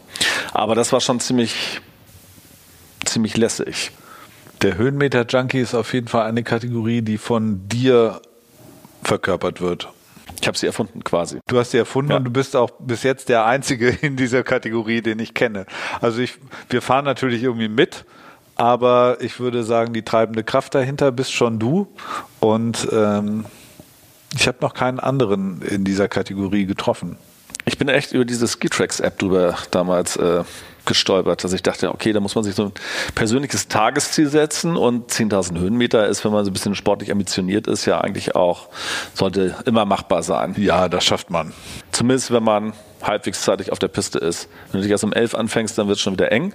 Aber 0.53 0.75
das 0.75 0.93
war 0.93 1.01
schon 1.01 1.19
ziemlich, 1.19 1.81
ziemlich 3.03 3.35
lässig. 3.37 3.91
Der 4.61 4.77
Höhenmeter-Junkie 4.77 5.59
ist 5.59 5.75
auf 5.75 5.93
jeden 5.93 6.07
Fall 6.07 6.27
eine 6.27 6.43
Kategorie, 6.43 7.01
die 7.01 7.17
von 7.17 7.67
dir 7.67 8.21
verkörpert 9.03 9.61
wird. 9.61 9.89
Ich 10.45 10.47
habe 10.47 10.59
sie 10.59 10.67
erfunden 10.67 11.03
quasi. 11.03 11.39
Du 11.47 11.57
hast 11.57 11.71
sie 11.71 11.79
erfunden 11.79 12.11
ja. 12.11 12.17
und 12.17 12.23
du 12.23 12.29
bist 12.29 12.55
auch 12.55 12.69
bis 12.77 13.01
jetzt 13.01 13.29
der 13.29 13.47
Einzige 13.47 13.89
in 14.01 14.15
dieser 14.15 14.43
Kategorie, 14.43 15.01
den 15.01 15.17
ich 15.17 15.33
kenne. 15.33 15.65
Also 16.01 16.21
ich, 16.21 16.37
wir 16.69 16.83
fahren 16.83 17.03
natürlich 17.03 17.41
irgendwie 17.41 17.67
mit, 17.67 18.05
aber 18.53 19.17
ich 19.21 19.39
würde 19.39 19.63
sagen, 19.63 19.91
die 19.91 20.03
treibende 20.03 20.43
Kraft 20.43 20.75
dahinter 20.75 21.11
bist 21.11 21.33
schon 21.33 21.57
du. 21.57 21.87
Und 22.41 22.87
ähm, 22.91 23.45
ich 24.35 24.47
habe 24.47 24.59
noch 24.61 24.75
keinen 24.75 24.99
anderen 24.99 25.63
in 25.63 25.83
dieser 25.83 26.07
Kategorie 26.07 26.67
getroffen. 26.67 27.17
Ich 27.65 27.79
bin 27.79 27.89
echt 27.89 28.11
über 28.11 28.23
diese 28.23 28.47
Skitrax-App 28.47 29.17
drüber 29.17 29.57
damals 29.71 30.15
äh, 30.15 30.43
gestolpert, 30.85 31.43
dass 31.43 31.53
ich 31.53 31.63
dachte, 31.63 31.91
okay, 31.93 32.13
da 32.13 32.19
muss 32.19 32.35
man 32.35 32.43
sich 32.43 32.55
so 32.55 32.65
ein 32.65 32.71
persönliches 33.15 33.67
Tagesziel 33.67 34.27
setzen 34.27 34.77
und 34.77 35.11
10.000 35.11 35.59
Höhenmeter 35.59 36.07
ist, 36.07 36.23
wenn 36.25 36.31
man 36.31 36.45
so 36.45 36.51
ein 36.51 36.53
bisschen 36.53 36.75
sportlich 36.75 37.11
ambitioniert 37.11 37.67
ist, 37.67 37.85
ja 37.85 38.01
eigentlich 38.01 38.35
auch, 38.35 38.67
sollte 39.13 39.55
immer 39.65 39.85
machbar 39.85 40.23
sein. 40.23 40.55
Ja, 40.57 40.89
das 40.89 41.03
schafft 41.05 41.29
man. 41.29 41.53
Zumindest, 41.91 42.31
wenn 42.31 42.43
man 42.43 42.73
halbwegs 43.01 43.41
zeitig 43.41 43.71
auf 43.71 43.79
der 43.79 43.87
Piste 43.87 44.19
ist. 44.19 44.49
Wenn 44.71 44.79
du 44.79 44.83
dich 44.83 44.91
erst 44.91 45.03
um 45.03 45.13
11 45.13 45.35
anfängst, 45.35 45.77
dann 45.77 45.87
wird 45.87 45.97
es 45.97 46.01
schon 46.01 46.13
wieder 46.13 46.31
eng. 46.31 46.53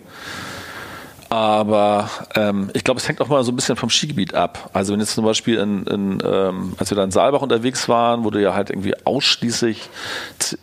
Aber 1.31 2.11
ähm, 2.35 2.71
ich 2.75 2.83
glaube, 2.83 2.99
es 2.99 3.09
hängt 3.09 3.21
auch 3.21 3.29
mal 3.29 3.45
so 3.45 3.53
ein 3.53 3.57
bisschen 3.57 3.77
vom 3.77 3.89
Skigebiet 3.89 4.35
ab. 4.35 4.69
Also 4.73 4.93
wenn 4.93 4.99
jetzt 4.99 5.15
zum 5.15 5.25
Beispiel 5.25 5.59
in, 5.59 5.87
in 5.87 6.19
ähm, 6.25 6.75
als 6.77 6.91
wir 6.91 6.97
da 6.97 7.05
in 7.05 7.13
Saalbach 7.13 7.41
unterwegs 7.41 7.89
waren, 7.89 8.25
wo 8.25 8.31
du 8.31 8.43
ja 8.43 8.53
halt 8.53 8.69
irgendwie 8.69 8.95
ausschließlich 9.05 9.91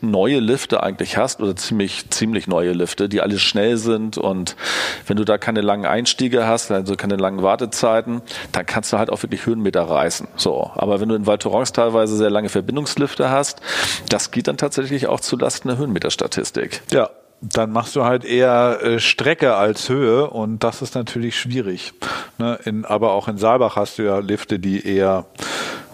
neue 0.01 0.41
Lifte 0.41 0.83
eigentlich 0.83 1.15
hast 1.15 1.41
oder 1.41 1.55
ziemlich 1.55 2.09
ziemlich 2.09 2.47
neue 2.47 2.73
Lifte, 2.73 3.07
die 3.07 3.21
alle 3.21 3.39
schnell 3.39 3.77
sind 3.77 4.17
und 4.17 4.57
wenn 5.05 5.15
du 5.15 5.23
da 5.23 5.37
keine 5.37 5.61
langen 5.61 5.85
Einstiege 5.85 6.45
hast, 6.45 6.69
also 6.69 6.97
keine 6.97 7.15
langen 7.15 7.43
Wartezeiten, 7.43 8.21
dann 8.51 8.65
kannst 8.65 8.91
du 8.91 8.97
halt 8.97 9.09
auch 9.09 9.23
wirklich 9.23 9.45
Höhenmeter 9.45 9.83
reißen. 9.83 10.27
So, 10.35 10.69
aber 10.75 10.99
wenn 10.99 11.07
du 11.07 11.15
in 11.15 11.25
Val 11.25 11.37
Thorens 11.37 11.71
teilweise 11.71 12.17
sehr 12.17 12.29
lange 12.29 12.49
Verbindungslifte 12.49 13.29
hast, 13.29 13.61
das 14.09 14.31
geht 14.31 14.49
dann 14.49 14.57
tatsächlich 14.57 15.07
auch 15.07 15.21
zu 15.21 15.37
Lasten 15.37 15.69
der 15.69 15.77
Höhenmeterstatistik. 15.77 16.81
Ja, 16.91 17.09
dann 17.41 17.71
machst 17.71 17.95
du 17.95 18.03
halt 18.03 18.25
eher 18.25 18.79
äh, 18.81 18.99
Strecke 18.99 19.55
als 19.55 19.89
Höhe 19.89 20.29
und 20.29 20.63
das 20.63 20.81
ist 20.81 20.95
natürlich 20.95 21.39
schwierig. 21.39 21.93
Ne? 22.37 22.59
In, 22.65 22.85
aber 22.85 23.11
auch 23.11 23.27
in 23.27 23.37
Saalbach 23.37 23.75
hast 23.75 23.99
du 23.99 24.03
ja 24.03 24.19
Lifte, 24.19 24.59
die 24.59 24.85
eher, 24.85 25.25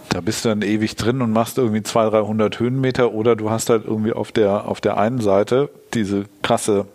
da 0.10 0.22
bist 0.22 0.46
du 0.46 0.50
dann 0.50 0.62
ewig 0.62 0.96
drin 0.96 1.22
und 1.22 1.32
machst 1.32 1.58
irgendwie 1.58 1.84
200, 1.84 2.26
300 2.26 2.60
Höhenmeter 2.60 3.12
oder 3.12 3.36
du 3.36 3.50
hast 3.50 3.70
halt 3.70 3.86
irgendwie 3.86 4.14
auf 4.14 4.32
der, 4.32 4.68
auf 4.68 4.80
der 4.80 4.98
einen 4.98 5.20
Seite 5.20 5.70
diese 5.94 6.26
krasse, 6.42 6.86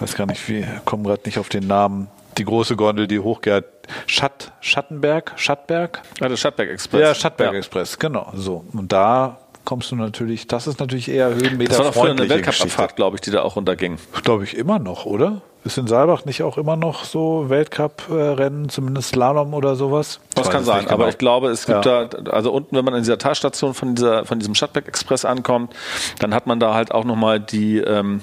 weiß 0.00 0.14
gar 0.14 0.26
nicht 0.26 0.46
wie, 0.48 0.66
komme 0.84 1.04
gerade 1.04 1.22
nicht 1.24 1.38
auf 1.38 1.48
den 1.48 1.66
Namen, 1.66 2.08
die 2.38 2.44
große 2.44 2.76
Gondel, 2.76 3.06
die 3.06 3.18
hochgeht, 3.18 3.64
Schatt, 4.06 4.52
Schattenberg, 4.60 5.32
Schattberg? 5.36 6.02
Ja, 6.20 6.28
der 6.28 6.36
Schattberg 6.36 6.68
Express. 6.70 7.00
Ja, 7.00 7.14
Schattberg 7.14 7.52
ja. 7.52 7.58
Express, 7.58 7.98
genau, 7.98 8.32
so. 8.34 8.64
Und 8.72 8.92
da 8.92 9.38
kommst 9.64 9.90
du 9.90 9.96
natürlich, 9.96 10.46
das 10.46 10.66
ist 10.66 10.80
natürlich 10.80 11.08
eher 11.08 11.34
Höhenmeter. 11.34 11.70
Das 11.70 11.78
war 11.78 11.86
doch 11.86 11.94
früher 11.94 12.10
eine 12.10 12.28
Weltcup-Abfahrt, 12.28 12.96
glaube 12.96 13.16
ich, 13.16 13.20
die 13.20 13.30
da 13.30 13.42
auch 13.42 13.56
runterging. 13.56 13.98
Glaube 14.22 14.44
ich 14.44 14.56
immer 14.56 14.78
noch, 14.78 15.06
oder? 15.06 15.42
Ist 15.62 15.76
in 15.76 15.86
Saalbach 15.86 16.24
nicht 16.24 16.42
auch 16.42 16.56
immer 16.56 16.76
noch 16.76 17.04
so 17.04 17.50
Weltcup-Rennen, 17.50 18.70
zumindest 18.70 19.10
Slalom 19.10 19.52
oder 19.52 19.76
sowas? 19.76 20.20
Das 20.34 20.48
kann 20.48 20.64
sein, 20.64 20.84
genau. 20.84 20.94
aber 20.94 21.08
ich 21.10 21.18
glaube, 21.18 21.50
es 21.50 21.66
gibt 21.66 21.84
ja. 21.84 22.06
da, 22.06 22.30
also 22.30 22.50
unten, 22.50 22.74
wenn 22.74 22.84
man 22.84 22.94
in 22.94 23.00
dieser 23.00 23.18
Talstation 23.18 23.74
von, 23.74 23.94
dieser, 23.94 24.24
von 24.24 24.38
diesem 24.38 24.54
Stadtberg 24.54 24.88
Express 24.88 25.26
ankommt, 25.26 25.74
dann 26.18 26.34
hat 26.34 26.46
man 26.46 26.60
da 26.60 26.72
halt 26.72 26.92
auch 26.92 27.04
nochmal 27.04 27.40
die, 27.40 27.76
ähm, 27.76 28.22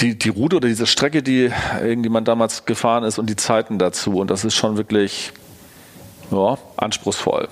die, 0.00 0.18
die 0.18 0.28
Route 0.28 0.56
oder 0.56 0.66
diese 0.66 0.88
Strecke, 0.88 1.22
die 1.22 1.52
irgendjemand 1.80 2.26
damals 2.26 2.64
gefahren 2.64 3.04
ist 3.04 3.20
und 3.20 3.30
die 3.30 3.36
Zeiten 3.36 3.78
dazu. 3.78 4.16
Und 4.18 4.28
das 4.28 4.44
ist 4.44 4.56
schon 4.56 4.76
wirklich 4.76 5.32
ja, 6.32 6.58
anspruchsvoll. 6.76 7.48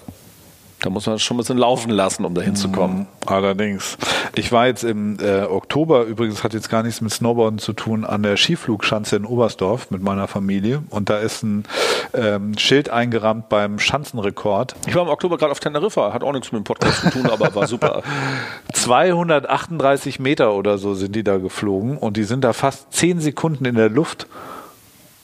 Da 0.84 0.90
muss 0.90 1.06
man 1.06 1.18
schon 1.18 1.36
ein 1.36 1.38
bisschen 1.38 1.56
laufen 1.56 1.90
lassen, 1.90 2.26
um 2.26 2.34
da 2.34 2.42
hinzukommen. 2.42 2.98
Mhm. 2.98 3.06
Allerdings. 3.24 3.96
Ich 4.34 4.52
war 4.52 4.66
jetzt 4.66 4.84
im 4.84 5.16
äh, 5.18 5.44
Oktober, 5.44 6.04
übrigens 6.04 6.44
hat 6.44 6.52
jetzt 6.52 6.68
gar 6.68 6.82
nichts 6.82 7.00
mit 7.00 7.10
Snowboarden 7.10 7.58
zu 7.58 7.72
tun, 7.72 8.04
an 8.04 8.22
der 8.22 8.36
Skiflugschanze 8.36 9.16
in 9.16 9.24
Oberstdorf 9.24 9.90
mit 9.90 10.02
meiner 10.02 10.28
Familie. 10.28 10.82
Und 10.90 11.08
da 11.08 11.20
ist 11.20 11.42
ein 11.42 11.64
ähm, 12.12 12.58
Schild 12.58 12.90
eingerammt 12.90 13.48
beim 13.48 13.78
Schanzenrekord. 13.78 14.74
Ich 14.86 14.94
war 14.94 15.04
im 15.04 15.08
Oktober 15.08 15.38
gerade 15.38 15.52
auf 15.52 15.60
Teneriffa, 15.60 16.12
hat 16.12 16.22
auch 16.22 16.32
nichts 16.32 16.52
mit 16.52 16.60
dem 16.60 16.64
Podcast 16.64 17.00
zu 17.00 17.10
tun, 17.12 17.30
aber 17.30 17.54
war 17.54 17.66
super. 17.66 18.02
238 18.74 20.20
Meter 20.20 20.52
oder 20.52 20.76
so 20.76 20.92
sind 20.92 21.16
die 21.16 21.24
da 21.24 21.38
geflogen 21.38 21.96
und 21.96 22.18
die 22.18 22.24
sind 22.24 22.44
da 22.44 22.52
fast 22.52 22.92
10 22.92 23.20
Sekunden 23.20 23.64
in 23.64 23.76
der 23.76 23.88
Luft. 23.88 24.26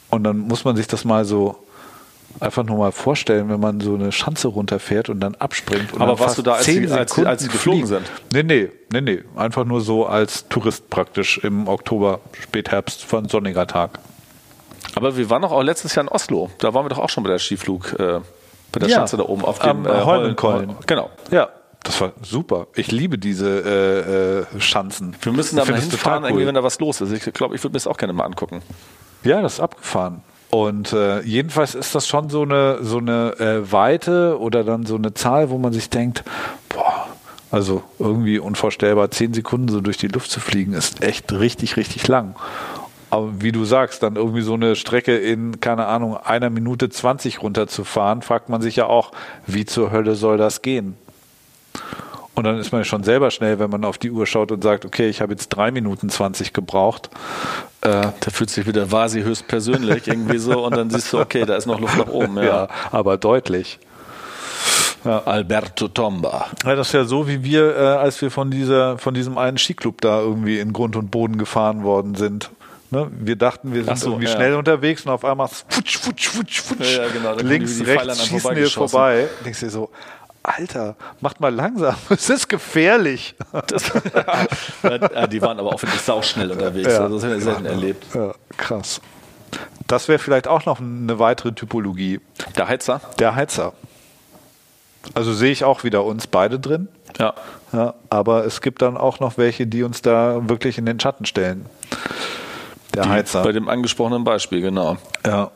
Und 0.08 0.24
dann 0.24 0.38
muss 0.38 0.64
man 0.64 0.74
sich 0.74 0.86
das 0.86 1.04
mal 1.04 1.26
so 1.26 1.56
einfach 2.38 2.64
nur 2.64 2.78
mal 2.78 2.92
vorstellen, 2.92 3.48
wenn 3.48 3.60
man 3.60 3.80
so 3.80 3.94
eine 3.94 4.12
Schanze 4.12 4.48
runterfährt 4.48 5.08
und 5.08 5.20
dann 5.20 5.34
abspringt. 5.34 5.92
Und 5.92 6.02
Aber 6.02 6.18
warst 6.18 6.38
du 6.38 6.42
da, 6.42 6.54
als 6.54 6.66
sie, 6.66 6.90
als, 6.90 7.18
als 7.18 7.42
sie 7.42 7.48
geflogen 7.48 7.86
sind? 7.86 8.10
Nee, 8.32 8.42
nee, 8.42 8.70
nee, 8.92 9.00
nee. 9.00 9.22
Einfach 9.36 9.64
nur 9.64 9.80
so 9.80 10.06
als 10.06 10.48
Tourist 10.48 10.88
praktisch 10.90 11.38
im 11.38 11.68
Oktober, 11.68 12.20
Spätherbst, 12.40 13.04
von 13.04 13.28
sonniger 13.28 13.66
Tag. 13.66 13.98
Aber 14.94 15.16
wir 15.16 15.30
waren 15.30 15.42
doch 15.42 15.52
auch 15.52 15.62
letztes 15.62 15.94
Jahr 15.94 16.04
in 16.04 16.08
Oslo. 16.08 16.50
Da 16.58 16.74
waren 16.74 16.84
wir 16.84 16.90
doch 16.90 16.98
auch 16.98 17.10
schon 17.10 17.22
bei 17.22 17.30
der 17.30 17.38
Skiflug, 17.38 17.92
äh, 17.98 18.20
bei 18.72 18.80
der 18.80 18.88
ja, 18.88 18.96
Schanze 18.96 19.16
da 19.16 19.24
oben 19.24 19.44
auf 19.44 19.58
dem 19.58 19.86
äh, 19.86 19.90
Holmenkollen. 19.90 20.76
Genau. 20.86 21.10
Ja, 21.30 21.48
das 21.82 22.00
war 22.00 22.12
super. 22.22 22.66
Ich 22.74 22.90
liebe 22.90 23.18
diese 23.18 24.44
äh, 24.52 24.56
äh, 24.56 24.60
Schanzen. 24.60 25.16
Wir 25.22 25.32
müssen 25.32 25.56
da 25.56 25.64
mal 25.64 25.80
hinfahren, 25.80 26.24
cool. 26.32 26.46
wenn 26.46 26.54
da 26.54 26.62
was 26.62 26.78
los 26.78 27.00
ist. 27.00 27.12
Ich 27.12 27.32
glaube, 27.32 27.54
ich 27.54 27.62
würde 27.62 27.72
mir 27.72 27.78
das 27.78 27.86
auch 27.86 27.96
gerne 27.96 28.12
mal 28.12 28.24
angucken. 28.24 28.62
Ja, 29.24 29.40
das 29.40 29.54
ist 29.54 29.60
abgefahren. 29.60 30.22
Und 30.50 30.92
äh, 30.92 31.20
jedenfalls 31.22 31.76
ist 31.76 31.94
das 31.94 32.08
schon 32.08 32.28
so 32.28 32.42
eine, 32.42 32.78
so 32.82 32.98
eine 32.98 33.38
äh, 33.38 33.72
Weite 33.72 34.38
oder 34.38 34.64
dann 34.64 34.84
so 34.84 34.96
eine 34.96 35.14
Zahl, 35.14 35.50
wo 35.50 35.58
man 35.58 35.72
sich 35.72 35.90
denkt, 35.90 36.24
boah, 36.68 37.06
also 37.52 37.82
irgendwie 37.98 38.38
unvorstellbar, 38.38 39.10
zehn 39.12 39.32
Sekunden 39.32 39.68
so 39.68 39.80
durch 39.80 39.96
die 39.96 40.08
Luft 40.08 40.30
zu 40.30 40.40
fliegen, 40.40 40.72
ist 40.72 41.02
echt 41.04 41.32
richtig, 41.32 41.76
richtig 41.76 42.06
lang. 42.08 42.34
Aber 43.10 43.42
wie 43.42 43.52
du 43.52 43.64
sagst, 43.64 44.02
dann 44.02 44.16
irgendwie 44.16 44.42
so 44.42 44.54
eine 44.54 44.76
Strecke 44.76 45.16
in, 45.16 45.60
keine 45.60 45.86
Ahnung, 45.86 46.16
einer 46.16 46.50
Minute 46.50 46.88
20 46.88 47.42
runterzufahren, 47.42 48.22
fragt 48.22 48.48
man 48.48 48.62
sich 48.62 48.76
ja 48.76 48.86
auch, 48.86 49.12
wie 49.46 49.64
zur 49.64 49.90
Hölle 49.90 50.14
soll 50.14 50.36
das 50.36 50.62
gehen? 50.62 50.96
Und 52.34 52.44
dann 52.44 52.58
ist 52.58 52.72
man 52.72 52.84
schon 52.84 53.02
selber 53.02 53.30
schnell, 53.30 53.58
wenn 53.58 53.70
man 53.70 53.84
auf 53.84 53.98
die 53.98 54.10
Uhr 54.10 54.26
schaut 54.26 54.52
und 54.52 54.62
sagt, 54.62 54.84
okay, 54.84 55.08
ich 55.08 55.20
habe 55.20 55.32
jetzt 55.32 55.48
drei 55.48 55.70
Minuten 55.70 56.08
20 56.08 56.52
gebraucht. 56.52 57.10
Äh, 57.82 57.88
da 57.90 58.30
fühlt 58.30 58.50
sich 58.50 58.66
wieder 58.66 58.86
quasi 58.86 59.22
höchstpersönlich 59.22 60.06
irgendwie 60.06 60.38
so 60.38 60.64
und 60.64 60.76
dann 60.76 60.90
siehst 60.90 61.12
du, 61.12 61.18
okay, 61.18 61.44
da 61.44 61.56
ist 61.56 61.66
noch 61.66 61.80
Luft 61.80 61.98
nach 61.98 62.08
oben. 62.08 62.36
Ja, 62.36 62.44
ja 62.44 62.68
aber 62.92 63.18
deutlich. 63.18 63.78
Ja. 65.04 65.22
Alberto 65.24 65.88
Tomba. 65.88 66.46
Ja, 66.64 66.76
das 66.76 66.88
ist 66.88 66.92
ja 66.92 67.04
so, 67.04 67.26
wie 67.26 67.42
wir, 67.42 67.74
äh, 67.74 67.80
als 67.80 68.20
wir 68.20 68.30
von 68.30 68.50
dieser, 68.50 68.98
von 68.98 69.14
diesem 69.14 69.38
einen 69.38 69.56
Skiclub 69.56 70.00
da 70.00 70.20
irgendwie 70.20 70.58
in 70.58 70.72
Grund 70.72 70.94
und 70.96 71.10
Boden 71.10 71.38
gefahren 71.38 71.82
worden 71.84 72.14
sind. 72.14 72.50
Ne? 72.90 73.10
Wir 73.10 73.36
dachten, 73.36 73.72
wir 73.72 73.84
sind 73.84 73.98
so, 73.98 74.10
irgendwie 74.10 74.26
ja. 74.26 74.34
schnell 74.34 74.54
unterwegs 74.56 75.06
und 75.06 75.12
auf 75.12 75.24
einmal 75.24 75.48
futsch, 75.48 75.98
futsch, 75.98 76.28
futsch, 76.28 76.60
futsch. 76.60 76.96
Ja, 76.96 77.08
genau, 77.08 77.34
links, 77.36 77.80
rechts 77.84 78.26
schießen 78.26 78.56
wir 78.56 78.68
vorbei. 78.68 79.28
Denkst 79.44 79.60
du 79.60 79.66
dir 79.66 79.70
so, 79.70 79.90
Alter, 80.42 80.96
macht 81.20 81.40
mal 81.40 81.54
langsam, 81.54 81.94
es 82.08 82.30
ist 82.30 82.48
gefährlich. 82.48 83.34
Das, 83.66 83.84
die 85.30 85.42
waren 85.42 85.58
aber 85.58 85.74
auch 85.74 85.82
wirklich 85.82 86.00
sauschnell 86.00 86.50
unterwegs, 86.50 86.88
ja, 86.92 87.00
also 87.00 87.16
das 87.16 87.24
haben 87.24 87.30
wir 87.32 87.40
selten 87.40 87.66
erlebt. 87.66 88.06
Ja, 88.14 88.34
krass. 88.56 89.00
Das 89.86 90.08
wäre 90.08 90.18
vielleicht 90.18 90.46
auch 90.46 90.64
noch 90.66 90.78
eine 90.80 91.18
weitere 91.18 91.52
Typologie. 91.52 92.20
Der 92.56 92.68
Heizer? 92.68 93.00
Der 93.18 93.34
Heizer. 93.34 93.72
Also 95.14 95.32
sehe 95.32 95.50
ich 95.50 95.64
auch 95.64 95.82
wieder 95.82 96.04
uns 96.04 96.26
beide 96.26 96.60
drin. 96.60 96.88
Ja. 97.18 97.34
ja. 97.72 97.94
Aber 98.08 98.44
es 98.44 98.60
gibt 98.60 98.82
dann 98.82 98.96
auch 98.96 99.18
noch 99.18 99.36
welche, 99.38 99.66
die 99.66 99.82
uns 99.82 100.02
da 100.02 100.48
wirklich 100.48 100.78
in 100.78 100.86
den 100.86 101.00
Schatten 101.00 101.26
stellen. 101.26 101.66
Der 102.94 103.04
die, 103.04 103.08
Heizer. 103.08 103.42
Bei 103.42 103.52
dem 103.52 103.68
angesprochenen 103.68 104.24
Beispiel, 104.24 104.60
genau. 104.60 104.96
Ja. 105.26 105.50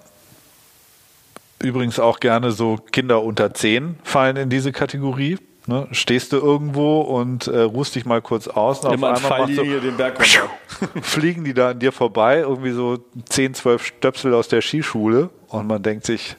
Übrigens 1.65 1.99
auch 1.99 2.21
gerne 2.21 2.53
so 2.53 2.77
Kinder 2.93 3.23
unter 3.23 3.55
10 3.55 3.97
fallen 4.03 4.37
in 4.37 4.51
diese 4.51 4.73
Kategorie. 4.73 5.39
Ne? 5.67 5.89
Stehst 5.93 6.33
du 6.33 6.37
irgendwo 6.37 7.01
und 7.01 7.47
äh, 7.47 7.61
ruhst 7.61 7.95
dich 7.95 8.05
mal 8.05 8.21
kurz 8.21 8.49
aus. 8.49 8.85
Und 8.85 8.93
Immer 8.93 9.13
auf 9.13 9.25
einmal 9.25 9.49
machst 9.49 9.57
du, 9.57 9.81
den 9.81 9.97
Berg 9.97 10.19
fliegen 11.03 11.45
die 11.45 11.55
da 11.55 11.71
an 11.71 11.79
dir 11.79 11.91
vorbei, 11.91 12.41
irgendwie 12.41 12.73
so 12.73 12.99
10, 13.31 13.55
12 13.55 13.87
Stöpsel 13.87 14.35
aus 14.35 14.49
der 14.49 14.61
Skischule 14.61 15.31
und 15.49 15.67
man 15.67 15.83
denkt 15.83 16.05
sich, 16.05 16.37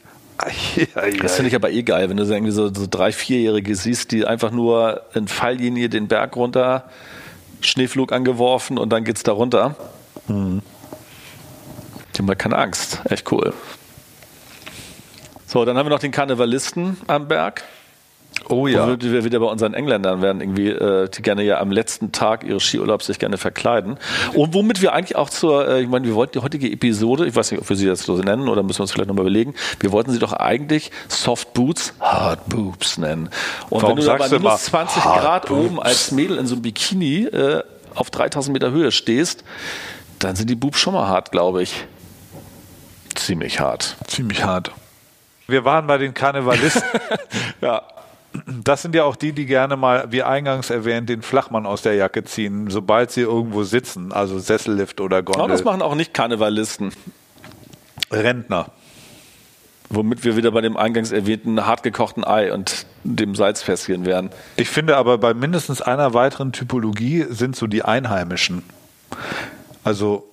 Das 1.21 1.35
finde 1.35 1.49
ich 1.49 1.55
aber 1.55 1.71
eh 1.71 1.83
geil, 1.83 2.09
wenn 2.09 2.17
du 2.17 2.25
so 2.25 2.33
irgendwie 2.33 2.51
so, 2.51 2.71
so 2.73 2.87
drei, 2.89 3.11
vierjährige 3.11 3.75
siehst, 3.75 4.11
die 4.11 4.25
einfach 4.25 4.51
nur 4.51 5.01
in 5.13 5.27
Falllinie 5.27 5.89
den 5.89 6.07
Berg 6.07 6.35
runter, 6.35 6.89
Schneeflug 7.61 8.11
angeworfen 8.11 8.77
und 8.77 8.89
dann 8.89 9.05
geht's 9.05 9.23
da 9.23 9.31
runter. 9.31 9.75
Mhm. 10.27 10.61
Die 12.13 12.19
haben 12.19 12.27
halt 12.27 12.39
keine 12.39 12.57
Angst. 12.57 13.01
Echt 13.05 13.31
cool. 13.31 13.53
So, 15.55 15.63
dann 15.63 15.77
haben 15.77 15.85
wir 15.85 15.91
noch 15.91 15.99
den 15.99 16.11
Karnevalisten 16.11 16.97
am 17.07 17.29
Berg. 17.29 17.63
Oh 18.49 18.67
ja. 18.67 18.89
Wo 18.89 19.01
wir 19.01 19.23
wieder 19.23 19.39
bei 19.39 19.45
unseren 19.45 19.73
Engländern 19.73 20.21
werden, 20.21 20.41
irgendwie, 20.41 20.67
äh, 20.67 21.07
die 21.07 21.21
gerne 21.21 21.43
ja 21.43 21.61
am 21.61 21.71
letzten 21.71 22.11
Tag 22.11 22.43
ihres 22.43 22.63
Skiurlaubs 22.63 23.05
sich 23.05 23.19
gerne 23.19 23.37
verkleiden. 23.37 23.97
Und 24.33 24.53
womit 24.53 24.81
wir 24.81 24.91
eigentlich 24.91 25.15
auch 25.15 25.29
zur, 25.29 25.65
äh, 25.65 25.81
ich 25.81 25.87
meine, 25.87 26.07
wir 26.07 26.15
wollten 26.15 26.33
die 26.33 26.43
heutige 26.43 26.69
Episode, 26.69 27.25
ich 27.25 27.37
weiß 27.37 27.51
nicht, 27.51 27.61
ob 27.61 27.69
wir 27.69 27.77
sie 27.77 27.87
jetzt 27.87 28.03
so 28.03 28.17
nennen 28.17 28.49
oder 28.49 28.63
müssen 28.63 28.79
wir 28.79 28.81
uns 28.81 28.91
vielleicht 28.91 29.07
nochmal 29.07 29.23
überlegen, 29.23 29.55
wir 29.79 29.93
wollten 29.93 30.11
sie 30.11 30.19
doch 30.19 30.33
eigentlich 30.33 30.91
Soft 31.07 31.53
Boots, 31.53 31.93
Hard 32.01 32.49
Boobs 32.49 32.97
nennen. 32.97 33.29
Und 33.69 33.81
Warum 33.81 33.97
wenn 33.97 34.03
du 34.03 34.11
da 34.11 34.17
bei 34.17 34.27
minus 34.27 34.65
20 34.65 35.03
Grad 35.03 35.47
Boobs. 35.47 35.67
oben 35.67 35.81
als 35.81 36.11
Mädel 36.11 36.37
in 36.37 36.47
so 36.47 36.55
einem 36.55 36.63
Bikini 36.63 37.27
äh, 37.27 37.63
auf 37.93 38.09
3000 38.09 38.51
Meter 38.51 38.71
Höhe 38.71 38.91
stehst, 38.91 39.45
dann 40.19 40.35
sind 40.35 40.49
die 40.49 40.55
Boobs 40.55 40.79
schon 40.79 40.93
mal 40.93 41.07
hart, 41.07 41.31
glaube 41.31 41.63
ich. 41.63 41.85
Ziemlich 43.13 43.61
hart. 43.61 43.95
Ziemlich 44.05 44.43
hart. 44.43 44.73
Wir 45.47 45.65
waren 45.65 45.87
bei 45.87 45.97
den 45.97 46.13
Karnevalisten. 46.13 46.83
ja 47.61 47.81
das 48.45 48.81
sind 48.81 48.95
ja 48.95 49.03
auch 49.03 49.15
die, 49.15 49.31
die 49.33 49.45
gerne 49.45 49.77
mal, 49.77 50.11
wie 50.11 50.23
eingangs 50.23 50.69
erwähnt, 50.69 51.09
den 51.09 51.21
Flachmann 51.21 51.65
aus 51.65 51.81
der 51.81 51.95
Jacke 51.95 52.23
ziehen, 52.23 52.69
sobald 52.69 53.11
sie 53.11 53.21
irgendwo 53.21 53.63
sitzen, 53.63 54.11
also 54.11 54.39
Sessellift 54.39 55.01
oder 55.01 55.23
Gondel. 55.23 55.43
Aber 55.43 55.51
das 55.51 55.63
machen 55.63 55.81
auch 55.81 55.95
nicht 55.95 56.13
Karnevalisten. 56.13 56.91
Rentner. 58.11 58.67
Womit 59.89 60.23
wir 60.23 60.35
wieder 60.35 60.51
bei 60.51 60.61
dem 60.61 60.77
eingangs 60.77 61.11
erwähnten 61.11 61.65
hartgekochten 61.65 62.23
Ei 62.23 62.51
und 62.51 62.87
dem 63.03 63.35
Salzfässchen 63.35 64.05
wären. 64.05 64.31
Ich 64.55 64.69
finde 64.69 64.97
aber 64.97 65.17
bei 65.19 65.33
mindestens 65.33 65.81
einer 65.81 66.13
weiteren 66.13 66.51
Typologie 66.51 67.25
sind 67.29 67.55
so 67.55 67.67
die 67.67 67.83
Einheimischen. 67.83 68.63
Also 69.83 70.27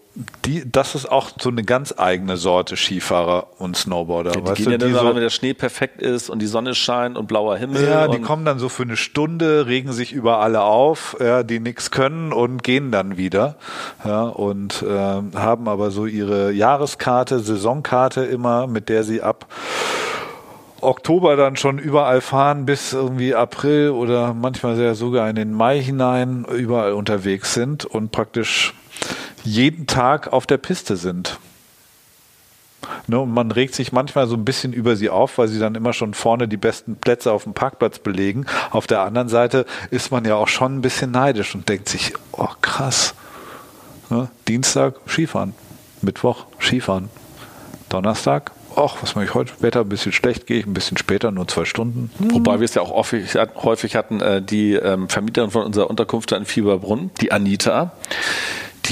die, 0.45 0.71
das 0.71 0.95
ist 0.95 1.11
auch 1.11 1.31
so 1.41 1.49
eine 1.49 1.63
ganz 1.63 1.95
eigene 1.97 2.37
Sorte 2.37 2.77
Skifahrer 2.77 3.47
und 3.59 3.77
Snowboarder. 3.77 4.33
Ja, 4.35 4.41
die 4.41 4.47
weißt 4.47 4.57
gehen 4.57 4.65
du, 4.67 4.71
ja 4.73 4.79
dann, 4.79 4.95
so, 4.95 5.15
wenn 5.15 5.23
der 5.23 5.31
Schnee 5.31 5.55
perfekt 5.55 6.03
ist 6.03 6.29
und 6.29 6.41
die 6.41 6.47
Sonne 6.47 6.75
scheint 6.75 7.17
und 7.17 7.27
blauer 7.27 7.57
Himmel. 7.57 7.83
Ja, 7.85 8.09
die 8.09 8.21
kommen 8.21 8.45
dann 8.45 8.59
so 8.59 8.69
für 8.69 8.83
eine 8.83 8.97
Stunde, 8.97 9.67
regen 9.67 9.93
sich 9.93 10.13
über 10.13 10.39
alle 10.41 10.63
auf, 10.63 11.17
ja, 11.19 11.43
die 11.43 11.61
nichts 11.61 11.91
können 11.91 12.33
und 12.33 12.63
gehen 12.63 12.93
dann 12.93 13.17
wieder. 13.17 13.57
Ja, 14.05 14.25
und 14.25 14.83
äh, 14.83 14.89
haben 14.89 15.69
aber 15.69 15.91
so 15.91 16.05
ihre 16.05 16.53
Jahreskarte, 16.53 17.39
Saisonkarte 17.39 18.23
immer, 18.25 18.67
mit 18.67 18.91
der 18.91 19.05
sie 19.05 19.23
ab 19.23 19.47
Oktober 20.83 21.37
dann 21.37 21.57
schon 21.57 21.79
überall 21.79 22.21
fahren 22.21 22.67
bis 22.67 22.93
irgendwie 22.93 23.35
April 23.35 23.91
oder 23.91 24.35
manchmal 24.35 24.95
sogar 24.95 25.31
in 25.31 25.37
den 25.37 25.53
Mai 25.53 25.81
hinein 25.81 26.45
überall 26.45 26.93
unterwegs 26.93 27.55
sind 27.55 27.85
und 27.85 28.11
praktisch 28.11 28.75
jeden 29.45 29.87
Tag 29.87 30.33
auf 30.33 30.47
der 30.47 30.59
Piste 30.59 30.97
sind. 30.97 31.39
Ne, 33.07 33.21
und 33.21 33.33
man 33.33 33.53
regt 33.53 33.75
sich 33.75 33.93
manchmal 33.93 34.27
so 34.27 34.35
ein 34.35 34.45
bisschen 34.45 34.73
über 34.73 34.97
sie 34.97 35.09
auf, 35.09 35.39
weil 35.39 35.49
sie 35.49 35.61
dann 35.61 35.77
immer 35.77 35.93
schon 35.93 36.15
vorne 36.15 36.49
die 36.49 36.57
besten 36.57 36.97
Plätze 36.97 37.33
auf 37.33 37.45
dem 37.45 37.55
Parkplatz 37.55 38.01
belegen. 38.01 38.47
Auf 38.71 38.87
der 38.87 39.03
anderen 39.03 39.29
Seite 39.29 39.67
ist 39.91 40.11
man 40.11 40.25
ja 40.25 40.35
auch 40.35 40.49
schon 40.49 40.79
ein 40.79 40.83
bisschen 40.83 41.13
neidisch 41.13 41.55
und 41.55 41.69
denkt 41.69 41.89
sich, 41.89 42.13
oh 42.33 42.49
krass. 42.61 43.15
Ne, 44.11 44.29
Dienstag 44.49 44.97
Skifahren, 45.07 45.55
Mittwoch 46.01 46.47
Skifahren, 46.61 47.09
Donnerstag 47.89 48.53
ach, 48.77 48.97
was 49.01 49.15
mache 49.15 49.25
ich 49.25 49.35
heute? 49.35 49.53
Wetter 49.61 49.81
ein 49.81 49.89
bisschen 49.89 50.13
schlecht, 50.13 50.47
gehe 50.47 50.59
ich 50.59 50.67
ein 50.67 50.75
bisschen 50.75 50.97
später, 50.97 51.31
nur 51.31 51.49
zwei 51.49 51.65
Stunden. 51.65 52.11
Hm. 52.19 52.35
Wobei 52.35 52.61
wir 52.61 52.65
es 52.65 52.75
ja 52.75 52.83
auch 52.83 52.93
häufig 52.93 53.97
hatten, 53.97 54.21
äh, 54.21 54.43
die 54.43 54.75
ähm, 54.75 55.09
Vermieterin 55.09 55.51
von 55.51 55.65
unserer 55.65 55.91
Unterkunft 55.91 56.33
in 56.33 56.45
Fieberbrunn, 56.45 57.11
die 57.21 57.33
Anita, 57.33 57.93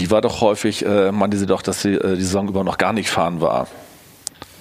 die 0.00 0.10
war 0.10 0.22
doch 0.22 0.40
häufig, 0.40 0.84
äh, 0.84 1.12
meinte 1.12 1.36
sie 1.36 1.46
doch, 1.46 1.60
dass 1.60 1.82
sie 1.82 1.92
äh, 1.92 2.16
die 2.16 2.22
Saison 2.22 2.48
über 2.48 2.64
noch 2.64 2.78
gar 2.78 2.94
nicht 2.94 3.10
fahren 3.10 3.42
war. 3.42 3.68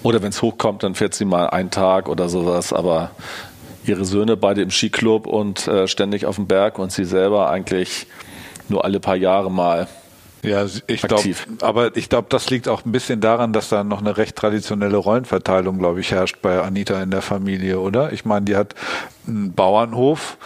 Oder 0.02 0.22
wenn 0.22 0.28
es 0.28 0.42
hochkommt, 0.42 0.82
dann 0.82 0.94
fährt 0.94 1.14
sie 1.14 1.24
mal 1.24 1.48
einen 1.48 1.70
Tag 1.70 2.10
oder 2.10 2.28
sowas, 2.28 2.74
aber 2.74 3.10
ihre 3.84 4.04
Söhne 4.04 4.36
beide 4.36 4.60
im 4.60 4.70
Skiclub 4.70 5.26
und 5.26 5.66
äh, 5.66 5.88
ständig 5.88 6.26
auf 6.26 6.36
dem 6.36 6.46
Berg 6.46 6.78
und 6.78 6.92
sie 6.92 7.06
selber 7.06 7.50
eigentlich 7.50 8.06
nur 8.68 8.84
alle 8.84 9.00
paar 9.00 9.16
Jahre 9.16 9.50
mal. 9.50 9.88
Ja, 10.42 10.66
ich 10.86 11.02
glaube, 11.02 11.34
aber 11.62 11.96
ich 11.96 12.10
glaube, 12.10 12.28
das 12.28 12.50
liegt 12.50 12.68
auch 12.68 12.84
ein 12.84 12.92
bisschen 12.92 13.22
daran, 13.22 13.54
dass 13.54 13.70
da 13.70 13.82
noch 13.82 14.00
eine 14.00 14.18
recht 14.18 14.36
traditionelle 14.36 14.96
Rollenverteilung, 14.98 15.78
glaube 15.78 16.00
ich, 16.00 16.12
herrscht 16.12 16.42
bei 16.42 16.60
Anita 16.60 17.02
in 17.02 17.10
der 17.10 17.22
Familie, 17.22 17.80
oder? 17.80 18.12
Ich 18.12 18.26
meine, 18.26 18.44
die 18.44 18.56
hat 18.56 18.74
einen 19.26 19.54
Bauernhof 19.54 20.36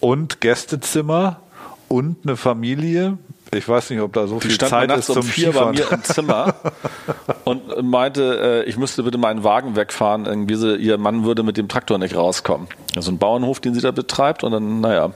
und 0.00 0.40
Gästezimmer 0.40 1.40
und 1.88 2.18
eine 2.24 2.36
Familie 2.36 3.18
ich 3.54 3.68
weiß 3.68 3.90
nicht, 3.90 4.00
ob 4.00 4.12
da 4.14 4.26
so 4.26 4.38
die 4.38 4.48
viel 4.48 4.58
Zeit 4.58 4.90
ist 4.90 5.06
zum 5.06 5.16
um 5.16 5.22
vier 5.22 5.48
Skifahren. 5.48 5.74
bei 5.74 5.82
mir 5.82 5.92
im 5.92 6.02
Zimmer 6.04 6.54
und 7.44 7.82
meinte, 7.82 8.64
äh, 8.64 8.68
ich 8.68 8.78
müsste 8.78 9.02
bitte 9.02 9.18
meinen 9.18 9.44
Wagen 9.44 9.76
wegfahren. 9.76 10.24
Irgendwie 10.24 10.54
sie, 10.54 10.76
ihr 10.76 10.96
Mann 10.96 11.24
würde 11.24 11.42
mit 11.42 11.58
dem 11.58 11.68
Traktor 11.68 11.98
nicht 11.98 12.16
rauskommen. 12.16 12.68
Also 12.96 13.10
ein 13.10 13.18
Bauernhof, 13.18 13.60
den 13.60 13.74
sie 13.74 13.82
da 13.82 13.90
betreibt. 13.90 14.42
Und 14.42 14.52
dann, 14.52 14.80
naja, 14.80 15.10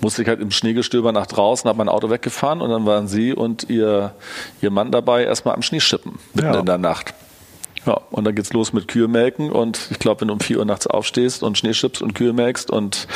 musste 0.00 0.22
ich 0.22 0.28
halt 0.28 0.40
im 0.40 0.50
Schneegestöber 0.50 1.12
nach 1.12 1.26
draußen, 1.26 1.68
habe 1.68 1.78
mein 1.78 1.90
Auto 1.90 2.08
weggefahren 2.08 2.62
und 2.62 2.70
dann 2.70 2.86
waren 2.86 3.08
sie 3.08 3.34
und 3.34 3.68
ihr, 3.68 4.14
ihr 4.62 4.70
Mann 4.70 4.90
dabei 4.90 5.24
erstmal 5.24 5.54
am 5.54 5.62
Schneeschippen, 5.62 6.18
mitten 6.32 6.54
ja. 6.54 6.60
in 6.60 6.66
der 6.66 6.78
Nacht. 6.78 7.12
Ja, 7.84 8.00
und 8.10 8.24
dann 8.24 8.34
geht's 8.34 8.52
los 8.52 8.72
mit 8.72 8.88
Kühe 8.88 9.06
melken 9.06 9.52
und 9.52 9.88
ich 9.90 9.98
glaube, 10.00 10.22
wenn 10.22 10.28
du 10.28 10.34
um 10.34 10.40
vier 10.40 10.58
Uhr 10.58 10.64
nachts 10.64 10.88
aufstehst 10.88 11.44
und 11.44 11.56
Schnee 11.56 11.72
schippst 11.72 12.02
und 12.02 12.14
Kühe 12.14 12.32
melkst 12.32 12.68
und 12.70 13.06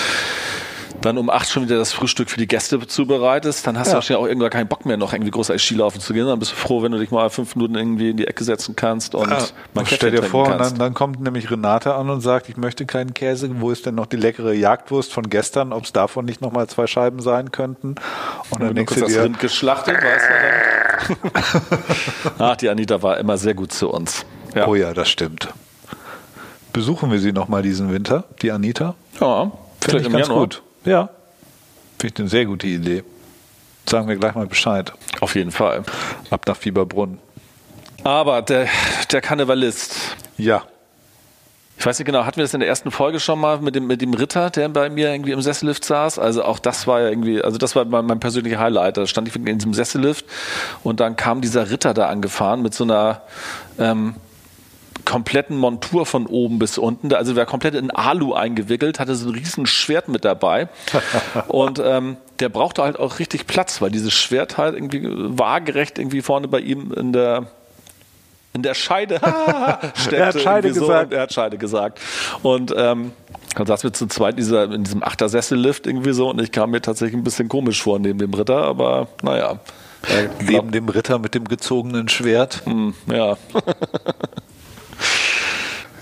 dann 1.01 1.19
um 1.19 1.31
acht 1.31 1.49
schon 1.49 1.65
wieder 1.65 1.79
das 1.79 1.93
Frühstück 1.93 2.31
für 2.31 2.39
die 2.39 2.47
Gäste 2.47 2.79
zubereitest, 2.87 3.67
dann 3.67 3.79
hast 3.79 3.89
ja. 3.89 3.93
du 3.93 3.97
wahrscheinlich 3.97 4.23
auch 4.23 4.29
irgendwann 4.29 4.51
keinen 4.51 4.69
Bock 4.69 4.85
mehr, 4.85 4.97
noch 4.97 5.13
irgendwie 5.13 5.31
groß 5.31 5.51
als 5.51 5.63
Skilaufen 5.63 6.01
zu 6.01 6.13
gehen. 6.13 6.27
Dann 6.27 6.39
bist 6.39 6.53
du 6.53 6.57
froh, 6.57 6.83
wenn 6.83 6.93
du 6.93 6.99
dich 6.99 7.11
mal 7.11 7.31
fünf 7.31 7.57
Minuten 7.57 7.75
irgendwie 7.75 8.11
in 8.11 8.17
die 8.17 8.27
Ecke 8.27 8.45
setzen 8.45 8.77
kannst 8.77 9.15
und 9.15 9.31
ja. 9.31 9.39
mal 9.75 9.87
Stell 9.87 10.11
dir 10.11 10.23
vor, 10.23 10.57
dann, 10.57 10.79
dann, 10.79 10.95
kommt 10.95 11.21
nämlich 11.21 11.51
Renate 11.51 11.95
an 11.95 12.11
und 12.11 12.21
sagt, 12.21 12.49
ich 12.49 12.57
möchte 12.57 12.87
keinen 12.87 13.15
Käse. 13.15 13.51
Wo 13.61 13.71
ist 13.71 13.87
denn 13.87 13.95
noch 13.95 14.07
die 14.07 14.17
leckere 14.17 14.53
Jagdwurst 14.53 15.13
von 15.13 15.29
gestern? 15.31 15.73
Ob 15.73 15.85
es 15.85 15.93
davon 15.93 16.25
nicht 16.25 16.41
noch 16.41 16.53
mal 16.53 16.69
zwei 16.69 16.87
Scheiben 16.87 17.21
sein 17.21 17.51
könnten? 17.51 17.95
Und 18.51 18.63
dann 18.63 18.75
denkst 18.75 18.95
du 18.95 19.07
dir, 19.07 19.25
Rind 19.25 19.41
geschlachtet, 19.41 19.97
weißt 19.97 20.27
du 21.09 21.15
Ach, 22.39 22.57
die 22.57 22.69
Anita 22.69 23.03
war 23.03 23.19
immer 23.19 23.39
sehr 23.39 23.55
gut 23.55 23.73
zu 23.73 23.89
uns. 23.91 24.25
Ja. 24.55 24.67
Oh 24.67 24.75
ja, 24.75 24.93
das 24.93 25.09
stimmt. 25.09 25.49
Besuchen 26.73 27.11
wir 27.11 27.19
sie 27.19 27.33
noch 27.33 27.49
mal 27.49 27.63
diesen 27.63 27.93
Winter, 27.93 28.25
die 28.43 28.53
Anita? 28.53 28.95
Ja, 29.21 29.51
vielleicht 29.81 30.07
im 30.07 30.13
ganz 30.13 30.29
Januar. 30.29 30.43
gut. 30.43 30.63
Ja, 30.85 31.09
finde 31.99 32.15
ich 32.15 32.21
eine 32.21 32.29
sehr 32.29 32.47
gute 32.47 32.67
Idee. 32.67 33.05
Sagen 33.89 34.09
wir 34.09 34.17
gleich 34.17 34.35
mal 34.35 34.47
Bescheid. 34.47 34.93
Auf 35.21 35.35
jeden 35.35 35.51
Fall. 35.51 35.83
Ab 36.31 36.47
nach 36.47 36.57
Fieberbrunn. 36.57 37.19
Aber 38.05 38.41
der, 38.43 38.69
der 39.11 39.21
Karnevalist. 39.21 39.97
Ja. 40.39 40.63
Ich 41.79 41.87
weiß 41.87 41.99
nicht 41.99 42.07
genau, 42.07 42.27
hatten 42.27 42.37
wir 42.37 42.45
das 42.45 42.53
in 42.53 42.61
der 42.61 42.69
ersten 42.69 42.91
Folge 42.91 43.21
schon 43.21 43.41
mal 43.41 43.59
mit 43.61 43.75
dem, 43.75 43.87
mit 43.87 44.03
dem 44.03 44.13
Ritter, 44.13 44.51
der 44.51 44.69
bei 44.69 44.91
mir 44.91 45.11
irgendwie 45.11 45.33
im 45.33 45.41
Sessellift 45.41 45.85
saß? 45.85 46.19
Also 46.19 46.45
auch 46.45 46.59
das 46.59 46.87
war 46.87 47.01
ja 47.01 47.09
irgendwie, 47.09 47.41
also 47.43 47.57
das 47.57 47.75
war 47.75 47.87
mein, 47.87 48.05
mein 48.05 48.21
persönlicher 48.21 48.59
Highlight. 48.59 48.99
Da 48.99 49.07
stand 49.07 49.29
ich 49.29 49.37
in 49.37 49.59
diesem 49.59 49.73
Sessellift 49.73 50.27
und 50.83 51.01
dann 51.01 51.17
kam 51.17 51.41
dieser 51.41 51.71
Ritter 51.71 51.95
da 51.95 52.09
angefahren 52.09 52.61
mit 52.61 52.75
so 52.75 52.85
einer, 52.85 53.23
ähm, 53.79 54.17
kompletten 55.11 55.57
Montur 55.57 56.07
von 56.07 56.27
oben 56.27 56.61
bis 56.61 56.79
unten. 56.79 57.13
Also 57.13 57.35
war 57.35 57.45
komplett 57.45 57.75
in 57.75 57.91
Alu 57.91 58.33
eingewickelt, 58.33 59.01
hatte 59.01 59.17
so 59.17 59.29
ein 59.29 59.35
riesen 59.35 59.67
Schwert 59.67 60.07
mit 60.07 60.25
dabei. 60.25 60.69
und 61.49 61.83
ähm, 61.85 62.17
der 62.39 62.49
brauchte 62.49 62.85
halt 62.85 62.97
auch 62.97 63.19
richtig 63.19 63.49
Platz, 63.49 63.83
weil 63.83 63.91
dieses 63.91 64.13
Schwert 64.13 64.57
halt 64.57 64.77
irgendwie 64.77 65.03
waagerecht 65.05 65.99
irgendwie 65.99 66.23
vorne 66.23 66.47
bei 66.47 66.61
ihm 66.61 66.93
in 66.93 67.13
der 67.13 67.49
in 68.53 68.63
der 68.63 68.75
Scheide 68.75 69.17
steckte. 69.95 70.17
er 70.17 70.27
hat 70.27 70.41
Scheide 70.41 70.73
so 70.73 70.81
gesagt. 70.81 71.13
er 71.13 71.23
hat 71.23 71.33
Scheide 71.33 71.59
gesagt. 71.59 72.01
Und 72.43 72.73
ähm, 72.77 73.11
dann 73.57 73.67
saßen 73.67 73.91
wir 73.91 73.93
zu 73.93 74.07
zweit 74.07 74.35
in, 74.35 74.37
dieser, 74.37 74.73
in 74.73 74.85
diesem 74.85 75.03
Achtersessellift 75.03 75.89
irgendwie 75.89 76.13
so 76.13 76.31
und 76.31 76.41
ich 76.41 76.53
kam 76.53 76.71
mir 76.71 76.83
tatsächlich 76.83 77.17
ein 77.17 77.25
bisschen 77.25 77.49
komisch 77.49 77.83
vor 77.83 77.99
neben 77.99 78.21
dem 78.21 78.33
Ritter, 78.33 78.63
aber 78.63 79.09
naja. 79.23 79.59
Äh, 80.09 80.29
neben 80.45 80.71
dem 80.71 80.89
Ritter 80.89 81.19
mit 81.19 81.35
dem 81.35 81.47
gezogenen 81.47 82.09
Schwert. 82.09 82.63
Mm, 82.65 82.91
ja. 83.13 83.37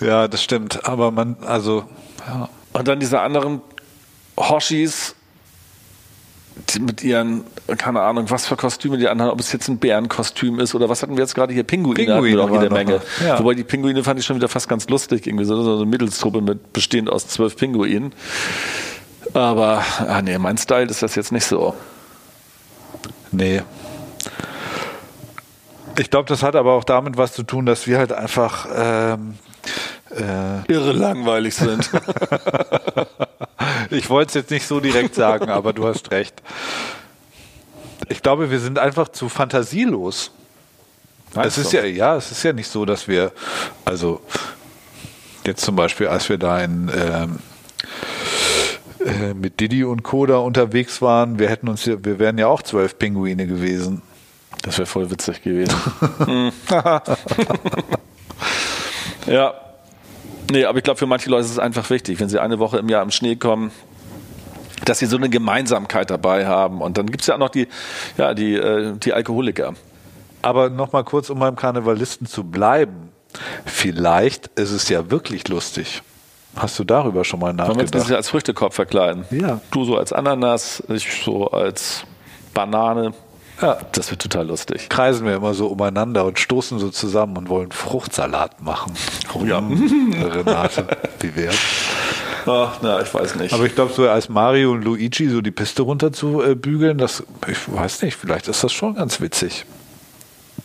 Ja, 0.01 0.29
das 0.29 0.43
stimmt. 0.43 0.85
Aber 0.85 1.11
man, 1.11 1.37
also, 1.47 1.85
ja. 2.27 2.49
Und 2.73 2.89
dann 2.89 3.01
diese 3.01 3.21
anderen 3.21 3.61
Hoshis, 4.39 5.15
mit 6.81 7.05
ihren, 7.05 7.45
keine 7.79 8.01
Ahnung, 8.03 8.31
was 8.31 8.47
für 8.47 8.57
Kostüme 8.57 8.99
die 8.99 9.09
anhaben, 9.09 9.31
ob 9.31 9.41
es 9.41 9.53
jetzt 9.53 9.69
ein 9.69 9.79
Bärenkostüm 9.79 10.59
ist 10.59 10.75
oder 10.75 10.89
was 10.89 11.03
hatten 11.03 11.17
wir 11.17 11.23
jetzt 11.23 11.35
gerade 11.35 11.55
hier? 11.55 11.63
Pinguine, 11.63 11.95
Pinguine 11.95 12.43
hatten 12.43 12.53
wir 12.53 12.63
jede 12.63 12.75
Menge. 12.75 13.01
Ja. 13.25 13.39
Wobei 13.39 13.55
die 13.55 13.63
Pinguine 13.63 14.03
fand 14.03 14.19
ich 14.19 14.27
schon 14.27 14.37
wieder 14.37 14.49
fast 14.49 14.69
ganz 14.69 14.89
lustig, 14.89 15.27
irgendwie 15.27 15.45
so, 15.45 15.63
so 15.63 15.77
eine 15.77 15.87
Mittelstruppe 15.87 16.41
mit 16.41 16.73
bestehend 16.73 17.11
aus 17.11 17.29
zwölf 17.29 17.57
Pinguinen. 17.57 18.13
Aber, 19.35 19.85
ah 19.99 20.21
nee, 20.21 20.37
mein 20.39 20.59
Style 20.59 20.87
ist 20.87 21.03
das 21.03 21.15
jetzt 21.15 21.31
nicht 21.31 21.45
so. 21.45 21.75
Nee, 23.31 23.63
ich 25.99 26.11
glaube, 26.11 26.29
das 26.29 26.43
hat 26.43 26.55
aber 26.55 26.73
auch 26.75 26.85
damit 26.85 27.17
was 27.17 27.33
zu 27.33 27.43
tun, 27.43 27.67
dass 27.67 27.87
wir 27.87 27.99
halt 27.99 28.13
einfach 28.13 28.69
ähm, 28.75 29.35
äh, 30.11 30.73
irre 30.73 30.93
langweilig 30.93 31.55
sind. 31.55 31.91
ich 33.91 34.09
wollte 34.11 34.29
es 34.29 34.35
jetzt 34.35 34.51
nicht 34.51 34.67
so 34.67 34.81
direkt 34.81 35.15
sagen, 35.15 35.51
aber 35.51 35.73
du 35.73 35.87
hast 35.87 36.11
recht. 36.11 36.43
Ich 38.09 38.23
glaube, 38.23 38.51
wir 38.51 38.61
sind 38.61 38.79
einfach 38.79 39.09
zu 39.09 39.29
fantasielos. 39.29 40.31
es 41.35 41.59
ist 41.59 41.73
ja, 41.73 41.85
ja, 41.85 42.17
es 42.17 42.31
ist 42.31 42.43
ja 42.43 42.53
nicht 42.53 42.69
so, 42.69 42.85
dass 42.85 43.09
wir, 43.09 43.33
also 43.85 44.21
jetzt 45.45 45.65
zum 45.65 45.77
Beispiel, 45.77 46.09
als 46.09 46.29
wir 46.29 46.39
da 46.39 46.61
in 46.61 46.91
ähm, 46.95 47.39
äh, 49.05 49.35
mit 49.35 49.61
Didi 49.61 49.85
und 49.85 50.03
Koda 50.03 50.39
unterwegs 50.39 51.01
waren, 51.03 51.39
wir 51.39 51.49
hätten 51.49 51.69
uns, 51.69 51.87
wir 51.87 52.19
wären 52.19 52.39
ja 52.39 52.47
auch 52.49 52.63
zwölf 52.63 52.99
Pinguine 52.99 53.47
gewesen. 53.47 54.03
Das 54.63 54.79
wäre 54.79 54.87
voll 54.87 55.11
witzig 55.11 55.43
gewesen. 55.43 55.75
ja. 59.29 59.55
Nee, 60.51 60.65
aber 60.65 60.79
ich 60.79 60.85
glaube, 60.85 60.99
für 60.99 61.07
manche 61.07 61.29
Leute 61.29 61.45
ist 61.45 61.53
es 61.53 61.59
einfach 61.59 61.89
wichtig, 61.91 62.21
wenn 62.21 62.29
sie 62.29 62.41
eine 62.41 62.59
Woche 62.59 62.79
im 62.79 62.89
Jahr 62.89 63.03
im 63.03 63.11
Schnee 63.11 63.37
kommen, 63.37 63.71
dass 64.85 64.99
sie 64.99 65.07
so 65.07 65.17
eine 65.17 65.29
Gemeinsamkeit 65.29 66.11
dabei 66.11 66.47
haben. 66.47 66.81
Und 66.81 66.97
dann 66.97 67.07
gibt 67.07 67.21
es 67.21 67.27
ja 67.27 67.35
auch 67.35 67.39
noch 67.39 67.51
die, 67.51 67.69
ja, 68.17 68.35
die, 68.35 68.55
äh, 68.55 68.95
die 68.97 69.13
Alkoholiker. 69.13 69.75
Aber 70.41 70.71
nochmal 70.71 71.05
kurz, 71.05 71.31
um 71.31 71.39
beim 71.39 71.57
Karnevalisten 71.57 72.27
zu 72.27 72.45
bleiben. 72.45 73.11
Vielleicht 73.67 74.47
ist 74.59 74.71
es 74.71 74.89
ja 74.89 75.11
wirklich 75.11 75.49
lustig. 75.49 76.03
Hast 76.57 76.79
du 76.79 76.85
darüber 76.85 77.25
schon 77.25 77.41
mal 77.41 77.53
nachgedacht? 77.53 77.77
Wollen 77.77 77.93
wir 77.93 78.01
uns 78.01 78.13
als 78.13 78.29
Früchtekopf 78.31 78.75
verkleiden? 78.75 79.25
Ja. 79.31 79.61
Du 79.71 79.85
so 79.85 79.97
als 79.97 80.13
Ananas, 80.13 80.83
ich 80.89 81.23
so 81.23 81.51
als 81.51 82.05
Banane. 82.55 83.13
Ja. 83.61 83.79
Das 83.93 84.11
wird 84.11 84.23
total 84.23 84.47
lustig. 84.47 84.89
Kreisen 84.89 85.27
wir 85.27 85.35
immer 85.35 85.55
so 85.55 85.67
umeinander 85.67 86.25
und 86.25 86.39
stoßen 86.39 86.79
so 86.79 86.91
zusammen 86.91 87.37
und 87.37 87.49
wollen 87.49 87.73
Fruchtsalat 87.73 88.63
machen. 88.63 88.95
Oh 89.35 89.45
ja. 89.45 89.59
Renate, 89.59 90.87
wie 91.21 91.35
wär's? 91.35 91.57
Ach, 92.47 92.79
na, 92.83 93.01
ich 93.01 93.13
weiß 93.13 93.35
nicht. 93.37 93.53
Aber 93.53 93.65
ich 93.65 93.75
glaube, 93.75 93.93
so 93.93 94.09
als 94.09 94.29
Mario 94.29 94.73
und 94.73 94.83
Luigi 94.83 95.29
so 95.29 95.41
die 95.41 95.51
Piste 95.51 95.83
runter 95.83 96.13
zu 96.13 96.43
äh, 96.43 96.55
bügeln, 96.55 96.99
das, 96.99 97.23
ich 97.47 97.59
weiß 97.67 98.03
nicht, 98.03 98.17
vielleicht 98.17 98.49
ist 98.49 98.65
das 98.65 98.73
schon 98.73 98.95
ganz 98.95 99.21
witzig. 99.21 99.67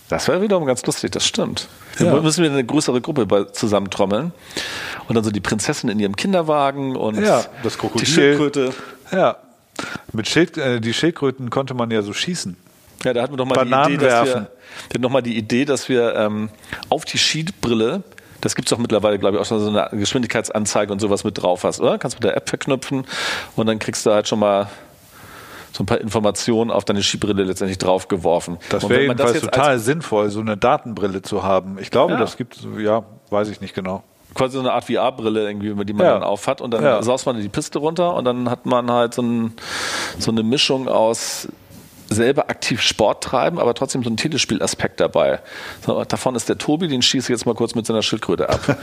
Das 0.09 0.27
wäre 0.27 0.41
wiederum 0.41 0.65
ganz 0.65 0.85
lustig, 0.85 1.11
das 1.11 1.25
stimmt. 1.25 1.67
Ja. 1.99 2.13
Dann 2.13 2.23
müssen 2.23 2.43
wir 2.43 2.51
eine 2.51 2.63
größere 2.63 3.01
Gruppe 3.01 3.51
zusammentrommeln. 3.51 4.31
Und 5.07 5.15
dann 5.15 5.23
so 5.23 5.31
die 5.31 5.39
Prinzessin 5.39 5.89
in 5.89 5.99
ihrem 5.99 6.15
Kinderwagen 6.15 6.95
und 6.95 7.19
ja, 7.19 7.43
das 7.63 7.77
Krokodil. 7.77 8.05
die 8.05 8.11
Schildkröte. 8.11 8.73
Ja. 9.11 9.37
Mit 10.11 10.29
Schild, 10.29 10.57
äh, 10.57 10.79
die 10.79 10.93
Schildkröten 10.93 11.49
konnte 11.49 11.73
man 11.73 11.89
ja 11.91 12.01
so 12.03 12.13
schießen. 12.13 12.55
Ja, 13.04 13.14
da 13.14 13.22
hatten 13.22 13.34
wir 13.34 13.38
doch 13.38 13.45
mal 13.45 13.56
Bananen 13.56 13.89
die 13.89 13.93
Idee, 13.95 14.06
werfen. 14.06 14.47
dass 14.47 14.93
wir, 14.93 14.99
noch 14.99 15.10
mal 15.10 15.22
die 15.22 15.38
Idee, 15.38 15.66
dass 15.66 15.89
wir 15.89 16.16
ähm, 16.16 16.49
auf 16.89 17.06
die 17.06 17.18
Skibrille 17.18 18.04
das 18.43 18.56
gibt 18.56 18.68
es 18.68 18.72
doch 18.72 18.78
mittlerweile, 18.78 19.18
glaube 19.20 19.38
ich, 19.38 19.41
auch 19.41 19.45
schon 19.45 19.62
so 19.62 19.70
eine 19.70 19.88
Geschwindigkeitsanzeige 19.97 20.91
und 20.91 20.99
sowas 20.99 21.24
mit 21.24 21.41
drauf 21.41 21.64
hast, 21.64 21.80
oder? 21.80 21.97
Kannst 21.97 22.18
du 22.18 22.18
mit 22.18 22.26
der 22.26 22.36
App 22.36 22.49
verknüpfen 22.49 23.06
und 23.56 23.68
dann 23.68 23.80
kriegst 23.80 24.06
du 24.06 24.12
halt 24.12 24.28
schon 24.28 24.39
mal 24.39 24.68
so 25.72 25.84
ein 25.84 25.86
paar 25.86 26.01
Informationen 26.01 26.70
auf 26.70 26.84
deine 26.84 27.01
Skibrille 27.01 27.43
letztendlich 27.43 27.78
draufgeworfen. 27.78 28.58
Das 28.68 28.88
wäre 28.89 29.01
jedenfalls 29.01 29.34
das 29.34 29.41
total 29.43 29.80
sinnvoll, 29.80 30.30
so 30.30 30.41
eine 30.41 30.58
Datenbrille 30.58 31.22
zu 31.22 31.43
haben. 31.43 31.78
Ich 31.80 31.89
glaube, 31.89 32.14
ja. 32.14 32.20
das 32.20 32.36
gibt 32.36 32.58
es, 32.58 32.68
ja, 32.80 33.04
weiß 33.30 33.47
ich 33.49 33.62
nicht 33.62 33.74
genau 33.74 34.04
quasi 34.36 34.54
so 34.54 34.62
eine 34.62 34.72
Art 34.74 34.86
VR-Brille 34.86 35.47
irgendwie, 35.47 35.86
die 35.86 35.93
man 35.93 36.06
ja. 36.08 36.14
dann 36.14 36.24
auf 36.24 36.47
hat 36.47 36.60
und 36.60 36.72
dann 36.72 36.84
ja. 36.84 37.04
saust 37.04 37.28
man 37.28 37.39
die 37.39 37.49
Piste 37.49 37.78
runter 37.78 38.16
und 38.16 38.26
dann 38.26 38.49
hat 38.49 38.66
man 38.66 38.89
halt 38.89 39.14
so, 39.14 39.22
ein, 39.22 39.54
so 40.18 40.32
eine 40.32 40.41
Mischung 40.41 40.88
aus 40.88 41.47
selber 42.14 42.49
aktiv 42.49 42.82
Sport 42.82 43.24
treiben, 43.24 43.59
aber 43.59 43.74
trotzdem 43.74 44.03
so 44.03 44.09
ein 44.09 44.18
Telespielaspekt 44.18 44.99
dabei. 44.99 45.39
So, 45.86 46.03
davon 46.03 46.36
ist 46.36 46.49
der 46.49 46.57
Tobi, 46.57 46.88
den 46.88 47.01
schieße 47.01 47.32
ich 47.32 47.38
jetzt 47.38 47.45
mal 47.45 47.55
kurz 47.55 47.76
mit 47.76 47.86
seiner 47.86 48.01
Schildkröte 48.01 48.49
ab. 48.49 48.61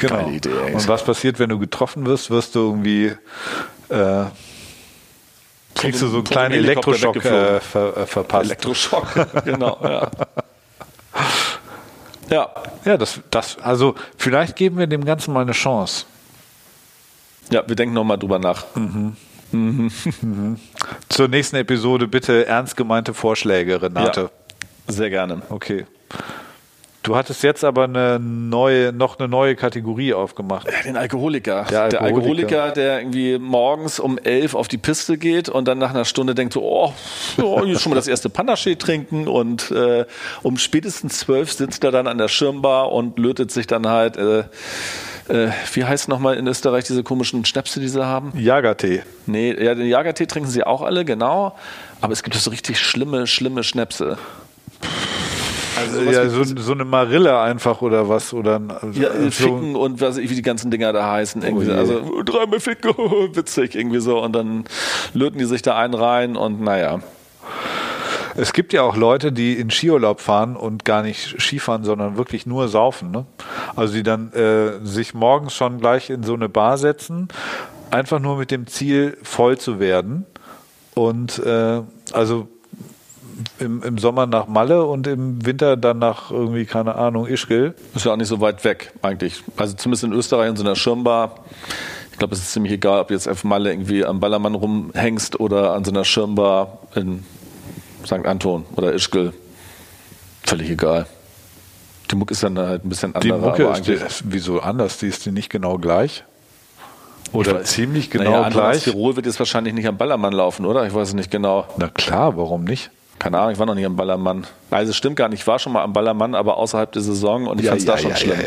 genau. 0.00 0.16
Geile 0.16 0.32
Idee. 0.32 0.50
Ey. 0.66 0.74
Und 0.74 0.88
was 0.88 1.04
passiert, 1.04 1.38
wenn 1.38 1.50
du 1.50 1.58
getroffen 1.58 2.06
wirst? 2.06 2.30
Wirst 2.30 2.54
du 2.54 2.60
irgendwie 2.60 3.12
äh, 3.88 4.24
kriegst 5.74 6.02
du 6.02 6.08
so 6.08 6.16
einen 6.16 6.24
kleinen 6.24 6.54
Elektroschock 6.54 7.16
äh, 7.24 7.60
ver, 7.60 7.96
äh, 7.96 8.06
verpasst. 8.06 8.46
Elektroschock, 8.46 9.08
genau. 9.44 9.78
Ja. 9.82 10.10
Ja. 12.30 12.50
Ja, 12.84 12.96
das, 12.96 13.20
das, 13.30 13.58
also 13.58 13.94
vielleicht 14.16 14.56
geben 14.56 14.78
wir 14.78 14.86
dem 14.86 15.04
Ganzen 15.04 15.32
mal 15.32 15.42
eine 15.42 15.52
Chance. 15.52 16.06
Ja, 17.50 17.62
wir 17.66 17.76
denken 17.76 17.94
nochmal 17.94 18.18
drüber 18.18 18.38
nach. 18.38 18.64
Mhm. 18.74 19.16
Mhm. 19.54 19.90
Mhm. 20.20 20.56
Zur 21.08 21.28
nächsten 21.28 21.56
Episode 21.56 22.08
bitte 22.08 22.46
ernst 22.46 22.76
gemeinte 22.76 23.14
Vorschläge, 23.14 23.80
Renate. 23.80 24.30
Ja, 24.88 24.92
sehr 24.92 25.10
gerne. 25.10 25.42
Okay. 25.48 25.86
Du 27.04 27.16
hattest 27.16 27.42
jetzt 27.42 27.64
aber 27.64 27.84
eine 27.84 28.18
neue, 28.18 28.90
noch 28.90 29.18
eine 29.18 29.28
neue 29.28 29.56
Kategorie 29.56 30.14
aufgemacht. 30.14 30.66
Den 30.86 30.96
Alkoholiker. 30.96 31.66
Der 31.68 31.82
Alkoholiker. 31.82 31.90
Der, 31.90 32.00
Alkoholiker, 32.00 32.70
der 32.70 32.98
irgendwie 33.00 33.38
morgens 33.38 34.00
um 34.00 34.16
elf 34.16 34.54
auf 34.54 34.68
die 34.68 34.78
Piste 34.78 35.18
geht 35.18 35.50
und 35.50 35.68
dann 35.68 35.76
nach 35.76 35.90
einer 35.90 36.06
Stunde 36.06 36.34
denkt 36.34 36.54
so, 36.54 36.62
oh, 36.62 36.94
oh 37.42 37.74
schon 37.74 37.90
mal 37.90 37.96
das 37.96 38.08
erste 38.08 38.30
Panaché 38.30 38.78
trinken 38.78 39.28
und 39.28 39.70
äh, 39.70 40.06
um 40.42 40.56
spätestens 40.56 41.18
zwölf 41.18 41.52
sitzt 41.52 41.84
er 41.84 41.90
dann 41.90 42.06
an 42.06 42.16
der 42.16 42.28
Schirmbar 42.28 42.90
und 42.90 43.18
lötet 43.18 43.50
sich 43.50 43.66
dann 43.66 43.86
halt, 43.86 44.16
äh, 44.16 44.44
äh, 45.28 45.48
wie 45.72 45.84
heißt 45.84 46.08
nochmal 46.08 46.36
in 46.36 46.46
Österreich 46.46 46.84
diese 46.84 47.02
komischen 47.02 47.44
Schnäpse, 47.44 47.80
die 47.80 47.88
sie 47.88 48.04
haben? 48.04 48.32
Jagertee. 48.36 49.02
Nee, 49.26 49.52
ja, 49.52 49.74
den 49.74 49.86
Jagertee 49.86 50.26
trinken 50.26 50.50
sie 50.50 50.64
auch 50.64 50.82
alle, 50.82 51.04
genau. 51.04 51.56
Aber 52.00 52.12
es 52.12 52.22
gibt 52.22 52.36
so 52.36 52.50
richtig 52.50 52.78
schlimme, 52.78 53.26
schlimme 53.26 53.62
Schnäpse. 53.64 54.18
Also 55.76 56.02
ja, 56.02 56.28
so, 56.28 56.44
so, 56.44 56.72
eine 56.72 56.84
Marille 56.84 57.38
einfach 57.40 57.82
oder 57.82 58.08
was 58.08 58.32
oder 58.32 58.60
ja, 58.92 59.08
so. 59.12 59.30
Ficken 59.30 59.76
und 59.76 60.00
was 60.00 60.18
wie 60.18 60.26
die 60.26 60.42
ganzen 60.42 60.70
Dinger 60.70 60.92
da 60.92 61.10
heißen 61.10 61.42
irgendwie. 61.42 61.70
Oh 61.70 61.74
also 61.74 62.22
dreimal 62.22 62.60
Ficken, 62.60 62.90
witzig 63.34 63.74
irgendwie 63.74 64.00
so 64.00 64.22
und 64.22 64.34
dann 64.34 64.64
löten 65.14 65.38
die 65.38 65.44
sich 65.46 65.62
da 65.62 65.76
einen 65.76 65.94
rein 65.94 66.36
und 66.36 66.60
naja. 66.60 67.00
Es 68.36 68.52
gibt 68.52 68.72
ja 68.72 68.82
auch 68.82 68.96
Leute, 68.96 69.30
die 69.30 69.54
in 69.54 69.70
Skiurlaub 69.70 70.20
fahren 70.20 70.56
und 70.56 70.84
gar 70.84 71.02
nicht 71.02 71.40
Skifahren, 71.40 71.84
sondern 71.84 72.16
wirklich 72.16 72.46
nur 72.46 72.68
saufen. 72.68 73.10
Ne? 73.10 73.26
Also 73.76 73.94
die 73.94 74.02
dann 74.02 74.32
äh, 74.32 74.84
sich 74.84 75.14
morgens 75.14 75.54
schon 75.54 75.78
gleich 75.78 76.10
in 76.10 76.24
so 76.24 76.34
eine 76.34 76.48
Bar 76.48 76.76
setzen, 76.78 77.28
einfach 77.90 78.18
nur 78.18 78.36
mit 78.36 78.50
dem 78.50 78.66
Ziel, 78.66 79.16
voll 79.22 79.58
zu 79.58 79.78
werden. 79.78 80.26
Und 80.94 81.38
äh, 81.38 81.82
also 82.12 82.48
im, 83.58 83.82
im 83.82 83.98
Sommer 83.98 84.26
nach 84.26 84.46
Malle 84.48 84.84
und 84.84 85.06
im 85.06 85.44
Winter 85.44 85.76
dann 85.76 85.98
nach 85.98 86.30
irgendwie, 86.30 86.64
keine 86.64 86.96
Ahnung, 86.96 87.26
Ischgl. 87.26 87.74
Ist 87.94 88.04
ja 88.04 88.12
auch 88.12 88.16
nicht 88.16 88.28
so 88.28 88.40
weit 88.40 88.64
weg, 88.64 88.92
eigentlich. 89.02 89.42
Also 89.56 89.74
zumindest 89.74 90.04
in 90.04 90.12
Österreich 90.12 90.50
in 90.50 90.56
so 90.56 90.64
einer 90.64 90.76
Schirmbar. 90.76 91.36
Ich 92.10 92.18
glaube, 92.18 92.34
es 92.34 92.40
ist 92.40 92.52
ziemlich 92.52 92.72
egal, 92.72 93.00
ob 93.00 93.08
du 93.08 93.14
jetzt 93.14 93.28
auf 93.28 93.44
Malle 93.44 93.72
irgendwie 93.72 94.04
am 94.04 94.20
Ballermann 94.20 94.54
rumhängst 94.54 95.40
oder 95.40 95.72
an 95.72 95.84
so 95.84 95.90
einer 95.90 96.04
Schirmbar 96.04 96.78
in 96.94 97.24
St. 98.06 98.24
Anton 98.24 98.64
oder 98.76 98.92
Ischgl. 98.92 99.32
Völlig 100.44 100.70
egal. 100.70 101.06
Die 102.10 102.16
Mucke 102.16 102.32
ist 102.32 102.42
dann 102.42 102.58
halt 102.58 102.84
ein 102.84 102.88
bisschen 102.88 103.14
anders. 103.14 103.22
Die 103.22 103.32
Mucke 103.32 103.64
ist, 103.64 103.86
die, 103.86 103.98
wieso 104.24 104.60
anders? 104.60 104.98
Die 104.98 105.06
ist 105.06 105.24
die 105.24 105.32
nicht 105.32 105.50
genau 105.50 105.78
gleich? 105.78 106.24
Oder 107.32 107.56
weiß, 107.56 107.70
ziemlich 107.70 108.10
genau 108.10 108.42
naja, 108.42 108.48
gleich? 108.50 108.84
Tirol 108.84 109.16
wird 109.16 109.26
jetzt 109.26 109.38
wahrscheinlich 109.38 109.74
nicht 109.74 109.88
am 109.88 109.96
Ballermann 109.96 110.32
laufen, 110.32 110.66
oder? 110.66 110.86
Ich 110.86 110.94
weiß 110.94 111.08
es 111.08 111.14
nicht 111.14 111.30
genau. 111.30 111.66
Na 111.78 111.88
klar, 111.88 112.36
warum 112.36 112.64
nicht? 112.64 112.90
Keine 113.18 113.38
Ahnung, 113.38 113.52
ich 113.52 113.58
war 113.58 113.66
noch 113.66 113.74
nicht 113.74 113.86
am 113.86 113.96
Ballermann. 113.96 114.46
Also 114.70 114.90
es 114.90 114.96
stimmt 114.96 115.16
gar 115.16 115.28
nicht, 115.28 115.40
ich 115.40 115.46
war 115.46 115.58
schon 115.58 115.72
mal 115.72 115.82
am 115.82 115.92
Ballermann, 115.92 116.34
aber 116.34 116.56
außerhalb 116.58 116.92
der 116.92 117.02
Saison 117.02 117.46
und 117.46 117.58
ich 117.58 117.66
ja, 117.66 117.72
fand 117.72 117.80
es 117.80 117.86
ja, 117.86 117.92
da 117.92 117.98
schon 117.98 118.10
ja, 118.10 118.16
schlimm. 118.16 118.40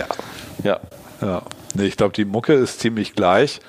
Ja, 0.63 0.79
ja. 1.21 1.27
ja. 1.27 1.41
Nee, 1.73 1.85
ich 1.85 1.97
glaube, 1.97 2.13
die 2.13 2.25
Mucke 2.25 2.53
ist 2.53 2.79
ziemlich 2.79 3.13
gleich. 3.13 3.59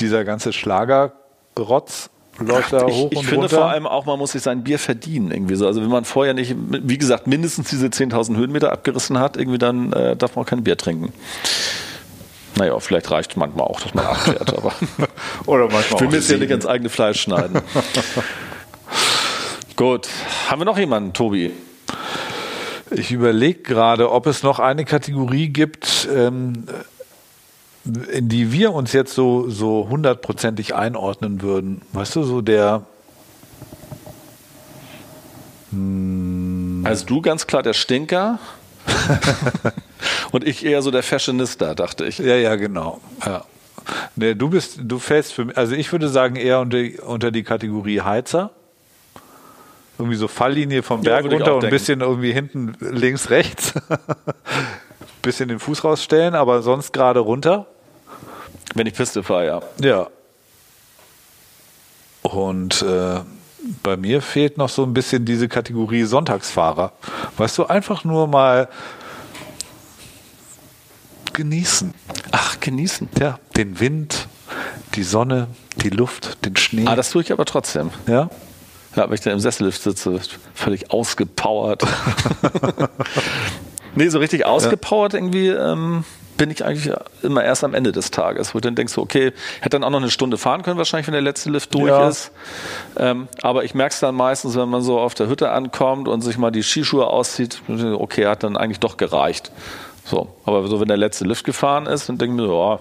Dieser 0.00 0.24
ganze 0.24 0.52
Schlagerrotz 0.52 2.10
läuft 2.38 2.72
da 2.72 2.86
hoch 2.86 3.08
ich, 3.10 3.18
und 3.18 3.24
Ich 3.24 3.28
finde 3.28 3.48
vor 3.48 3.66
allem 3.66 3.86
auch, 3.86 4.06
man 4.06 4.18
muss 4.18 4.32
sich 4.32 4.42
sein 4.42 4.64
Bier 4.64 4.78
verdienen 4.78 5.30
irgendwie 5.30 5.54
so. 5.54 5.66
Also 5.66 5.82
wenn 5.82 5.88
man 5.88 6.04
vorher 6.04 6.34
nicht, 6.34 6.54
wie 6.56 6.98
gesagt, 6.98 7.26
mindestens 7.26 7.70
diese 7.70 7.86
10.000 7.86 8.36
Höhenmeter 8.36 8.72
abgerissen 8.72 9.18
hat, 9.18 9.36
irgendwie 9.36 9.58
dann 9.58 9.92
äh, 9.92 10.16
darf 10.16 10.36
man 10.36 10.44
kein 10.44 10.64
Bier 10.64 10.76
trinken. 10.76 11.12
Naja, 12.56 12.78
vielleicht 12.78 13.10
reicht 13.10 13.32
es 13.32 13.36
manchmal 13.36 13.66
auch, 13.66 13.80
dass 13.80 13.94
man 13.94 14.06
abfährt, 14.06 14.56
aber 14.56 14.72
Oder 15.46 15.68
manchmal 15.68 15.84
ich 15.84 16.00
will 16.00 16.08
mir 16.08 16.16
jetzt 16.16 16.30
ja 16.30 16.38
nicht 16.38 16.50
ins 16.50 16.66
eigene 16.66 16.88
Fleisch 16.88 17.20
schneiden. 17.20 17.60
Gut. 19.76 20.08
Haben 20.48 20.60
wir 20.60 20.66
noch 20.66 20.78
jemanden, 20.78 21.12
Tobi? 21.12 21.52
Ich 22.90 23.10
überlege 23.10 23.60
gerade, 23.60 24.12
ob 24.12 24.26
es 24.26 24.44
noch 24.44 24.60
eine 24.60 24.84
Kategorie 24.84 25.48
gibt, 25.48 26.08
ähm, 26.14 26.66
in 27.84 28.28
die 28.28 28.52
wir 28.52 28.72
uns 28.72 28.92
jetzt 28.92 29.14
so, 29.14 29.48
so 29.48 29.88
hundertprozentig 29.88 30.74
einordnen 30.74 31.42
würden. 31.42 31.82
Weißt 31.92 32.16
du, 32.16 32.22
so 32.22 32.40
der. 32.40 32.82
Hm. 35.70 36.82
Also 36.84 37.06
du 37.06 37.20
ganz 37.20 37.46
klar 37.46 37.62
der 37.62 37.74
Stinker. 37.74 38.38
Und 40.32 40.46
ich 40.46 40.64
eher 40.64 40.82
so 40.82 40.90
der 40.90 41.02
Fashionista, 41.02 41.74
dachte 41.74 42.04
ich. 42.04 42.18
Ja, 42.18 42.36
ja, 42.36 42.56
genau. 42.56 43.00
Ja. 43.24 43.44
Nee, 44.16 44.34
du 44.34 44.48
bist, 44.48 44.78
du 44.82 44.98
fällst 44.98 45.32
für 45.32 45.46
mich, 45.46 45.56
also 45.56 45.74
ich 45.74 45.90
würde 45.92 46.08
sagen 46.08 46.36
eher 46.36 46.60
unter, 46.60 46.78
unter 47.06 47.30
die 47.30 47.42
Kategorie 47.42 48.00
Heizer 48.00 48.50
irgendwie 49.98 50.16
so 50.16 50.28
Falllinie 50.28 50.82
vom 50.82 51.02
Berg 51.02 51.24
ja, 51.24 51.30
runter 51.30 51.54
und 51.56 51.64
ein 51.64 51.70
bisschen 51.70 52.00
irgendwie 52.00 52.32
hinten 52.32 52.76
links, 52.80 53.30
rechts. 53.30 53.74
bisschen 55.22 55.48
den 55.48 55.58
Fuß 55.58 55.84
rausstellen, 55.84 56.34
aber 56.34 56.62
sonst 56.62 56.92
gerade 56.92 57.20
runter. 57.20 57.66
Wenn 58.74 58.86
ich 58.86 58.94
Piste 58.94 59.22
fahre, 59.22 59.46
ja. 59.46 59.62
Ja. 59.80 60.06
Und 62.22 62.82
äh, 62.82 63.20
bei 63.82 63.96
mir 63.96 64.20
fehlt 64.20 64.58
noch 64.58 64.68
so 64.68 64.82
ein 64.82 64.94
bisschen 64.94 65.24
diese 65.24 65.48
Kategorie 65.48 66.04
Sonntagsfahrer. 66.04 66.92
Weißt 67.36 67.56
du, 67.58 67.66
einfach 67.66 68.04
nur 68.04 68.26
mal 68.26 68.68
genießen. 71.32 71.94
Ach, 72.32 72.60
genießen. 72.60 73.08
Ja, 73.20 73.38
den 73.56 73.80
Wind, 73.80 74.28
die 74.94 75.02
Sonne, 75.02 75.48
die 75.76 75.90
Luft, 75.90 76.44
den 76.44 76.56
Schnee. 76.56 76.86
Ah, 76.86 76.96
das 76.96 77.10
tue 77.10 77.22
ich 77.22 77.32
aber 77.32 77.44
trotzdem. 77.44 77.90
ja? 78.06 78.28
Ja, 78.96 79.08
wenn 79.08 79.14
ich 79.14 79.20
dann 79.22 79.32
im 79.32 79.40
Sessellift 79.40 79.82
sitze, 79.82 80.20
völlig 80.54 80.92
ausgepowert. 80.92 81.82
nee, 83.96 84.08
so 84.08 84.20
richtig 84.20 84.46
ausgepowert 84.46 85.14
irgendwie 85.14 85.48
ähm, 85.48 86.04
bin 86.36 86.50
ich 86.50 86.64
eigentlich 86.64 86.92
immer 87.22 87.44
erst 87.44 87.64
am 87.64 87.74
Ende 87.74 87.92
des 87.92 88.10
Tages, 88.10 88.54
wo 88.54 88.58
du 88.58 88.68
dann 88.68 88.74
denkst, 88.74 88.98
okay, 88.98 89.32
hätte 89.60 89.70
dann 89.70 89.84
auch 89.84 89.90
noch 89.90 90.00
eine 90.00 90.10
Stunde 90.10 90.36
fahren 90.38 90.62
können, 90.62 90.78
wahrscheinlich, 90.78 91.06
wenn 91.06 91.12
der 91.12 91.22
letzte 91.22 91.50
Lift 91.50 91.74
durch 91.74 91.88
Ja. 91.88 92.08
ist. 92.08 92.32
Ähm, 92.96 93.28
aber 93.42 93.64
ich 93.64 93.74
merke 93.74 93.92
es 93.92 94.00
dann 94.00 94.14
meistens, 94.14 94.56
wenn 94.56 94.68
man 94.68 94.82
so 94.82 94.98
auf 94.98 95.14
der 95.14 95.28
Hütte 95.28 95.50
ankommt 95.50 96.08
und 96.08 96.22
sich 96.22 96.38
mal 96.38 96.50
die 96.50 96.62
Skischuhe 96.62 97.06
auszieht, 97.06 97.62
okay, 97.68 98.26
hat 98.26 98.42
dann 98.42 98.56
eigentlich 98.56 98.80
doch 98.80 98.96
gereicht. 98.96 99.52
So, 100.04 100.28
aber 100.44 100.66
so, 100.68 100.80
wenn 100.80 100.88
der 100.88 100.96
letzte 100.96 101.24
Lift 101.24 101.44
gefahren 101.44 101.86
ist, 101.86 102.08
dann 102.08 102.18
denke 102.18 102.34
ich 102.34 102.40
mir, 102.42 102.46
so, 102.48 102.60
ja, 102.60 102.78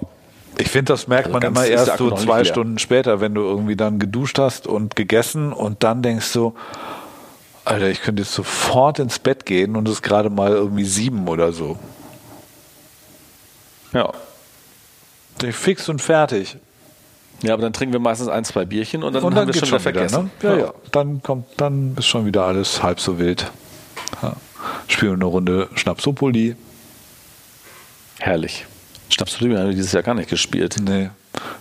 Ich 0.58 0.70
finde, 0.70 0.91
das 0.93 1.08
merkt 1.08 1.28
Also 1.28 1.39
man 1.39 1.47
immer 1.47 1.66
erst 1.66 1.97
so 1.97 2.12
zwei. 2.12 2.43
Stunden 2.43 2.78
später, 2.80 3.22
wenn 3.22 3.34
du 3.34 3.41
irgendwie 3.41 3.76
dann 3.76 3.97
geduscht 3.99 4.39
hast 4.39 4.68
und 4.68 4.95
gegessen 4.95 5.54
und 5.54 5.84
dann 5.84 6.01
denkst 6.01 6.34
du, 6.34 6.54
Alter, 7.66 7.88
ich 7.88 8.01
könnte 8.01 8.24
jetzt 8.24 8.34
sofort 8.34 8.99
ins 8.99 9.20
Bett 9.20 9.45
gehen 9.45 9.78
und 9.78 9.88
es 9.88 9.95
ist 9.95 10.01
gerade 10.01 10.30
mal 10.30 10.51
irgendwie 10.51 10.84
sieben 10.84 11.28
oder 11.30 11.54
so. 11.54 11.78
Ja. 13.94 14.12
Fix 15.52 15.89
und 15.89 16.02
fertig. 16.02 16.58
Ja, 17.41 17.54
aber 17.54 17.64
dann 17.64 17.74
trinken 17.74 17.91
wir 17.91 18.00
meistens 18.00 18.30
ein, 18.30 18.46
zwei 18.46 18.64
Bierchen 18.64 19.04
und 19.04 19.14
dann 19.14 19.24
und 19.24 19.36
haben 19.36 19.48
dann 19.48 19.48
wir 19.48 19.54
geht's 19.54 19.68
schon 19.68 19.80
wieder 19.84 19.84
schon 19.84 19.94
wieder, 19.94 20.10
vergessen. 20.10 20.32
ne? 20.41 20.50
Ja, 20.50 20.66
ja. 20.68 20.74
Dann 20.91 21.22
kommt, 21.22 21.46
dann 21.58 21.96
ist 21.98 22.06
schon 22.08 22.26
wieder 22.26 22.46
alles 22.46 22.82
halb 22.82 23.00
so 23.02 23.20
wild. 23.20 23.52
Ja. 24.22 24.36
Spielen 24.88 25.16
eine 25.16 25.26
Runde 25.26 25.68
Schnapsopoli. 25.76 26.56
Herrlich. 28.20 28.66
Schnapsprügel 29.10 29.60
haben 29.60 29.68
wir 29.68 29.76
dieses 29.76 29.91
Jahr 29.91 30.04
gar 30.04 30.16
nicht 30.16 30.30
gespielt. 30.30 30.78
Nee, 30.82 31.10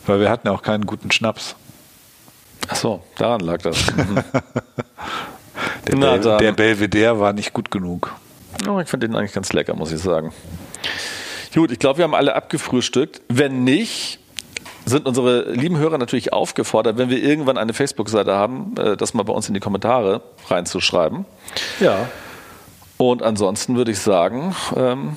weil 0.06 0.20
wir 0.20 0.30
hatten 0.30 0.46
ja 0.46 0.54
auch 0.54 0.62
keinen 0.62 0.86
guten 0.86 1.10
Schnaps. 1.10 1.56
Ach 2.68 2.76
so, 2.76 3.02
daran 3.16 3.40
lag 3.40 3.58
das. 3.62 3.78
Mhm. 3.94 4.22
Der, 5.88 5.96
Na 5.96 6.16
Bel 6.16 6.36
der 6.38 6.52
Belvedere 6.52 7.18
war 7.18 7.32
nicht 7.32 7.52
gut 7.52 7.70
genug. 7.70 8.14
Oh, 8.68 8.78
ich 8.78 8.88
finde 8.88 9.08
den 9.08 9.16
eigentlich 9.16 9.32
ganz 9.32 9.52
lecker, 9.52 9.74
muss 9.74 9.90
ich 9.90 10.00
sagen. 10.00 10.32
Gut, 11.54 11.70
ich 11.70 11.78
glaube, 11.78 11.98
wir 11.98 12.04
haben 12.04 12.14
alle 12.14 12.34
abgefrühstückt. 12.34 13.20
Wenn 13.28 13.64
nicht, 13.64 14.18
sind 14.86 15.06
unsere 15.06 15.52
lieben 15.52 15.76
Hörer 15.76 15.98
natürlich 15.98 16.32
aufgefordert, 16.32 16.98
wenn 16.98 17.10
wir 17.10 17.22
irgendwann 17.22 17.58
eine 17.58 17.74
Facebook-Seite 17.74 18.32
haben, 18.32 18.74
äh, 18.78 18.96
das 18.96 19.14
mal 19.14 19.22
bei 19.22 19.32
uns 19.32 19.48
in 19.48 19.54
die 19.54 19.60
Kommentare 19.60 20.22
reinzuschreiben. 20.48 21.24
Ja. 21.80 22.08
Und 22.96 23.22
ansonsten 23.22 23.76
würde 23.76 23.90
ich 23.90 23.98
sagen, 23.98 24.54
ähm, 24.76 25.16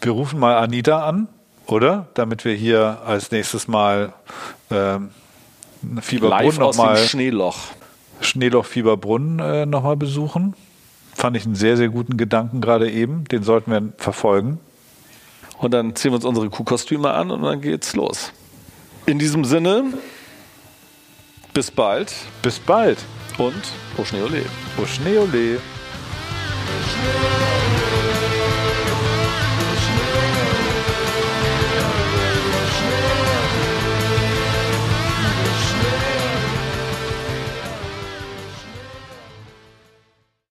Wir 0.00 0.12
rufen 0.12 0.38
mal 0.38 0.56
Anita 0.56 1.06
an, 1.06 1.28
oder? 1.66 2.08
Damit 2.14 2.44
wir 2.44 2.54
hier 2.54 2.98
als 3.06 3.30
nächstes 3.30 3.68
Mal 3.68 4.12
ähm, 4.70 5.10
Fieberbrunn 6.00 6.44
live 6.44 6.58
aus 6.60 6.76
dem 6.76 6.96
Schneeloch. 6.96 7.58
Schneeloch 8.20 8.66
Fieberbrunn 8.66 9.38
äh, 9.38 9.66
nochmal 9.66 9.96
besuchen. 9.96 10.54
Fand 11.14 11.36
ich 11.36 11.46
einen 11.46 11.54
sehr, 11.54 11.76
sehr 11.76 11.88
guten 11.88 12.16
Gedanken 12.16 12.60
gerade 12.60 12.90
eben. 12.90 13.24
Den 13.24 13.42
sollten 13.42 13.70
wir 13.70 13.92
verfolgen. 13.96 14.58
Und 15.58 15.72
dann 15.72 15.94
ziehen 15.94 16.10
wir 16.10 16.16
uns 16.16 16.24
unsere 16.24 16.50
Kuhkostüme 16.50 17.12
an 17.12 17.30
und 17.30 17.42
dann 17.42 17.60
geht's 17.60 17.94
los. 17.94 18.32
In 19.06 19.18
diesem 19.18 19.44
Sinne, 19.44 19.84
bis 21.52 21.70
bald 21.70 22.12
Bis 22.42 22.58
bald. 22.58 22.98
und 23.38 23.54
au 23.96 24.04
Schnee 24.04 24.22
ole. 24.22 24.42
Au 24.78 24.84
Schneeole. 24.84 25.60
Schnee 26.88 27.33